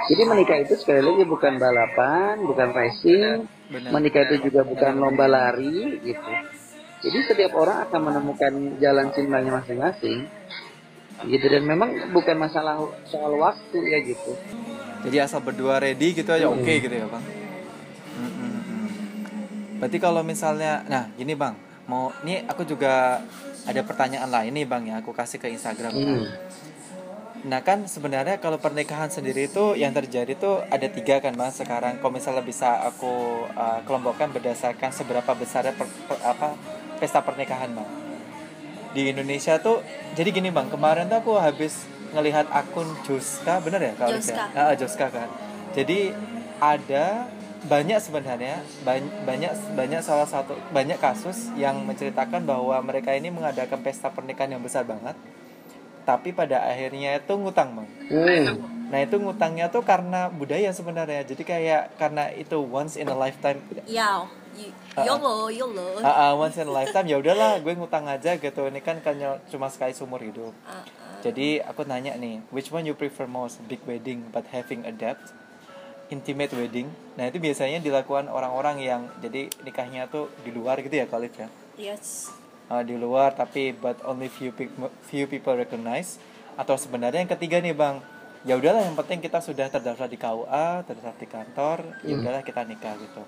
jadi 0.07 0.21
menikah 0.29 0.57
itu 0.63 0.73
sekali 0.79 1.01
lagi 1.03 1.23
bukan 1.25 1.57
balapan 1.59 2.39
bukan 2.45 2.69
racing 2.71 3.49
Benar. 3.65 3.89
menikah 3.91 4.21
itu 4.29 4.47
juga 4.47 4.61
bukan 4.63 4.93
lomba 5.01 5.25
lari 5.25 5.99
gitu 6.05 6.33
Jadi 7.05 7.21
setiap 7.21 7.53
orang 7.53 7.85
akan 7.85 8.01
menemukan 8.01 8.53
jalan 8.81 9.13
cintanya 9.13 9.61
masing-masing. 9.61 10.25
Gitu 11.29 11.45
dan 11.47 11.61
memang 11.61 11.93
bukan 12.09 12.33
masalah 12.33 12.81
soal 13.05 13.37
waktu 13.37 13.77
ya 13.93 14.01
gitu. 14.01 14.33
Jadi 15.05 15.17
asal 15.21 15.45
berdua 15.45 15.77
ready 15.77 16.17
gitu 16.17 16.25
aja 16.33 16.49
Hmm. 16.49 16.57
oke 16.57 16.73
gitu 16.81 16.89
ya 16.89 17.05
bang. 17.05 17.23
Hmm, 18.17 18.31
hmm, 18.33 18.57
hmm. 18.57 18.87
Berarti 19.77 19.97
kalau 20.01 20.25
misalnya, 20.25 20.81
nah 20.89 21.05
gini 21.13 21.37
bang, 21.37 21.53
mau 21.85 22.09
ini 22.25 22.41
aku 22.49 22.65
juga 22.65 23.21
ada 23.65 23.81
pertanyaan 23.81 24.29
lain 24.29 24.53
nih 24.53 24.65
bang 24.69 24.83
ya, 24.89 24.95
aku 25.01 25.11
kasih 25.11 25.41
ke 25.41 25.49
Instagram. 25.49 25.93
Hmm. 25.93 26.25
Nah 27.45 27.61
kan 27.61 27.85
sebenarnya 27.85 28.41
kalau 28.41 28.57
pernikahan 28.57 29.09
sendiri 29.13 29.45
itu 29.45 29.77
yang 29.77 29.93
terjadi 29.93 30.33
tuh 30.33 30.65
ada 30.65 30.89
tiga 30.89 31.21
kan 31.21 31.37
bang 31.37 31.53
sekarang. 31.53 32.01
Kalau 32.01 32.09
misalnya 32.09 32.41
bisa 32.41 32.81
aku 32.81 33.45
uh, 33.53 33.85
kelompokkan 33.85 34.33
berdasarkan 34.33 34.89
seberapa 34.89 35.29
besarnya 35.37 35.77
per- 35.77 35.93
per- 36.09 36.23
apa 36.25 36.57
pesta 36.97 37.21
pernikahan 37.21 37.69
bang. 37.77 37.89
Di 38.97 39.13
Indonesia 39.13 39.61
tuh 39.61 39.85
jadi 40.17 40.33
gini 40.33 40.49
bang 40.49 40.73
kemarin 40.73 41.05
tuh 41.05 41.21
aku 41.21 41.33
habis 41.37 41.85
ngelihat 42.17 42.49
akun 42.49 42.87
Joska 43.05 43.61
bener 43.61 43.91
ya 43.91 43.93
kalau 43.93 44.17
Joska. 44.17 44.43
ya? 44.49 44.57
Ah, 44.57 44.73
Joska 44.73 45.05
kan. 45.13 45.29
Jadi 45.77 46.15
ada 46.57 47.27
banyak 47.65 47.97
sebenarnya 47.97 48.61
banyak 48.85 49.13
banyak 49.25 49.51
banyak 49.73 50.01
salah 50.05 50.29
satu 50.29 50.53
banyak 50.69 51.01
kasus 51.01 51.49
yang 51.57 51.81
menceritakan 51.81 52.45
bahwa 52.45 52.77
mereka 52.85 53.17
ini 53.17 53.33
mengadakan 53.33 53.81
pesta 53.81 54.13
pernikahan 54.13 54.53
yang 54.57 54.63
besar 54.63 54.85
banget. 54.85 55.17
Tapi 56.05 56.29
pada 56.37 56.61
akhirnya 56.69 57.17
itu 57.17 57.33
ngutang 57.33 57.81
bang 57.81 57.89
Hmm. 58.05 58.61
nah 58.93 59.01
itu 59.01 59.17
ngutangnya 59.17 59.73
tuh 59.73 59.81
karena 59.81 60.29
budaya 60.29 60.69
sebenarnya. 60.69 61.25
Jadi 61.25 61.41
kayak 61.41 61.97
karena 61.97 62.29
itu 62.29 62.61
once 62.61 63.01
in 63.01 63.09
a 63.09 63.17
lifetime. 63.17 63.57
Ya, 63.89 64.21
yolo, 65.01 65.49
yolo. 65.49 65.99
ah, 66.05 66.29
ah, 66.29 66.31
once 66.37 66.61
in 66.61 66.69
a 66.69 66.73
lifetime 66.73 67.09
ya 67.09 67.17
udahlah 67.17 67.57
gue 67.65 67.73
ngutang 67.73 68.05
aja 68.05 68.37
gitu. 68.37 68.61
Ini 68.69 68.79
kan 68.85 69.01
kan 69.01 69.17
cuma 69.49 69.73
sekali 69.73 69.97
seumur 69.97 70.21
hidup. 70.21 70.53
Ah, 70.69 70.85
ah. 70.85 70.85
jadi 71.25 71.65
aku 71.65 71.81
nanya 71.89 72.13
nih 72.13 72.45
which 72.53 72.69
one 72.69 72.85
you 72.85 72.93
prefer 72.93 73.25
most? 73.25 73.57
Big 73.65 73.81
wedding 73.89 74.29
but 74.29 74.45
having 74.53 74.85
a 74.85 74.93
debt 74.93 75.17
intimate 76.13 76.53
wedding. 76.53 76.87
Nah 77.17 77.29
itu 77.29 77.41
biasanya 77.41 77.81
dilakukan 77.81 78.29
orang-orang 78.29 78.81
yang 78.81 79.01
jadi 79.21 79.49
nikahnya 79.65 80.05
tuh 80.09 80.29
di 80.45 80.53
luar 80.53 80.77
gitu 80.81 80.93
ya 80.93 81.09
Khalid 81.09 81.33
ya? 81.33 81.47
Yes. 81.75 82.31
uh, 82.69 82.81
di 82.81 82.95
luar 82.97 83.35
tapi 83.35 83.75
but 83.75 83.99
only 84.05 84.29
few 84.29 84.53
people 84.53 84.89
few 85.05 85.25
people 85.25 85.53
recognize. 85.53 86.17
Atau 86.55 86.79
sebenarnya 86.79 87.25
yang 87.25 87.31
ketiga 87.31 87.59
nih 87.59 87.75
bang. 87.75 87.99
Ya 88.45 88.53
udahlah 88.53 88.85
yang 88.85 88.93
penting 88.93 89.25
kita 89.25 89.41
sudah 89.41 89.65
terdaftar 89.73 90.05
di 90.05 90.21
KUA 90.21 90.85
terdaftar 90.85 91.17
di 91.17 91.27
kantor 91.27 91.77
ya 92.05 92.13
udahlah 92.13 92.45
kita 92.45 92.61
nikah 92.61 92.93
gitu. 93.01 93.23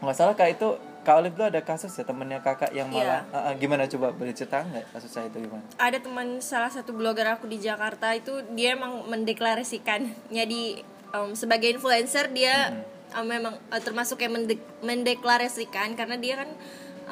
Nggak 0.00 0.16
salah 0.16 0.32
kak 0.32 0.56
itu 0.56 0.80
kak 1.04 1.14
Olive 1.20 1.36
dulu 1.36 1.46
ada 1.52 1.60
kasus 1.60 1.92
ya 1.92 2.08
temennya 2.08 2.40
kakak 2.40 2.72
yang 2.72 2.88
malah 2.88 3.28
uh, 3.28 3.52
uh, 3.52 3.54
gimana 3.60 3.84
coba 3.84 4.16
boleh 4.16 4.32
cerita 4.32 4.64
nggak 4.64 4.96
kasusnya 4.96 5.28
itu 5.28 5.44
gimana? 5.44 5.64
Ada 5.76 6.00
teman 6.00 6.40
salah 6.40 6.72
satu 6.72 6.96
blogger 6.96 7.28
aku 7.36 7.52
di 7.52 7.60
Jakarta 7.60 8.16
itu 8.16 8.40
dia 8.56 8.80
emang 8.80 9.04
mendeklarasikannya 9.12 10.44
di 10.48 10.80
um, 11.14 11.32
sebagai 11.32 11.72
influencer 11.72 12.28
dia 12.32 12.84
um, 13.16 13.26
memang 13.26 13.54
uh, 13.72 13.80
termasuk 13.80 14.20
yang 14.20 14.34
mende- 14.34 14.64
mendeklarasikan 14.84 15.96
karena 15.96 16.16
dia 16.20 16.34
kan 16.44 16.50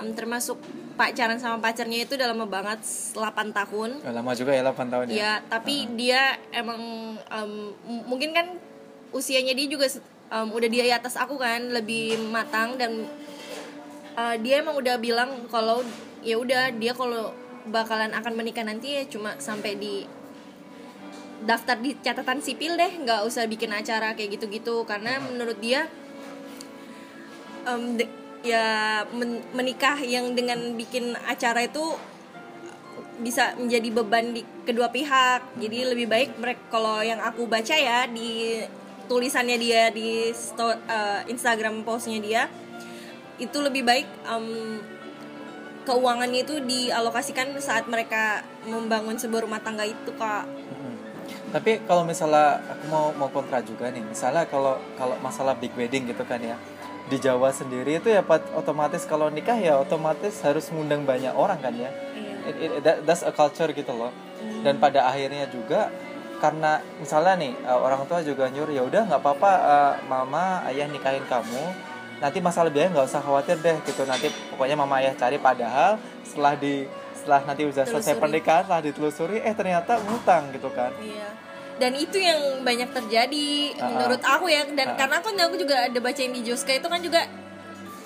um, 0.00 0.12
termasuk 0.12 0.60
pacaran 0.96 1.36
sama 1.36 1.60
pacarnya 1.60 2.04
itu 2.08 2.16
udah 2.16 2.32
lama 2.32 2.46
banget 2.48 2.80
8 3.16 3.52
tahun. 3.52 3.90
Lama 4.00 4.32
juga 4.32 4.52
ya 4.56 4.62
8 4.64 4.92
tahun 4.92 5.04
ya? 5.12 5.14
Ya, 5.14 5.32
tapi 5.44 5.88
dia 5.96 6.40
emang 6.52 6.80
um, 7.20 7.52
mungkin 8.08 8.32
kan 8.32 8.56
usianya 9.12 9.52
dia 9.52 9.68
juga 9.68 9.86
um, 10.32 10.52
udah 10.56 10.68
di 10.68 10.78
atas 10.88 11.16
aku 11.20 11.36
kan, 11.36 11.72
lebih 11.72 12.16
matang 12.32 12.80
dan 12.80 13.04
uh, 14.16 14.36
dia 14.40 14.64
emang 14.64 14.76
udah 14.80 14.96
bilang 14.96 15.44
kalau 15.52 15.84
ya 16.24 16.40
udah 16.40 16.72
dia 16.74 16.96
kalau 16.96 17.30
bakalan 17.68 18.14
akan 18.14 18.32
menikah 18.34 18.64
nanti 18.64 18.98
ya 18.98 19.02
cuma 19.06 19.36
sampai 19.42 19.74
di 19.76 20.06
daftar 21.44 21.76
di 21.76 21.92
catatan 22.00 22.40
sipil 22.40 22.80
deh, 22.80 22.92
nggak 23.04 23.26
usah 23.28 23.44
bikin 23.44 23.74
acara 23.74 24.16
kayak 24.16 24.40
gitu-gitu 24.40 24.86
karena 24.88 25.20
menurut 25.20 25.60
dia 25.60 25.90
um, 27.68 28.00
de- 28.00 28.08
ya 28.46 29.02
men- 29.12 29.44
menikah 29.52 29.98
yang 30.00 30.32
dengan 30.32 30.78
bikin 30.78 31.18
acara 31.26 31.66
itu 31.66 31.98
bisa 33.20 33.56
menjadi 33.56 33.88
beban 33.90 34.32
di 34.36 34.44
kedua 34.64 34.92
pihak. 34.92 35.60
Jadi 35.60 35.78
lebih 35.88 36.06
baik 36.08 36.36
mereka 36.36 36.62
kalau 36.68 37.00
yang 37.00 37.20
aku 37.20 37.48
baca 37.48 37.72
ya 37.72 38.04
di 38.06 38.60
tulisannya 39.08 39.56
dia 39.56 39.88
di 39.90 40.30
sto- 40.34 40.82
eh, 40.88 41.20
Instagram 41.30 41.86
postnya 41.86 42.18
dia 42.18 42.42
itu 43.36 43.58
lebih 43.60 43.84
baik 43.84 44.08
em, 44.26 44.80
keuangannya 45.86 46.42
itu 46.42 46.58
dialokasikan 46.64 47.54
saat 47.62 47.86
mereka 47.86 48.42
membangun 48.66 49.14
sebuah 49.14 49.46
rumah 49.46 49.62
tangga 49.62 49.86
itu 49.86 50.10
kak. 50.18 50.44
Tapi 51.56 51.80
kalau 51.88 52.04
misalnya 52.04 52.60
aku 52.68 52.84
mau 52.92 53.16
mau 53.16 53.32
kontra 53.32 53.64
juga 53.64 53.88
nih, 53.88 54.04
misalnya 54.04 54.44
kalau 54.44 54.76
kalau 54.92 55.16
masalah 55.24 55.56
big 55.56 55.72
wedding 55.72 56.04
gitu 56.04 56.20
kan 56.22 56.36
ya, 56.36 56.60
di 57.08 57.16
Jawa 57.16 57.48
sendiri 57.48 57.96
itu 57.96 58.12
ya 58.12 58.20
otomatis 58.52 59.08
kalau 59.08 59.32
nikah 59.32 59.56
ya 59.56 59.80
otomatis 59.80 60.36
harus 60.44 60.68
ngundang 60.68 61.08
banyak 61.08 61.32
orang 61.32 61.56
kan 61.56 61.72
ya. 61.72 61.88
Iya. 62.12 62.34
It- 62.44 62.60
it- 62.60 62.74
that- 62.84 63.00
that's 63.08 63.24
a 63.24 63.32
culture 63.32 63.72
gitu 63.72 63.88
loh. 63.88 64.12
Dan 64.60 64.76
pada 64.76 65.08
akhirnya 65.08 65.48
juga 65.48 65.88
karena 66.36 66.76
misalnya 67.00 67.32
nih 67.40 67.52
uh, 67.64 67.80
orang 67.80 68.04
tua 68.04 68.20
juga 68.20 68.52
nyuruh 68.52 68.68
ya 68.70 68.84
udah 68.84 69.08
nggak 69.08 69.20
apa-apa 69.24 69.52
uh, 69.56 69.94
mama 70.04 70.60
ayah 70.68 70.84
nikahin 70.84 71.24
kamu 71.24 71.64
nanti 72.20 72.44
masalah 72.44 72.68
biaya 72.68 72.92
nggak 72.92 73.08
usah 73.08 73.24
khawatir 73.24 73.56
deh 73.56 73.80
gitu 73.80 74.04
nanti 74.04 74.28
pokoknya 74.52 74.76
mama 74.76 75.00
ayah 75.00 75.16
cari 75.16 75.40
padahal 75.40 75.96
setelah 76.20 76.52
di 76.52 76.84
setelah 77.16 77.40
nanti 77.42 77.64
udah 77.64 77.88
selesai 77.88 78.20
pernikahan 78.20 78.68
setelah 78.68 78.84
ditelusuri 78.84 79.40
eh 79.40 79.54
ternyata 79.56 79.96
ngutang 79.98 80.52
gitu 80.52 80.68
kan 80.70 80.92
Iya. 81.00 81.28
Dan 81.76 81.92
itu 81.92 82.16
yang 82.16 82.62
banyak 82.62 82.88
terjadi 82.88 83.76
Ah, 83.76 83.88
menurut 83.90 84.22
aku 84.22 84.48
ya. 84.48 84.64
Dan 84.64 84.92
Ah. 84.92 84.96
karena 84.96 85.20
aku 85.20 85.28
aku 85.30 85.56
juga 85.56 85.86
ada 85.86 85.98
bacain 85.98 86.32
di 86.32 86.40
Joska 86.40 86.72
itu 86.72 86.86
kan 86.86 87.00
juga 87.00 87.20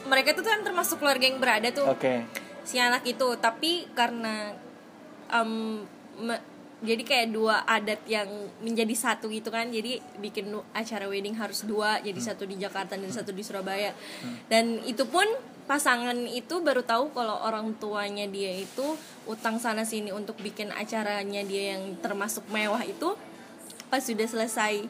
mereka 0.04 0.34
itu 0.34 0.42
kan 0.42 0.60
termasuk 0.60 0.98
keluarga 0.98 1.22
yang 1.22 1.38
berada 1.38 1.70
tuh. 1.70 1.86
Oke. 1.86 2.26
Si 2.62 2.76
anak 2.76 3.06
itu. 3.06 3.28
Tapi 3.36 3.86
karena 3.92 4.50
em, 5.30 5.82
me- 6.18 6.42
jadi 6.80 7.04
kayak 7.04 7.28
dua 7.30 7.60
adat 7.62 8.00
yang 8.08 8.26
menjadi 8.58 8.94
satu 8.96 9.28
gitu 9.28 9.52
kan. 9.52 9.68
Jadi 9.68 10.00
bikin 10.16 10.50
acara 10.72 11.06
wedding 11.06 11.36
harus 11.36 11.62
dua. 11.62 12.00
Jadi 12.00 12.18
satu 12.18 12.48
di 12.48 12.56
Jakarta 12.56 12.96
dan 12.96 13.06
satu 13.08 13.30
di 13.30 13.44
Surabaya. 13.44 13.92
Dan 14.48 14.80
itu 14.82 15.04
pun 15.04 15.28
pasangan 15.64 16.18
itu 16.26 16.58
baru 16.58 16.82
tahu 16.82 17.14
kalau 17.14 17.46
orang 17.46 17.78
tuanya 17.78 18.26
dia 18.26 18.50
itu 18.50 18.98
utang 19.24 19.62
sana 19.62 19.86
sini 19.86 20.10
untuk 20.10 20.34
bikin 20.36 20.74
acaranya 20.74 21.46
dia 21.46 21.78
yang 21.78 21.94
termasuk 22.02 22.42
mewah 22.50 22.82
itu 22.82 23.14
pas 23.90 24.00
sudah 24.00 24.24
selesai 24.24 24.86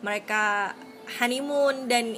mereka 0.00 0.72
honeymoon 1.20 1.84
dan 1.86 2.16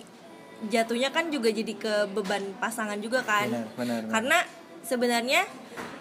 jatuhnya 0.70 1.10
kan 1.10 1.26
juga 1.28 1.50
jadi 1.50 1.74
ke 1.74 1.94
beban 2.14 2.54
pasangan 2.62 2.96
juga 3.02 3.26
kan. 3.26 3.50
Benar 3.50 3.66
benar, 3.74 3.98
benar. 4.06 4.12
karena 4.14 4.38
sebenarnya 4.82 5.42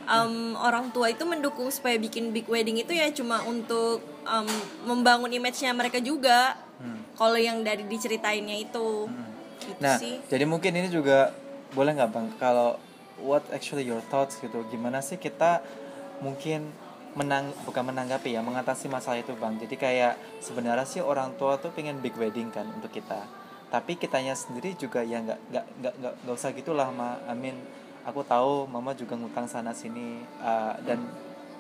um, 0.06 0.54
orang 0.58 0.94
tua 0.94 1.10
itu 1.10 1.26
mendukung 1.26 1.70
supaya 1.74 1.98
bikin 1.98 2.30
big 2.30 2.46
wedding 2.46 2.78
itu 2.78 2.94
ya 2.94 3.10
cuma 3.10 3.42
untuk 3.44 4.02
um, 4.24 4.50
membangun 4.86 5.34
image-nya 5.34 5.74
mereka 5.74 5.98
juga. 5.98 6.58
Hmm. 6.82 6.98
kalau 7.14 7.38
yang 7.38 7.62
dari 7.62 7.86
diceritainnya 7.86 8.58
itu. 8.58 9.06
Gitu 9.62 9.78
Nah, 9.78 10.02
sih. 10.02 10.18
jadi 10.26 10.50
mungkin 10.50 10.74
ini 10.74 10.90
juga 10.90 11.30
boleh 11.78 11.94
nggak 11.94 12.10
bang? 12.10 12.28
Kalau 12.42 12.82
what 13.22 13.46
actually 13.54 13.86
your 13.86 14.02
thoughts 14.10 14.42
gitu, 14.42 14.66
gimana 14.74 14.98
sih 14.98 15.22
kita 15.22 15.62
mungkin 16.26 16.74
menang 17.12 17.52
bukan 17.68 17.84
menanggapi 17.92 18.32
ya 18.32 18.42
mengatasi 18.42 18.88
masalah 18.88 19.20
itu 19.20 19.36
bang. 19.36 19.60
Jadi 19.60 19.76
kayak 19.76 20.14
sebenarnya 20.40 20.88
sih 20.88 21.02
orang 21.04 21.36
tua 21.36 21.60
tuh 21.60 21.72
pengen 21.72 22.00
big 22.00 22.16
wedding 22.16 22.48
kan 22.50 22.64
untuk 22.72 22.90
kita, 22.90 23.28
tapi 23.68 24.00
kitanya 24.00 24.32
sendiri 24.34 24.76
juga 24.76 25.04
ya 25.04 25.20
nggak 25.20 25.40
nggak 25.52 25.66
nggak 25.80 25.94
nggak 26.00 26.14
nggak 26.24 26.36
usah 26.36 26.52
gitulah 26.56 26.88
ma. 26.90 27.20
Amin. 27.28 27.56
Aku 28.02 28.26
tahu 28.26 28.66
mama 28.66 28.98
juga 28.98 29.14
ngutang 29.14 29.46
sana 29.46 29.78
sini 29.78 30.26
uh, 30.42 30.74
dan 30.82 31.06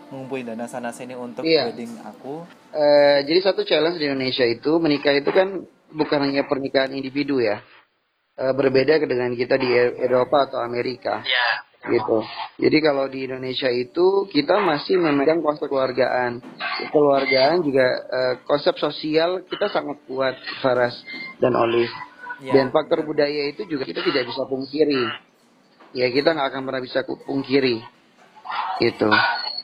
ngumpulin 0.09 0.43
dana 0.43 0.65
sana 0.65 0.89
sini 0.89 1.13
untuk 1.13 1.45
Iya. 1.45 1.69
wedding 1.69 2.01
aku. 2.01 2.41
Eh, 2.73 3.23
jadi 3.23 3.39
satu 3.45 3.61
challenge 3.61 4.01
di 4.01 4.09
Indonesia 4.09 4.43
itu 4.43 4.79
menikah 4.81 5.13
itu 5.13 5.29
kan 5.29 5.61
bukan 5.91 6.19
hanya 6.23 6.43
pernikahan 6.49 6.91
individu 6.91 7.39
ya. 7.39 7.61
Eh, 8.39 8.53
berbeda 8.55 8.97
dengan 9.03 9.35
kita 9.35 9.55
di 9.55 9.69
E- 9.69 10.01
Eropa 10.01 10.49
atau 10.49 10.59
Amerika. 10.63 11.21
Gitu. 11.81 12.17
Jadi 12.61 12.77
kalau 12.77 13.09
di 13.09 13.25
Indonesia 13.25 13.65
itu 13.73 14.29
kita 14.29 14.61
masih 14.61 15.01
memegang 15.01 15.41
konsep 15.41 15.65
keluargaan. 15.65 16.37
Keluargaan 16.93 17.65
juga 17.65 17.87
eh, 18.05 18.35
konsep 18.45 18.77
sosial 18.77 19.41
kita 19.49 19.65
sangat 19.73 19.97
kuat 20.05 20.37
Faras 20.61 20.93
dan 21.41 21.57
Olive. 21.57 21.89
Ya. 22.45 22.53
Dan 22.57 22.69
faktor 22.69 23.01
budaya 23.01 23.49
itu 23.49 23.65
juga 23.65 23.89
kita 23.89 24.05
tidak 24.05 24.29
bisa 24.29 24.45
pungkiri. 24.45 25.09
Ya 25.97 26.07
kita 26.13 26.37
nggak 26.37 26.53
akan 26.53 26.61
pernah 26.69 26.81
bisa 26.85 27.01
pungkiri. 27.05 27.81
Gitu. 28.77 29.09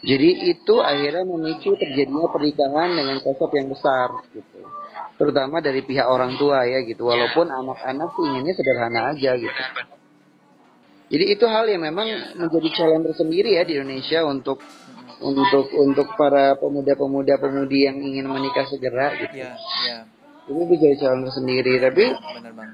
Jadi 0.05 0.30
itu 0.57 0.76
akhirnya 0.82 1.26
memicu 1.26 1.74
terjadinya 1.78 2.30
pernikahan 2.34 2.97
dengan 2.97 3.18
konsep 3.22 3.49
yang 3.53 3.70
besar 3.70 4.09
gitu. 4.34 4.65
Terutama 5.18 5.61
dari 5.61 5.82
pihak 5.86 6.05
orang 6.05 6.38
tua 6.38 6.65
ya 6.65 6.82
gitu. 6.86 7.09
Walaupun 7.09 7.49
anak-anak 7.49 8.09
inginnya 8.26 8.53
sederhana 8.57 9.13
aja 9.13 9.38
gitu. 9.38 9.61
Jadi 11.08 11.26
itu 11.32 11.45
hal 11.47 11.64
yang 11.72 11.88
memang 11.88 12.08
menjadi 12.36 12.70
challenge 12.76 13.16
tersendiri 13.16 13.55
ya 13.55 13.64
di 13.64 13.80
Indonesia 13.80 14.28
untuk 14.28 14.60
untuk 15.24 15.72
untuk 15.74 16.08
para 16.20 16.60
pemuda-pemuda 16.60 17.39
pemudi 17.39 17.88
yang 17.88 17.97
ingin 17.97 18.28
menikah 18.28 18.68
segera 18.68 19.16
gitu. 19.16 19.34
Iya, 19.39 19.55
iya. 19.55 19.97
Ini 20.51 20.62
menjadi 20.68 20.95
challenge 20.99 21.32
tersendiri. 21.32 21.74
Tapi 21.80 22.05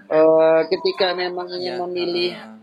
eh, 0.09 0.61
ketika 0.73 1.13
memang 1.13 1.47
ingin 1.53 1.77
Iya, 1.77 1.81
memilih 1.85 2.29
ah, 2.33 2.57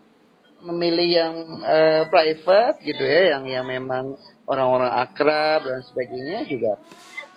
memilih 0.66 1.09
yang 1.09 1.35
eh, 1.62 2.03
private 2.11 2.77
gitu 2.83 3.05
ya, 3.07 3.39
yang 3.39 3.43
yang 3.47 3.64
memang 3.64 4.18
orang-orang 4.51 4.91
akrab 4.91 5.62
dan 5.62 5.87
sebagainya 5.87 6.51
juga 6.51 6.83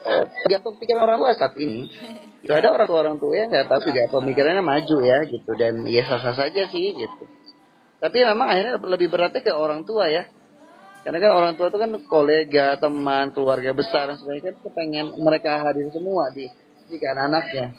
eh, 0.10 0.26
tergantung 0.42 0.82
pikiran 0.82 1.06
orang 1.06 1.18
tua 1.22 1.32
saat 1.38 1.54
ini. 1.62 1.86
Gak 2.50 2.60
ada 2.60 2.76
orang 2.76 2.88
tua 2.92 3.00
orang 3.08 3.18
tua 3.24 3.34
yang 3.40 3.48
nggak 3.56 3.72
tahu 3.72 3.88
juga 3.88 4.04
pemikirannya 4.12 4.60
maju 4.60 4.98
ya 5.00 5.24
gitu 5.32 5.48
dan 5.56 5.88
ya 5.88 6.04
sah-sah 6.04 6.36
saja 6.36 6.68
sih 6.68 6.92
gitu. 6.92 7.24
Tapi 8.04 8.18
memang 8.20 8.52
akhirnya 8.52 8.76
lebih 8.84 9.08
beratnya 9.08 9.40
ke 9.40 9.56
orang 9.56 9.88
tua 9.88 10.12
ya. 10.12 10.28
Karena 11.08 11.24
kan 11.24 11.32
orang 11.32 11.54
tua 11.56 11.72
itu 11.72 11.80
kan 11.80 11.92
kolega, 12.04 12.76
teman, 12.76 13.32
keluarga 13.32 13.72
besar 13.72 14.12
dan 14.12 14.20
sebagainya 14.20 14.52
kan 14.52 14.56
kepengen 14.68 15.08
mereka 15.24 15.64
hadir 15.64 15.88
semua 15.92 16.28
di 16.36 16.52
di 16.92 17.00
kan 17.00 17.16
anaknya. 17.16 17.72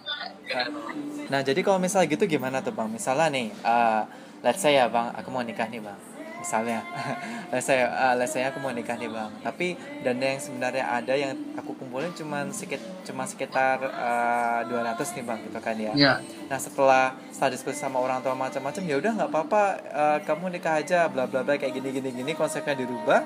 Nah, 1.29 1.41
jadi 1.45 1.61
kalau 1.61 1.77
misalnya 1.77 2.09
gitu 2.09 2.25
gimana 2.25 2.65
tuh, 2.65 2.73
Bang? 2.73 2.89
Misalnya 2.89 3.29
nih, 3.29 3.53
eh 3.53 4.03
let's 4.41 4.65
say 4.65 4.81
ya, 4.81 4.89
Bang, 4.89 5.13
aku 5.13 5.29
mau 5.29 5.45
nikah 5.45 5.69
nih, 5.69 5.85
Bang. 5.85 6.01
Misalnya, 6.45 6.85
let's 7.53 7.65
say, 7.65 7.81
eh, 7.81 8.15
let's 8.21 8.37
say 8.37 8.45
aku 8.45 8.61
mau 8.61 8.69
nikah 8.69 9.01
nih, 9.01 9.09
Bang. 9.09 9.33
Tapi 9.41 9.81
dana 10.05 10.37
yang 10.37 10.41
sebenarnya 10.41 10.85
ada 10.85 11.15
yang 11.17 11.33
aku 11.57 11.73
kumpulin 11.75 12.13
cuma 12.13 12.45
sekit 12.53 12.85
cuma 13.09 13.25
sekitar 13.25 13.81
eh, 13.81 14.61
200 14.69 15.17
nih, 15.17 15.25
Bang, 15.25 15.41
gitu 15.41 15.59
kan 15.65 15.77
ya. 15.81 15.93
Ya. 15.97 16.15
Nah, 16.53 16.61
setelah 16.61 17.17
setelah 17.33 17.51
diskusi 17.57 17.81
sama 17.81 17.97
orang 17.97 18.21
tua 18.21 18.37
macam-macam, 18.37 18.83
ya 18.85 19.01
udah 19.01 19.11
nggak 19.17 19.31
apa-apa, 19.33 19.63
eh, 19.81 20.19
kamu 20.29 20.53
nikah 20.53 20.85
aja, 20.85 21.09
bla 21.09 21.25
bla 21.25 21.41
bla 21.41 21.57
kayak 21.57 21.73
gini 21.73 21.89
gini 21.91 22.13
gini 22.13 22.33
konsepnya 22.37 22.77
dirubah 22.77 23.25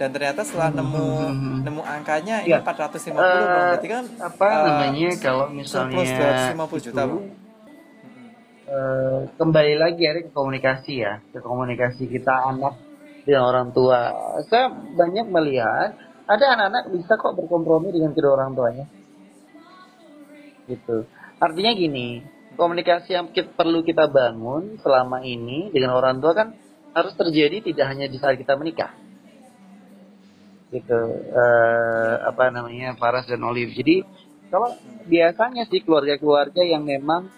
dan 0.00 0.16
ternyata 0.16 0.40
setelah 0.40 0.72
nemu 0.72 1.28
nemu 1.60 1.82
angkanya 1.84 2.40
ini 2.40 2.56
Ya. 2.56 2.64
450 2.64 3.20
Bang. 3.20 3.66
Berarti 3.76 3.88
kan 3.92 4.04
apa 4.16 4.46
eh, 4.48 4.62
namanya 4.64 5.10
kalau 5.20 5.46
misalnya 5.52 6.00
250 6.56 6.86
juta, 6.88 7.02
Bang. 7.04 7.20
Eh, 8.70 9.18
kembali 9.34 9.74
lagi 9.76 10.02
ya 10.06 10.12
ke 10.22 10.30
komunikasi 10.30 10.92
ya 11.02 11.18
ke 11.34 11.42
komunikasi 11.42 12.06
kita 12.06 12.54
anak 12.54 12.78
dengan 13.26 13.42
orang 13.50 13.68
tua. 13.74 14.14
Saya 14.48 14.70
banyak 14.72 15.26
melihat 15.28 15.98
ada 16.30 16.44
anak-anak 16.56 16.94
bisa 16.94 17.18
kok 17.18 17.34
berkompromi 17.36 17.90
dengan 17.90 18.14
kedua 18.14 18.38
orang 18.38 18.54
tuanya. 18.54 18.86
Gitu. 20.70 21.04
Artinya 21.42 21.72
gini 21.74 22.22
komunikasi 22.54 23.16
yang 23.16 23.32
kita, 23.32 23.56
perlu 23.56 23.80
kita 23.82 24.06
bangun 24.10 24.78
selama 24.84 25.24
ini 25.24 25.72
dengan 25.72 25.96
orang 25.96 26.20
tua 26.20 26.32
kan 26.36 26.48
harus 26.92 27.14
terjadi 27.14 27.62
tidak 27.64 27.86
hanya 27.90 28.06
di 28.06 28.18
saat 28.22 28.38
kita 28.38 28.54
menikah. 28.54 28.94
Gitu. 30.70 31.00
Eh, 31.34 32.14
apa 32.22 32.54
namanya 32.54 32.94
Faras 32.94 33.26
dan 33.26 33.42
Olive. 33.42 33.74
Jadi 33.74 34.06
kalau 34.50 34.74
biasanya 35.06 35.66
sih 35.66 35.82
keluarga-keluarga 35.82 36.62
yang 36.62 36.82
memang 36.82 37.30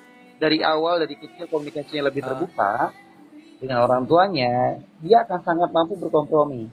dari 0.42 0.58
awal 0.60 0.98
dari 0.98 1.14
kecil 1.14 1.46
komunikasinya 1.46 2.10
lebih 2.10 2.20
Ah. 2.20 2.28
terbuka 2.28 2.72
dengan 3.56 3.78
orang 3.80 4.02
tuanya 4.02 4.52
dia 4.98 5.22
akan 5.22 5.38
sangat 5.40 5.70
mampu 5.70 5.94
berkompromi 5.94 6.66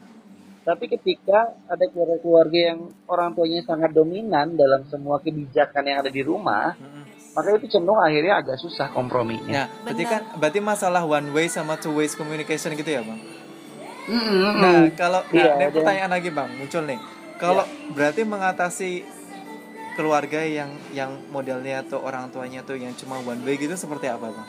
tapi 0.59 0.85
ketika 0.87 1.39
ada 1.65 1.85
keluarga-keluarga 1.85 2.59
yang 2.73 2.79
orang 3.05 3.31
tuanya 3.31 3.61
sangat 3.63 3.89
dominan 3.91 4.53
dalam 4.53 4.81
semua 4.83 5.17
kebijakan 5.19 5.83
yang 5.83 5.97
ada 5.99 6.09
di 6.09 6.19
rumah 6.19 6.73
Mm-mm. 6.75 7.05
maka 7.31 7.53
itu 7.53 7.69
cenderung 7.69 7.97
akhirnya 7.97 8.37
agak 8.37 8.57
susah 8.57 8.89
komprominya 8.89 9.45
Nah, 9.45 9.85
berarti 9.85 10.03
kan 10.03 10.21
berarti 10.35 10.59
masalah 10.59 11.05
one 11.05 11.29
way 11.29 11.45
sama 11.47 11.77
two 11.77 11.93
ways 11.93 12.11
communication 12.11 12.73
gitu 12.73 12.89
ya, 12.89 13.01
Bang. 13.01 13.21
Mm-mm. 14.05 14.57
Nah, 14.57 14.89
kalau 14.95 15.21
nah, 15.23 15.37
Iya, 15.37 15.53
dan- 15.59 15.71
pertanyaan 15.71 16.11
lagi, 16.11 16.29
Bang, 16.29 16.49
muncul 16.51 16.81
nih. 16.83 16.97
Kalau 17.37 17.61
berarti 17.93 18.21
mengatasi 18.25 18.91
keluarga 19.99 20.39
yang 20.47 20.71
yang 20.95 21.27
modelnya 21.27 21.83
tuh 21.83 21.99
orang 21.99 22.31
tuanya 22.31 22.63
tuh 22.63 22.79
yang 22.79 22.95
cuma 22.95 23.19
one 23.19 23.43
way 23.43 23.59
gitu 23.59 23.75
seperti 23.75 24.07
apa, 24.07 24.31
Bang? 24.31 24.47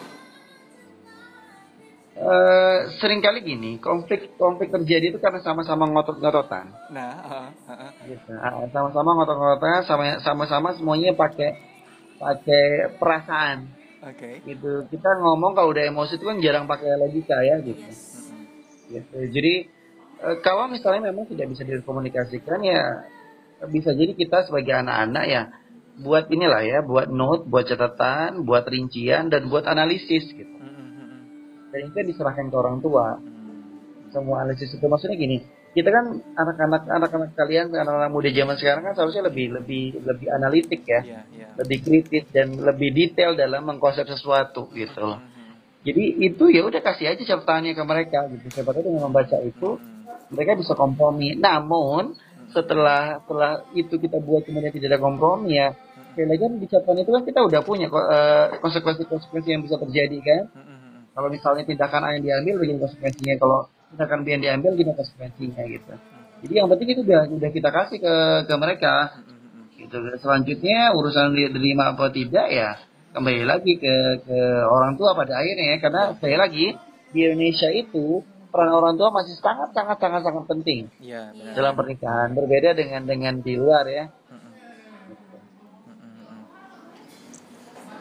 Eh, 2.21 2.79
sering 3.01 3.19
kali 3.25 3.41
gini 3.43 3.81
konflik 3.81 4.37
konflik 4.39 4.69
terjadi 4.71 5.11
itu 5.11 5.19
karena 5.19 5.41
sama-sama 5.41 5.89
ngotot-ngototan 5.89 6.93
Nah, 6.93 7.13
uh, 7.27 7.49
uh, 7.65 7.73
uh. 7.73 7.91
gitu. 8.05 8.31
Sama-sama 8.71 9.11
ngotot-ngototan 9.19 9.83
sama 9.89 10.05
sama-sama 10.23 10.69
semuanya 10.77 11.17
pakai 11.17 11.57
pakai 12.21 12.93
perasaan 13.01 13.73
oke. 14.05 14.45
gitu 14.45 14.85
kita 14.93 15.11
ngomong 15.25 15.57
kalau 15.57 15.73
udah 15.73 15.89
emosi 15.89 16.21
itu 16.21 16.25
kan 16.29 16.37
jarang 16.45 16.69
pakai 16.69 17.01
logika 17.01 17.41
ya 17.41 17.57
gitu 17.65 17.81
Mm-mm. 17.81 18.43
gitu 18.93 19.19
jadi 19.33 19.55
eh, 20.21 20.37
kalau 20.45 20.69
misalnya 20.69 21.09
memang 21.09 21.25
tidak 21.33 21.49
bisa 21.57 21.65
dikomunikasikan 21.65 22.61
ya 22.61 23.09
bisa 23.69 23.93
jadi 23.93 24.17
kita 24.17 24.49
sebagai 24.49 24.73
anak-anak 24.73 25.25
ya 25.29 25.43
buat 26.01 26.33
inilah 26.33 26.63
ya 26.65 26.79
buat 26.81 27.13
note 27.13 27.45
buat 27.45 27.69
catatan 27.69 28.49
buat 28.49 28.65
rincian 28.65 29.29
dan 29.29 29.53
buat 29.53 29.69
analisis 29.69 30.33
gitu. 30.33 30.49
Mm-mm, 30.49 30.87
mm-mm. 30.97 31.21
dan 31.69 31.81
itu 31.93 31.97
diserahkan 32.15 32.49
ke 32.49 32.57
orang 32.57 32.81
tua. 32.81 33.21
Semua 34.11 34.43
analisis 34.43 34.73
itu. 34.75 34.85
Maksudnya 34.89 35.21
gini 35.21 35.45
kita 35.71 35.87
kan 35.95 36.19
anak-anak 36.35 36.83
anak-anak 36.89 37.31
kalian 37.39 37.71
anak-anak 37.71 38.11
muda 38.11 38.27
zaman 38.35 38.59
sekarang 38.59 38.83
kan 38.91 38.95
seharusnya 38.99 39.29
lebih 39.31 39.55
lebih 39.55 40.03
lebih 40.03 40.27
analitik 40.33 40.83
ya. 40.83 41.01
Iya, 41.05 41.21
iya. 41.31 41.49
lebih 41.61 41.79
kritis 41.85 42.25
dan 42.33 42.59
lebih 42.59 42.91
detail 42.91 43.37
dalam 43.37 43.69
mengkonsep 43.69 44.09
sesuatu 44.09 44.73
gitu 44.73 44.99
loh. 45.05 45.21
Jadi 45.81 46.21
itu 46.21 46.45
ya 46.53 46.65
udah 46.65 46.81
kasih 46.85 47.13
aja 47.17 47.23
catatannya 47.25 47.73
ke 47.73 47.83
mereka 47.85 48.29
gitu. 48.29 48.47
Siapa 48.53 48.73
tahu 48.73 48.85
dengan 48.85 49.09
membaca 49.09 49.37
itu 49.41 49.81
mereka 50.29 50.59
bisa 50.59 50.73
kompromi. 50.77 51.39
Namun 51.39 52.19
setelah 52.51 53.23
setelah 53.25 53.65
itu 53.73 53.95
kita 53.97 54.19
buat 54.23 54.47
kemudian 54.47 54.75
tidak 54.75 54.97
ada 54.97 55.01
kompromi 55.01 55.57
ya. 55.59 55.75
Sekali 56.11 56.27
lagi 56.27 56.43
kan 56.43 56.53
di 56.59 56.67
catatan 56.67 56.97
itu 57.01 57.11
kan 57.15 57.23
kita 57.23 57.41
udah 57.47 57.61
punya 57.63 57.87
eh, 57.87 58.47
konsekuensi-konsekuensi 58.59 59.49
yang 59.55 59.63
bisa 59.63 59.79
terjadi 59.79 60.19
kan. 60.23 60.43
Kalau 61.11 61.29
misalnya 61.29 61.67
tindakan 61.67 62.03
A 62.07 62.09
yang 62.17 62.23
diambil 62.23 62.55
begini 62.63 62.79
konsekuensinya? 62.79 63.35
Kalau 63.39 63.59
tindakan 63.91 64.19
B 64.23 64.27
yang 64.31 64.43
diambil 64.43 64.73
gini 64.79 64.93
konsekuensinya 64.95 65.63
gitu. 65.67 65.93
Jadi 66.41 66.55
yang 66.57 66.69
penting 66.73 66.89
itu 66.97 67.03
udah 67.05 67.23
udah 67.29 67.51
kita 67.51 67.69
kasih 67.69 67.99
ke 68.01 68.15
ke 68.47 68.55
mereka. 68.57 68.95
Gitu. 69.77 69.97
Selanjutnya 70.21 70.93
urusan 70.95 71.35
dia 71.35 71.49
terima 71.51 71.93
apa 71.93 72.13
tidak 72.13 72.47
ya 72.53 72.79
kembali 73.11 73.43
lagi 73.43 73.75
ke 73.81 73.95
ke 74.23 74.39
orang 74.71 74.95
tua 74.95 75.19
pada 75.19 75.37
akhirnya 75.37 75.67
ya. 75.75 75.79
Karena 75.83 76.03
sekali 76.17 76.37
lagi 76.39 76.67
di 77.11 77.19
Indonesia 77.27 77.69
itu 77.75 78.23
peran 78.51 78.71
orang 78.71 78.95
tua 78.95 79.09
masih 79.11 79.35
sangat 79.35 79.71
sangat 79.71 79.97
sangat 79.97 80.21
sangat 80.21 80.45
penting 80.45 80.91
Iya, 80.99 81.31
benar. 81.31 81.55
dalam 81.55 81.73
pernikahan 81.75 82.29
berbeda 82.35 82.71
dengan 82.75 83.03
dengan 83.05 83.35
di 83.39 83.55
luar 83.55 83.87
ya. 83.87 84.05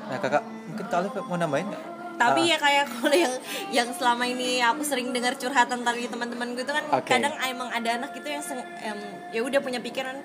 Nah, 0.09 0.17
kakak 0.17 0.41
mungkin 0.41 0.85
kalian 0.89 1.11
mau 1.23 1.37
nambahin 1.37 1.67
nggak? 1.69 1.83
tapi 2.19 2.41
Ah. 2.43 2.51
ya 2.51 2.57
kayak 2.59 2.85
kalau 2.91 3.15
yang 3.23 3.33
yang 3.71 3.89
selama 3.95 4.27
ini 4.27 4.59
aku 4.59 4.83
sering 4.83 5.15
dengar 5.15 5.39
curhatan 5.39 5.87
dari 5.87 6.03
teman-teman 6.03 6.51
gue 6.51 6.67
itu 6.67 6.73
kan 6.75 6.83
Oke. 6.91 7.07
kadang 7.07 7.31
emang 7.39 7.71
ada 7.71 7.95
anak 7.95 8.11
gitu 8.11 8.27
yang 8.27 8.43
em, 8.83 8.99
ya 9.31 9.39
udah 9.39 9.63
punya 9.63 9.79
pikiran 9.79 10.19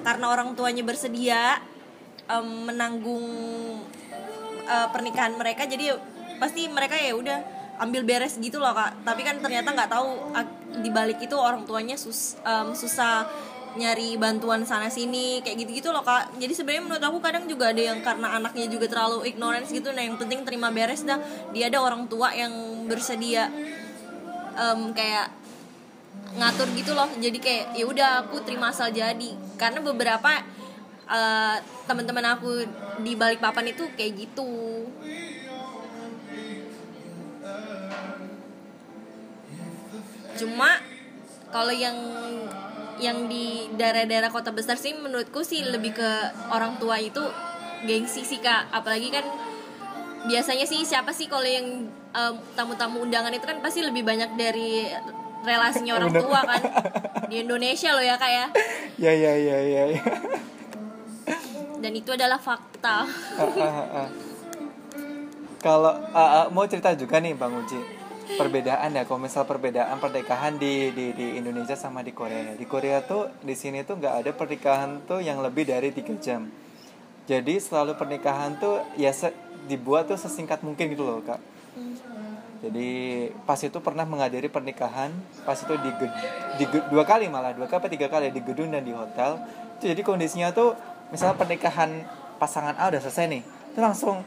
karena 0.00 0.24
orang 0.24 0.56
tuanya 0.56 0.80
bersedia 0.80 1.60
em, 2.24 2.48
menanggung 2.64 3.26
eh, 4.64 4.88
pernikahan 4.88 5.36
mereka 5.36 5.68
jadi 5.68 6.00
pasti 6.40 6.64
mereka 6.64 6.96
ya 6.96 7.12
udah 7.12 7.38
ambil 7.80 8.02
beres 8.06 8.38
gitu 8.38 8.62
loh 8.62 8.74
kak. 8.74 9.02
Tapi 9.02 9.20
kan 9.26 9.38
ternyata 9.42 9.74
nggak 9.74 9.90
tahu 9.90 10.08
di 10.82 10.90
balik 10.90 11.22
itu 11.22 11.34
orang 11.34 11.66
tuanya 11.66 11.94
sus, 11.98 12.38
em, 12.42 12.74
susah 12.74 13.26
nyari 13.74 14.14
bantuan 14.14 14.62
sana 14.62 14.86
sini 14.86 15.42
kayak 15.42 15.66
gitu 15.66 15.70
gitu 15.82 15.88
loh 15.90 16.06
kak. 16.06 16.38
Jadi 16.38 16.54
sebenarnya 16.54 16.82
menurut 16.86 17.04
aku 17.04 17.18
kadang 17.18 17.44
juga 17.50 17.74
ada 17.74 17.82
yang 17.82 17.98
karena 18.02 18.38
anaknya 18.38 18.66
juga 18.70 18.86
terlalu 18.86 19.26
ignorance 19.26 19.70
gitu 19.74 19.90
nah 19.90 20.02
yang 20.02 20.14
penting 20.14 20.46
terima 20.46 20.70
beres 20.70 21.02
dah. 21.02 21.18
Dia 21.50 21.70
ada 21.70 21.82
orang 21.82 22.06
tua 22.06 22.30
yang 22.34 22.86
bersedia 22.86 23.50
em, 24.54 24.80
kayak 24.94 25.30
ngatur 26.38 26.68
gitu 26.74 26.94
loh. 26.94 27.10
Jadi 27.18 27.38
kayak 27.42 27.64
ya 27.74 27.84
udah 27.86 28.10
aku 28.26 28.42
terima 28.46 28.70
asal 28.70 28.90
jadi. 28.94 29.30
Karena 29.58 29.82
beberapa 29.82 30.42
eh, 31.10 31.56
teman-teman 31.84 32.38
aku 32.38 32.64
di 33.02 33.12
balik 33.18 33.42
papan 33.42 33.74
itu 33.74 33.84
kayak 33.98 34.12
gitu 34.14 34.48
cuma 40.34 40.78
kalau 41.48 41.70
yang 41.70 41.94
yang 42.96 43.26
di 43.26 43.66
daerah-daerah 43.74 44.30
kota 44.30 44.50
besar 44.50 44.78
sih 44.78 44.94
menurutku 44.94 45.42
sih 45.42 45.66
lebih 45.66 45.94
ke 45.94 46.10
orang 46.48 46.78
tua 46.78 46.98
itu 46.98 47.20
gengsi 47.84 48.22
sih 48.22 48.38
kak 48.38 48.70
apalagi 48.70 49.10
kan 49.10 49.26
biasanya 50.24 50.64
sih 50.64 50.80
siapa 50.82 51.10
sih 51.10 51.26
kalau 51.26 51.44
yang 51.44 51.84
em, 51.90 52.34
tamu-tamu 52.54 53.02
undangan 53.02 53.28
itu 53.28 53.44
kan 53.44 53.58
pasti 53.60 53.82
lebih 53.82 54.02
banyak 54.02 54.34
dari 54.34 54.88
relasinya 55.44 55.94
orang 55.94 56.14
tua 56.16 56.40
kan 56.40 56.62
di 57.28 57.44
Indonesia 57.44 57.92
loh 57.92 58.00
ya 58.00 58.16
kak 58.16 58.30
ya 58.30 58.46
Ya, 58.94 59.10
ya, 59.12 59.34
ya, 59.34 59.58
ya. 59.60 59.82
ya. 59.90 60.02
dan 61.76 61.92
itu 61.92 62.08
adalah 62.08 62.38
fakta 62.38 63.04
Ah, 63.36 63.52
ah, 63.58 64.06
ah. 64.06 64.08
Kalau 65.58 65.92
mau 66.50 66.64
cerita 66.64 66.92
juga 66.92 67.16
nih 67.18 67.32
Bang 67.32 67.56
Uji. 67.56 67.80
Perbedaan 68.24 68.96
ya 68.96 69.04
kalau 69.04 69.20
misal 69.20 69.44
perbedaan 69.44 70.00
pernikahan 70.00 70.56
di, 70.56 70.90
di 70.96 71.12
di 71.12 71.26
Indonesia 71.36 71.76
sama 71.76 72.00
di 72.00 72.10
Korea 72.16 72.56
di 72.56 72.64
Korea 72.64 73.04
tuh 73.04 73.28
di 73.44 73.52
sini 73.52 73.84
tuh 73.84 74.00
nggak 74.00 74.14
ada 74.24 74.30
pernikahan 74.32 75.04
tuh 75.04 75.20
yang 75.20 75.44
lebih 75.44 75.68
dari 75.68 75.92
tiga 75.92 76.16
jam. 76.18 76.48
Jadi 77.24 77.56
selalu 77.56 77.96
pernikahan 77.96 78.60
tuh 78.60 78.84
ya 79.00 79.12
se- 79.12 79.36
dibuat 79.64 80.08
tuh 80.08 80.20
sesingkat 80.20 80.60
mungkin 80.60 80.92
gitu 80.92 81.04
loh 81.04 81.24
kak. 81.24 81.40
Jadi 82.64 83.28
pas 83.44 83.60
itu 83.60 83.76
pernah 83.80 84.08
menghadiri 84.08 84.48
pernikahan 84.48 85.12
pas 85.44 85.56
itu 85.56 85.72
di, 85.84 85.90
di 86.56 86.64
dua 86.88 87.04
kali 87.04 87.28
malah 87.28 87.52
dua 87.52 87.68
kali 87.68 87.92
tiga 87.92 88.08
kali 88.08 88.32
di 88.32 88.40
gedung 88.40 88.72
dan 88.72 88.84
di 88.84 88.92
hotel. 88.92 89.40
Jadi 89.80 90.00
kondisinya 90.00 90.52
tuh 90.52 90.72
misalnya 91.12 91.36
pernikahan 91.36 92.04
pasangan 92.40 92.74
A 92.80 92.88
udah 92.88 93.00
selesai 93.04 93.28
nih 93.30 93.42
itu 93.44 93.80
langsung 93.80 94.24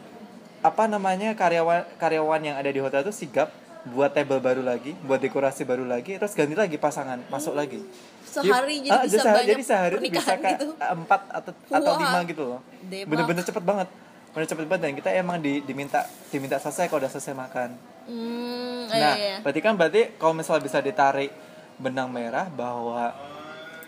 apa 0.66 0.90
namanya 0.90 1.38
karyawan 1.38 1.86
karyawan 2.02 2.42
yang 2.42 2.56
ada 2.58 2.70
di 2.70 2.82
hotel 2.82 3.06
tuh 3.06 3.14
sigap 3.14 3.54
buat 3.90 4.12
table 4.12 4.40
baru 4.40 4.62
lagi 4.62 4.92
buat 5.04 5.18
dekorasi 5.18 5.64
baru 5.64 5.84
lagi 5.84 6.16
terus 6.16 6.34
ganti 6.34 6.54
lagi 6.54 6.76
pasangan 6.76 7.22
masuk 7.28 7.54
lagi. 7.54 7.80
Sehari 8.24 8.84
jadi 8.84 8.92
ah, 8.92 9.04
bisa 9.04 9.18
sehari- 9.18 9.36
banyak 9.38 9.50
jadi 9.50 9.64
sehari 9.64 9.96
bisa 10.04 10.34
kayak 10.36 10.60
gitu. 10.60 10.66
empat 10.76 11.22
atau 11.32 11.52
atau 11.70 11.92
lima 11.96 12.20
gitu 12.26 12.44
loh. 12.44 12.60
bener-bener 12.84 13.42
cepet 13.42 13.64
banget. 13.64 13.88
Bener 14.32 14.46
cepet 14.46 14.66
banget 14.66 14.82
dan 14.86 14.94
kita 14.94 15.10
emang 15.12 15.38
di, 15.40 15.64
diminta 15.64 16.04
diminta 16.30 16.58
selesai 16.58 16.86
kalau 16.88 17.02
udah 17.02 17.10
selesai 17.10 17.34
makan. 17.34 17.70
Hmm, 18.06 18.88
Nah, 18.88 18.96
iya, 18.96 19.12
iya. 19.16 19.36
berarti 19.44 19.60
kan 19.60 19.74
berarti 19.76 20.16
kalau 20.16 20.32
misalnya 20.32 20.64
bisa 20.64 20.80
ditarik 20.80 21.32
benang 21.76 22.08
merah 22.08 22.48
bahwa 22.48 23.12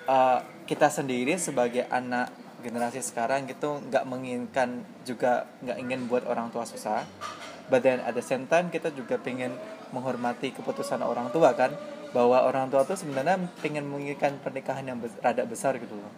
uh, 0.06 0.39
kita 0.66 0.91
sendiri 0.91 1.39
sebagai 1.39 1.88
anak 1.88 2.28
generasi 2.60 3.00
sekarang 3.00 3.47
gitu 3.47 3.80
nggak 3.88 4.04
menginginkan 4.04 4.84
juga 5.02 5.47
nggak 5.64 5.78
ingin 5.80 6.00
buat 6.06 6.28
orang 6.28 6.52
tua 6.52 6.68
susah. 6.68 7.08
But 7.70 7.86
then 7.86 8.02
at 8.02 8.12
the 8.12 8.26
same 8.26 8.43
time 8.43 8.68
kita 8.68 8.91
juga 8.91 9.16
pengen 9.16 9.54
menghormati 9.96 10.54
keputusan 10.54 11.02
orang 11.02 11.30
tua 11.34 11.54
kan 11.54 11.74
bahwa 12.10 12.42
orang 12.42 12.70
tua 12.74 12.82
tuh 12.86 12.98
sebenarnya 12.98 13.38
pengen 13.62 13.86
menginginkan 13.86 14.42
pernikahan 14.42 14.86
yang 14.86 14.98
bes- 14.98 15.18
rada 15.22 15.46
besar 15.46 15.78
gitu 15.78 15.94
loh. 15.94 16.10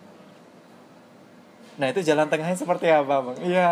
Nah 1.79 1.87
itu 1.91 2.03
jalan 2.03 2.27
tengahnya 2.31 2.55
seperti 2.55 2.87
apa 2.91 3.15
bang? 3.31 3.37
Iya. 3.43 3.69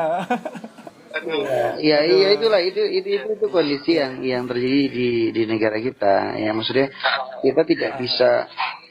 Ya 1.81 2.05
iya 2.05 2.27
itulah 2.37 2.61
itu 2.61 2.79
itu 2.85 3.07
itu, 3.17 3.27
itu 3.33 3.45
kondisi 3.49 3.97
yang 3.97 4.21
yang 4.21 4.43
terjadi 4.45 4.83
di 4.93 5.09
di 5.33 5.43
negara 5.49 5.81
kita. 5.81 6.37
Ya 6.37 6.53
maksudnya 6.53 6.93
kita 7.41 7.65
tidak 7.65 7.91
bisa 7.97 8.45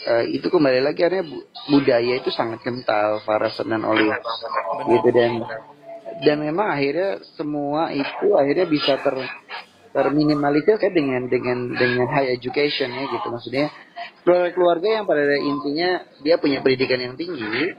eh, 0.09 0.25
itu 0.35 0.47
kembali 0.51 0.81
lagi 0.83 0.99
karena 0.99 1.23
bu- 1.23 1.47
budaya 1.71 2.19
itu 2.19 2.31
sangat 2.35 2.61
kental 2.65 3.23
Farasan 3.23 3.71
dan 3.71 3.87
Olive 3.87 4.19
gitu 4.89 5.09
dan 5.15 5.47
dan 6.19 6.37
memang 6.43 6.75
akhirnya 6.75 7.23
semua 7.39 7.95
itu 7.95 8.27
akhirnya 8.35 8.67
bisa 8.67 8.99
ter 8.99 9.15
terminimalisir 9.93 10.77
kayak 10.77 10.95
dengan 10.95 11.27
dengan 11.27 11.73
dengan 11.75 12.07
high 12.13 12.37
education 12.37 12.93
ya 12.93 13.05
gitu 13.09 13.27
maksudnya. 13.29 13.67
Keluarga 14.23 14.51
keluarga 14.55 14.89
yang 15.01 15.05
pada 15.09 15.25
intinya 15.37 15.91
dia 16.23 16.37
punya 16.37 16.61
pendidikan 16.61 17.01
yang 17.01 17.15
tinggi 17.17 17.75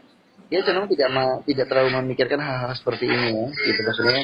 dia 0.50 0.66
cenderung 0.66 0.90
tidak 0.90 1.10
ma- 1.14 1.42
tidak 1.46 1.70
terlalu 1.70 1.90
memikirkan 2.02 2.42
hal-hal 2.42 2.74
seperti 2.74 3.06
ini 3.06 3.30
ya 3.38 3.48
gitu 3.54 3.80
maksudnya. 3.86 4.22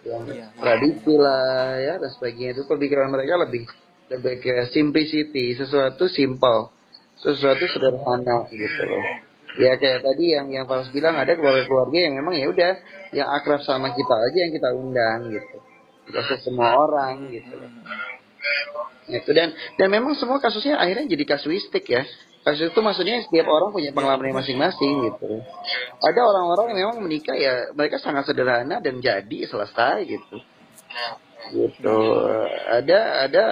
Yang 0.00 0.22
Iya. 0.32 0.46
tradisi 0.56 1.14
lah 1.14 1.76
ya 1.76 1.94
dan 2.00 2.10
sebagainya. 2.16 2.50
Itu 2.56 2.64
pemikiran 2.66 3.12
mereka 3.12 3.36
lebih 3.38 3.68
lebih 4.10 4.34
ke 4.42 4.54
simplicity 4.74 5.54
sesuatu 5.54 6.10
simple 6.10 6.74
sesuatu 7.20 7.64
sederhana 7.70 8.48
gitu 8.50 8.82
loh. 8.88 9.04
Ya 9.60 9.76
kayak 9.78 10.02
tadi 10.06 10.34
yang 10.34 10.46
yang 10.50 10.64
Fals 10.66 10.90
bilang 10.90 11.14
ada 11.18 11.34
keluarga-keluarga 11.34 11.98
yang 11.98 12.14
memang 12.18 12.34
ya 12.38 12.46
udah 12.50 12.72
yang 13.14 13.28
akrab 13.34 13.62
sama 13.66 13.90
kita 13.94 14.14
aja 14.14 14.38
yang 14.46 14.52
kita 14.54 14.68
undang 14.74 15.18
gitu 15.30 15.58
usah 16.18 16.40
semua 16.42 16.74
orang 16.74 17.30
gitu 17.30 17.54
loh. 17.54 17.70
Itu 19.10 19.30
dan 19.34 19.54
dan 19.78 19.88
memang 19.90 20.18
semua 20.18 20.42
kasusnya 20.42 20.78
akhirnya 20.78 21.06
jadi 21.10 21.24
kasuistik 21.26 21.86
ya. 21.86 22.02
Kasus 22.40 22.72
itu 22.72 22.80
maksudnya 22.80 23.20
setiap 23.20 23.46
orang 23.52 23.68
punya 23.68 23.92
pengalaman 23.92 24.32
masing-masing 24.32 25.12
gitu. 25.12 25.44
Ada 26.00 26.20
orang-orang 26.24 26.72
yang 26.72 26.78
memang 26.88 26.98
menikah 27.04 27.36
ya 27.36 27.68
mereka 27.76 28.00
sangat 28.00 28.24
sederhana 28.26 28.80
dan 28.80 28.98
jadi 29.04 29.38
selesai 29.44 30.08
gitu. 30.08 30.36
Gitu. 31.52 31.98
Ada 32.70 33.28
ada 33.28 33.44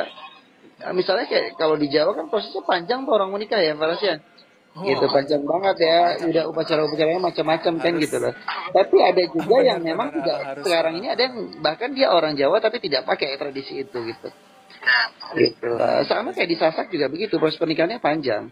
misalnya 0.95 1.27
kayak 1.27 1.59
kalau 1.59 1.77
di 1.77 1.91
Jawa 1.91 2.17
kan 2.17 2.33
prosesnya 2.33 2.63
panjang 2.65 3.05
tuh 3.05 3.13
orang 3.19 3.35
menikah 3.35 3.61
ya 3.61 3.75
Farasya 3.75 4.23
gitu 4.85 5.05
panjang 5.11 5.43
banget 5.43 5.77
ya. 5.83 6.01
Udah 6.29 6.43
upacara-upacaranya 6.51 7.23
macam-macam 7.23 7.73
kan 7.81 7.93
gitu 7.99 8.17
loh. 8.23 8.35
Tapi 8.75 8.97
ada 9.03 9.23
juga 9.27 9.57
yang 9.65 9.81
memang 9.83 10.15
tidak 10.15 10.39
harus. 10.45 10.65
sekarang 10.67 10.95
ini 11.01 11.09
ada 11.11 11.23
yang 11.27 11.37
bahkan 11.63 11.91
dia 11.97 12.13
orang 12.13 12.39
Jawa 12.39 12.63
tapi 12.63 12.79
tidak 12.79 13.07
pakai 13.09 13.35
tradisi 13.41 13.83
itu 13.83 13.99
gitu. 14.07 14.29
Gitu. 15.37 15.69
Lah. 15.77 16.07
sama 16.09 16.33
kayak 16.33 16.49
di 16.49 16.57
Sasak 16.57 16.89
juga 16.89 17.13
begitu 17.13 17.37
proses 17.37 17.61
pernikahannya 17.61 18.01
panjang. 18.01 18.49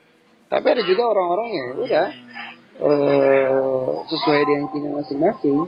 Tapi 0.46 0.66
ada 0.66 0.82
juga 0.84 1.02
orang-orang 1.10 1.48
yang 1.50 1.68
udah 1.80 2.06
eh, 2.82 3.92
sesuai 4.06 4.40
dengan 4.46 4.64
keinginan 4.70 4.94
masing-masing. 5.02 5.58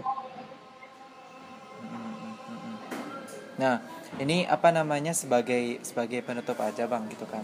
Nah, 3.59 3.83
ini 4.23 4.47
apa 4.47 4.71
namanya 4.71 5.11
sebagai 5.11 5.83
sebagai 5.83 6.23
penutup 6.23 6.59
aja 6.63 6.87
bang 6.87 7.11
gitu 7.11 7.27
kan. 7.27 7.43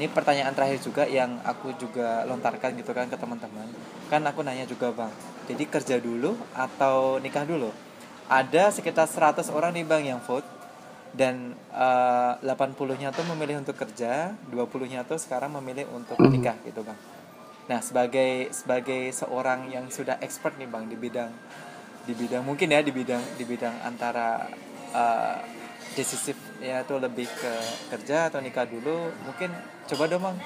Ini 0.00 0.08
pertanyaan 0.08 0.56
terakhir 0.56 0.80
juga 0.80 1.04
yang 1.04 1.44
aku 1.44 1.76
juga 1.76 2.24
lontarkan 2.24 2.72
gitu 2.72 2.96
kan 2.96 3.04
ke 3.04 3.20
teman-teman. 3.20 3.68
Kan 4.08 4.24
aku 4.24 4.40
nanya 4.40 4.64
juga 4.64 4.88
bang. 4.96 5.12
Jadi 5.44 5.68
kerja 5.68 6.00
dulu 6.00 6.40
atau 6.56 7.20
nikah 7.20 7.44
dulu? 7.44 7.68
Ada 8.24 8.72
sekitar 8.72 9.04
100 9.04 9.52
orang 9.52 9.76
nih 9.76 9.84
bang 9.84 10.16
yang 10.16 10.20
vote 10.24 10.48
dan 11.12 11.52
eh, 11.68 12.32
80-nya 12.40 13.12
tuh 13.12 13.28
memilih 13.28 13.60
untuk 13.60 13.76
kerja, 13.76 14.32
20-nya 14.48 15.04
tuh 15.04 15.20
sekarang 15.20 15.52
memilih 15.60 15.84
untuk 15.92 16.16
menikah 16.16 16.56
gitu 16.64 16.80
bang. 16.80 16.96
Nah, 17.68 17.84
sebagai 17.84 18.48
sebagai 18.56 19.12
seorang 19.12 19.68
yang 19.68 19.92
sudah 19.92 20.16
expert 20.24 20.56
nih 20.56 20.64
bang 20.64 20.88
di 20.88 20.96
bidang 20.96 21.28
di 22.08 22.16
bidang 22.16 22.40
mungkin 22.40 22.72
ya 22.72 22.80
di 22.80 22.88
bidang 22.96 23.20
di 23.36 23.44
bidang 23.44 23.84
antara 23.84 24.48
uh, 24.96 25.59
decisif 25.98 26.38
ya 26.62 26.86
tuh 26.86 27.02
lebih 27.02 27.26
ke 27.26 27.52
kerja 27.90 28.30
atau 28.30 28.38
nikah 28.38 28.68
dulu 28.68 29.10
mungkin 29.26 29.50
coba 29.90 30.04
dong 30.06 30.22
bang 30.22 30.36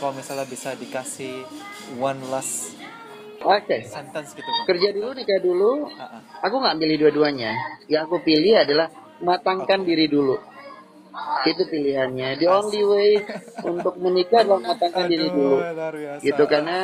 kalau 0.00 0.12
misalnya 0.16 0.48
bisa 0.48 0.72
dikasih 0.74 1.44
one 2.00 2.18
last 2.32 2.72
oke. 3.44 3.76
sentence 3.84 4.32
gitu 4.32 4.48
bang 4.48 4.66
kerja 4.66 4.88
dulu 4.94 5.10
nikah 5.14 5.40
dulu. 5.42 5.72
Ah, 5.98 6.18
ah. 6.18 6.20
aku 6.46 6.56
nggak 6.62 6.76
milih 6.78 6.96
dua-duanya. 7.06 7.52
Yang 7.90 8.02
aku 8.08 8.16
pilih 8.24 8.54
adalah 8.56 8.88
matangkan 9.22 9.84
diri 9.84 10.06
dulu. 10.08 10.36
Itu 11.44 11.62
pilihannya. 11.68 12.40
The 12.40 12.48
only 12.48 12.82
way 12.82 13.10
untuk 13.60 14.00
menikah 14.00 14.46
adalah 14.46 14.74
matangkan 14.74 15.04
diri 15.10 15.28
dulu. 15.28 15.60
Aduh, 15.60 15.74
luar 15.76 15.94
biasa. 15.94 16.22
gitu 16.24 16.44
karena 16.48 16.78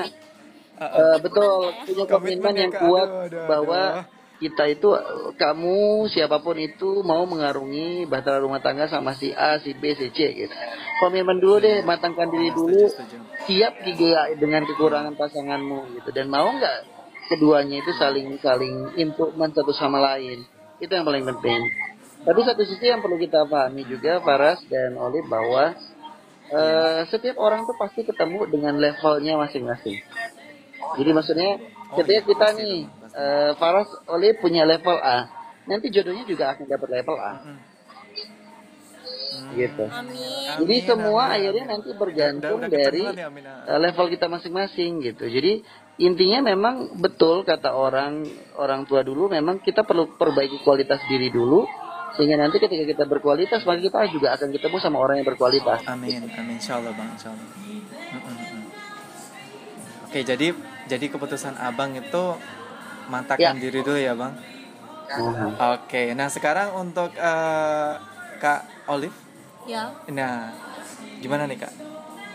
ah. 0.77 0.99
eh, 1.01 1.17
betul 1.23 1.51
punya 1.89 2.05
komitmen 2.07 2.55
ya, 2.55 2.61
yang 2.69 2.73
kuat 2.77 3.09
Aduh, 3.09 3.27
aduh, 3.27 3.47
bahwa 3.49 3.81
aduh. 3.81 4.18
Kita 4.39 4.71
itu 4.71 4.95
kamu 5.35 6.07
siapa 6.07 6.39
pun 6.39 6.55
itu 6.59 7.03
mau 7.03 7.27
mengarungi 7.27 8.07
bahtera 8.07 8.39
rumah 8.39 8.63
tangga 8.63 8.87
sama 8.87 9.19
si 9.19 9.35
A 9.35 9.59
si 9.59 9.75
B 9.75 9.99
si 9.99 10.15
C 10.15 10.19
gitu. 10.31 10.55
Komitmen 11.03 11.43
dulu 11.43 11.59
deh 11.59 11.83
matangkan 11.83 12.31
diri 12.31 12.55
dulu. 12.55 12.87
setuju. 12.87 13.19
siap 13.51 13.83
juga 13.83 14.31
dengan 14.39 14.63
kekurangan 14.63 15.19
pasanganmu 15.19 15.99
gitu. 15.99 16.11
Dan 16.15 16.31
mau 16.31 16.55
nggak 16.55 16.79
keduanya 17.35 17.83
itu 17.83 17.91
saling 17.99 18.39
saling 18.39 18.95
improvement 18.95 19.51
satu 19.51 19.75
sama 19.75 19.99
lain. 19.99 20.47
Itu 20.79 20.95
yang 20.95 21.07
paling 21.07 21.27
penting. 21.27 21.61
Tapi 22.23 22.41
satu 22.47 22.63
sisi 22.63 22.87
yang 22.87 23.03
perlu 23.03 23.19
kita 23.19 23.47
pahami 23.47 23.87
juga 23.87 24.23
Faras 24.23 24.63
dan 24.71 24.95
Olive 24.95 25.27
bahwa 25.27 25.75
eh, 26.51 27.01
setiap 27.11 27.39
orang 27.43 27.67
tuh 27.67 27.75
pasti 27.75 28.07
ketemu 28.07 28.47
dengan 28.47 28.79
levelnya 28.79 29.35
masing-masing. 29.39 29.99
Jadi 30.99 31.11
maksudnya 31.11 31.59
Oh, 31.89 31.97
ketika 32.05 32.21
iya, 32.21 32.29
kita 32.29 32.47
nih 32.61 32.77
pasti. 33.19 33.27
eh, 33.27 33.53
Faras 33.59 33.91
Olive 34.07 34.39
punya 34.39 34.63
level 34.63 34.95
A 34.97 35.27
nanti 35.65 35.91
jodohnya 35.91 36.23
juga 36.23 36.55
akan 36.55 36.65
dapat 36.65 36.89
level 36.93 37.17
A 37.19 37.35
Mm. 39.29 39.53
gitu 39.55 39.85
Amin. 39.87 40.57
jadi 40.57 40.75
Amin, 40.75 40.87
semua 40.89 41.23
amin, 41.27 41.37
akhirnya 41.37 41.65
amin. 41.65 41.73
nanti 41.77 41.91
bergantung 41.95 42.59
Udah- 42.59 42.69
udah 42.69 42.79
dari 42.81 43.05
ya, 43.05 43.29
Amin, 43.29 43.45
eh, 43.45 43.79
level 43.79 44.07
kita 44.09 44.27
masing-masing 44.27 44.91
gitu. 45.05 45.25
Jadi 45.25 45.53
intinya 45.99 46.41
memang 46.43 46.75
betul 46.97 47.45
kata 47.45 47.71
orang 47.71 48.25
orang 48.57 48.83
tua 48.83 49.03
dulu 49.03 49.29
memang 49.29 49.59
kita 49.59 49.83
perlu 49.83 50.17
perbaiki 50.17 50.63
kualitas 50.63 51.05
diri 51.05 51.29
dulu 51.29 51.69
sehingga 52.17 52.35
nanti 52.37 52.57
ketika 52.57 52.83
kita 52.83 53.05
berkualitas 53.05 53.63
maka 53.63 53.79
kita 53.79 53.99
juga 54.11 54.33
akan 54.33 54.49
ketemu 54.49 54.77
sama 54.81 54.97
orang 54.97 55.21
yang 55.21 55.29
berkualitas. 55.29 55.85
Amin, 55.85 56.25
amin, 56.25 56.57
insya 56.57 56.81
Allah 56.81 56.91
bang, 56.91 57.09
insya 57.13 57.29
Allah. 57.31 57.49
Mm, 57.53 57.83
mm, 58.17 58.37
mm. 58.49 58.65
Oke, 60.09 60.21
jadi 60.25 60.47
jadi 60.89 61.07
keputusan 61.07 61.53
abang 61.55 61.93
itu 61.93 62.23
mantapkan 63.09 63.57
Ya. 63.57 63.61
diri 63.61 63.81
dulu 63.83 63.99
ya 63.99 64.13
bang. 64.15 64.35
Mhm. 65.09 65.57
Oke, 65.57 66.13
nah 66.13 66.29
sekarang 66.29 66.69
untuk 66.77 67.11
eh, 67.17 67.93
kak 68.39 68.61
Olive, 68.93 69.17
Ya. 69.65 69.89
nah 70.13 70.53
gimana 71.19 71.49
nih 71.49 71.65
kak? 71.65 71.73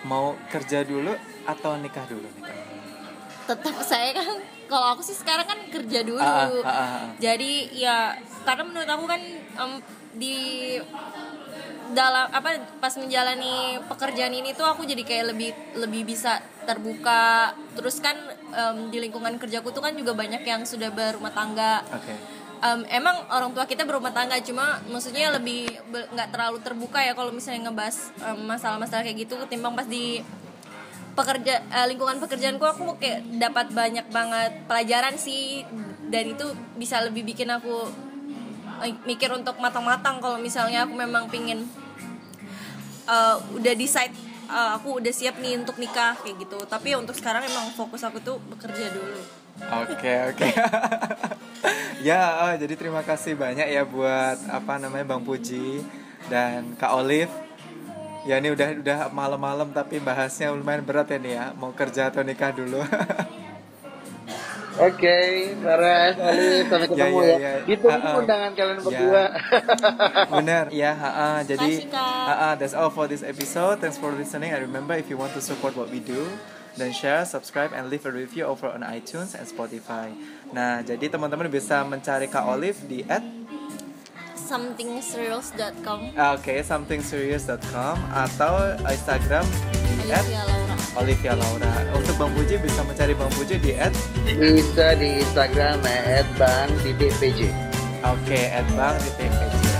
Mau 0.04 0.36
kerja 0.50 0.82
dulu 0.84 1.14
atau 1.46 1.78
nikah 1.78 2.06
dulu 2.10 2.26
nih 2.26 2.44
kak? 2.44 2.58
Tetap 3.44 3.76
saya 3.84 4.10
kan 4.16 4.40
kalau 4.66 4.98
aku 4.98 5.02
sih 5.06 5.14
sekarang 5.14 5.46
kan 5.46 5.60
kerja 5.70 6.00
dulu. 6.02 6.18
Ah, 6.24 6.48
ah, 6.48 6.50
ah, 6.64 6.68
ah, 6.68 6.90
ah. 6.98 7.08
Jadi 7.22 7.76
ya 7.78 8.16
karena 8.44 8.64
menurut 8.66 8.90
aku 8.90 9.06
kan 9.06 9.22
em, 9.38 9.72
di 10.18 10.38
dalam 11.92 12.32
apa 12.32 12.56
pas 12.80 12.96
menjalani 12.96 13.84
pekerjaan 13.92 14.32
ini 14.32 14.56
tuh 14.56 14.64
aku 14.64 14.88
jadi 14.88 15.04
kayak 15.04 15.26
lebih 15.36 15.52
lebih 15.76 16.08
bisa 16.08 16.40
terbuka. 16.64 17.52
Terus 17.76 18.00
kan 18.00 18.16
em, 18.56 18.88
di 18.88 19.04
lingkungan 19.04 19.36
kerjaku 19.36 19.76
tuh 19.76 19.84
kan 19.84 19.92
juga 20.00 20.16
banyak 20.16 20.48
yang 20.48 20.64
sudah 20.64 20.88
berumah 20.96 21.36
tangga. 21.36 21.84
Oke. 21.92 22.16
Em, 22.64 22.82
emang 22.88 23.28
orang 23.28 23.52
tua 23.52 23.68
kita 23.68 23.84
berumah 23.84 24.16
tangga 24.16 24.40
cuma 24.40 24.80
maksudnya 24.88 25.36
lebih 25.36 25.68
nggak 25.92 26.32
terlalu 26.32 26.64
terbuka 26.64 27.04
ya 27.04 27.12
kalau 27.12 27.36
misalnya 27.36 27.68
ngebahas 27.68 27.98
masalah-masalah 28.40 29.04
kayak 29.04 29.28
gitu. 29.28 29.36
Ketimbang 29.44 29.76
pas 29.76 29.86
di 29.90 30.24
pekerja 31.14 31.62
eh, 31.68 31.86
lingkungan 31.92 32.18
pekerjaanku 32.24 32.66
aku 32.66 32.98
kayak 32.98 33.28
dapat 33.38 33.70
banyak 33.76 34.08
banget 34.08 34.52
pelajaran 34.66 35.20
sih. 35.20 35.68
Dan 36.08 36.38
itu 36.38 36.46
bisa 36.78 37.02
lebih 37.02 37.26
bikin 37.26 37.50
aku 37.50 37.90
mikir 39.08 39.32
untuk 39.32 39.56
matang-matang 39.60 40.20
kalau 40.20 40.38
misalnya 40.38 40.84
aku 40.84 40.94
memang 40.96 41.32
pingin 41.32 41.64
eh, 43.08 43.36
udah 43.56 43.74
decide 43.76 44.14
eh, 44.52 44.70
aku 44.76 45.00
udah 45.00 45.14
siap 45.14 45.40
nih 45.40 45.60
untuk 45.60 45.80
nikah 45.80 46.16
kayak 46.20 46.44
gitu 46.44 46.60
tapi 46.68 46.94
untuk 47.00 47.16
sekarang 47.16 47.48
emang 47.48 47.72
fokus 47.74 48.04
aku 48.04 48.20
tuh 48.20 48.38
bekerja 48.52 48.92
dulu 48.92 49.44
Oke 49.62 50.34
oke. 50.34 50.50
ya, 52.08 52.50
oh, 52.50 52.54
jadi 52.58 52.74
terima 52.74 53.06
kasih 53.06 53.38
banyak 53.38 53.70
ya 53.70 53.86
buat 53.86 54.50
apa 54.50 54.82
namanya 54.82 55.06
Bang 55.14 55.22
Puji 55.22 55.86
dan 56.26 56.74
Kak 56.74 56.90
Olive. 56.98 57.30
Ya 58.26 58.40
ini 58.42 58.50
udah 58.50 58.82
udah 58.82 59.00
malam-malam 59.14 59.70
tapi 59.76 60.02
bahasnya 60.02 60.56
lumayan 60.56 60.82
berat 60.82 61.12
ya 61.14 61.20
nih 61.22 61.34
ya. 61.38 61.46
Mau 61.54 61.70
kerja 61.76 62.10
atau 62.10 62.26
nikah 62.26 62.50
dulu. 62.50 62.82
Oke, 64.74 65.18
Faras, 65.60 66.18
Alif, 66.18 66.66
sampai 66.66 66.88
ketemu 66.90 67.20
ya, 67.20 67.30
ya. 67.30 67.38
ya. 67.38 67.54
Ditunggu 67.64 67.94
Ah, 68.00 68.10
ah. 68.10 68.20
undangan 68.20 68.52
kalian 68.52 68.74
Ya. 68.74 68.82
berdua. 68.82 69.24
Bener, 70.34 70.66
ya. 70.74 70.92
ha-ha. 70.94 71.30
Jadi, 71.44 71.72
Makasih, 71.78 71.94
Kak. 71.94 72.26
ha-ha, 72.26 72.50
that's 72.58 72.74
all 72.74 72.90
for 72.90 73.06
this 73.06 73.22
episode. 73.22 73.78
Thanks 73.78 73.96
for 73.96 74.10
listening. 74.10 74.50
And 74.50 74.66
remember, 74.66 74.94
if 74.94 75.06
you 75.08 75.16
want 75.16 75.38
to 75.38 75.42
support 75.42 75.78
what 75.78 75.88
we 75.88 76.00
do, 76.00 76.26
then 76.74 76.90
share, 76.90 77.22
subscribe, 77.22 77.70
and 77.70 77.86
leave 77.88 78.02
a 78.02 78.12
review 78.12 78.50
over 78.50 78.66
on 78.66 78.82
iTunes 78.82 79.38
and 79.38 79.46
Spotify. 79.46 80.10
Nah, 80.50 80.82
jadi 80.82 81.06
teman-teman 81.08 81.46
bisa 81.46 81.86
mencari 81.86 82.26
Kak 82.26 82.42
Olive 82.44 82.82
di 82.84 83.06
at 83.06 83.22
somethingserials.com 84.44 86.00
ah, 86.20 86.36
Oke, 86.36 86.60
somethingserious.com 86.60 87.96
atau 88.12 88.76
Instagram 88.92 89.48
di 90.04 90.12
at 90.12 90.24
Olivia 90.24 90.44
Laura 90.46 90.64
Olivia 90.94 91.34
Laura. 91.34 91.74
Untuk 91.98 92.16
Bang 92.22 92.32
Puji 92.38 92.62
bisa 92.62 92.82
mencari 92.86 93.14
Bang 93.18 93.32
Puji 93.34 93.58
di 93.58 93.74
at 93.74 93.94
Bisa 94.38 94.94
di 94.98 95.22
Instagram 95.22 95.82
@bang.pj. 96.38 97.40
Oke, 98.04 98.40
at 98.52 98.68
bang 98.76 98.98
di. 99.00 99.26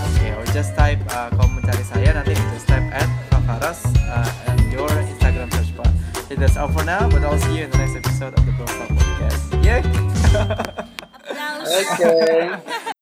Oke, 0.08 0.28
or 0.32 0.46
just 0.56 0.72
type 0.74 0.96
uh, 1.12 1.28
kalau 1.36 1.50
mencari 1.52 1.84
saya 1.84 2.16
nanti 2.16 2.32
just 2.56 2.64
type 2.64 2.86
at 2.88 3.06
Fakaras 3.28 3.84
uh, 4.08 4.48
and 4.48 4.58
your 4.72 4.88
Instagram 4.88 5.52
search 5.52 5.76
bar. 5.76 5.90
Okay, 6.24 6.40
that's 6.40 6.56
all 6.56 6.72
for 6.72 6.82
now, 6.88 7.04
but 7.12 7.20
I'll 7.20 7.36
see 7.36 7.60
you 7.60 7.68
in 7.68 7.70
the 7.70 7.78
next 7.78 8.00
episode 8.00 8.32
of 8.32 8.42
the 8.48 8.52
Bro 8.56 8.66
Talk 8.66 8.90
Podcast. 8.96 9.42
Yay! 9.60 9.84
Applause. 11.28 11.68
Oke. 12.00 12.84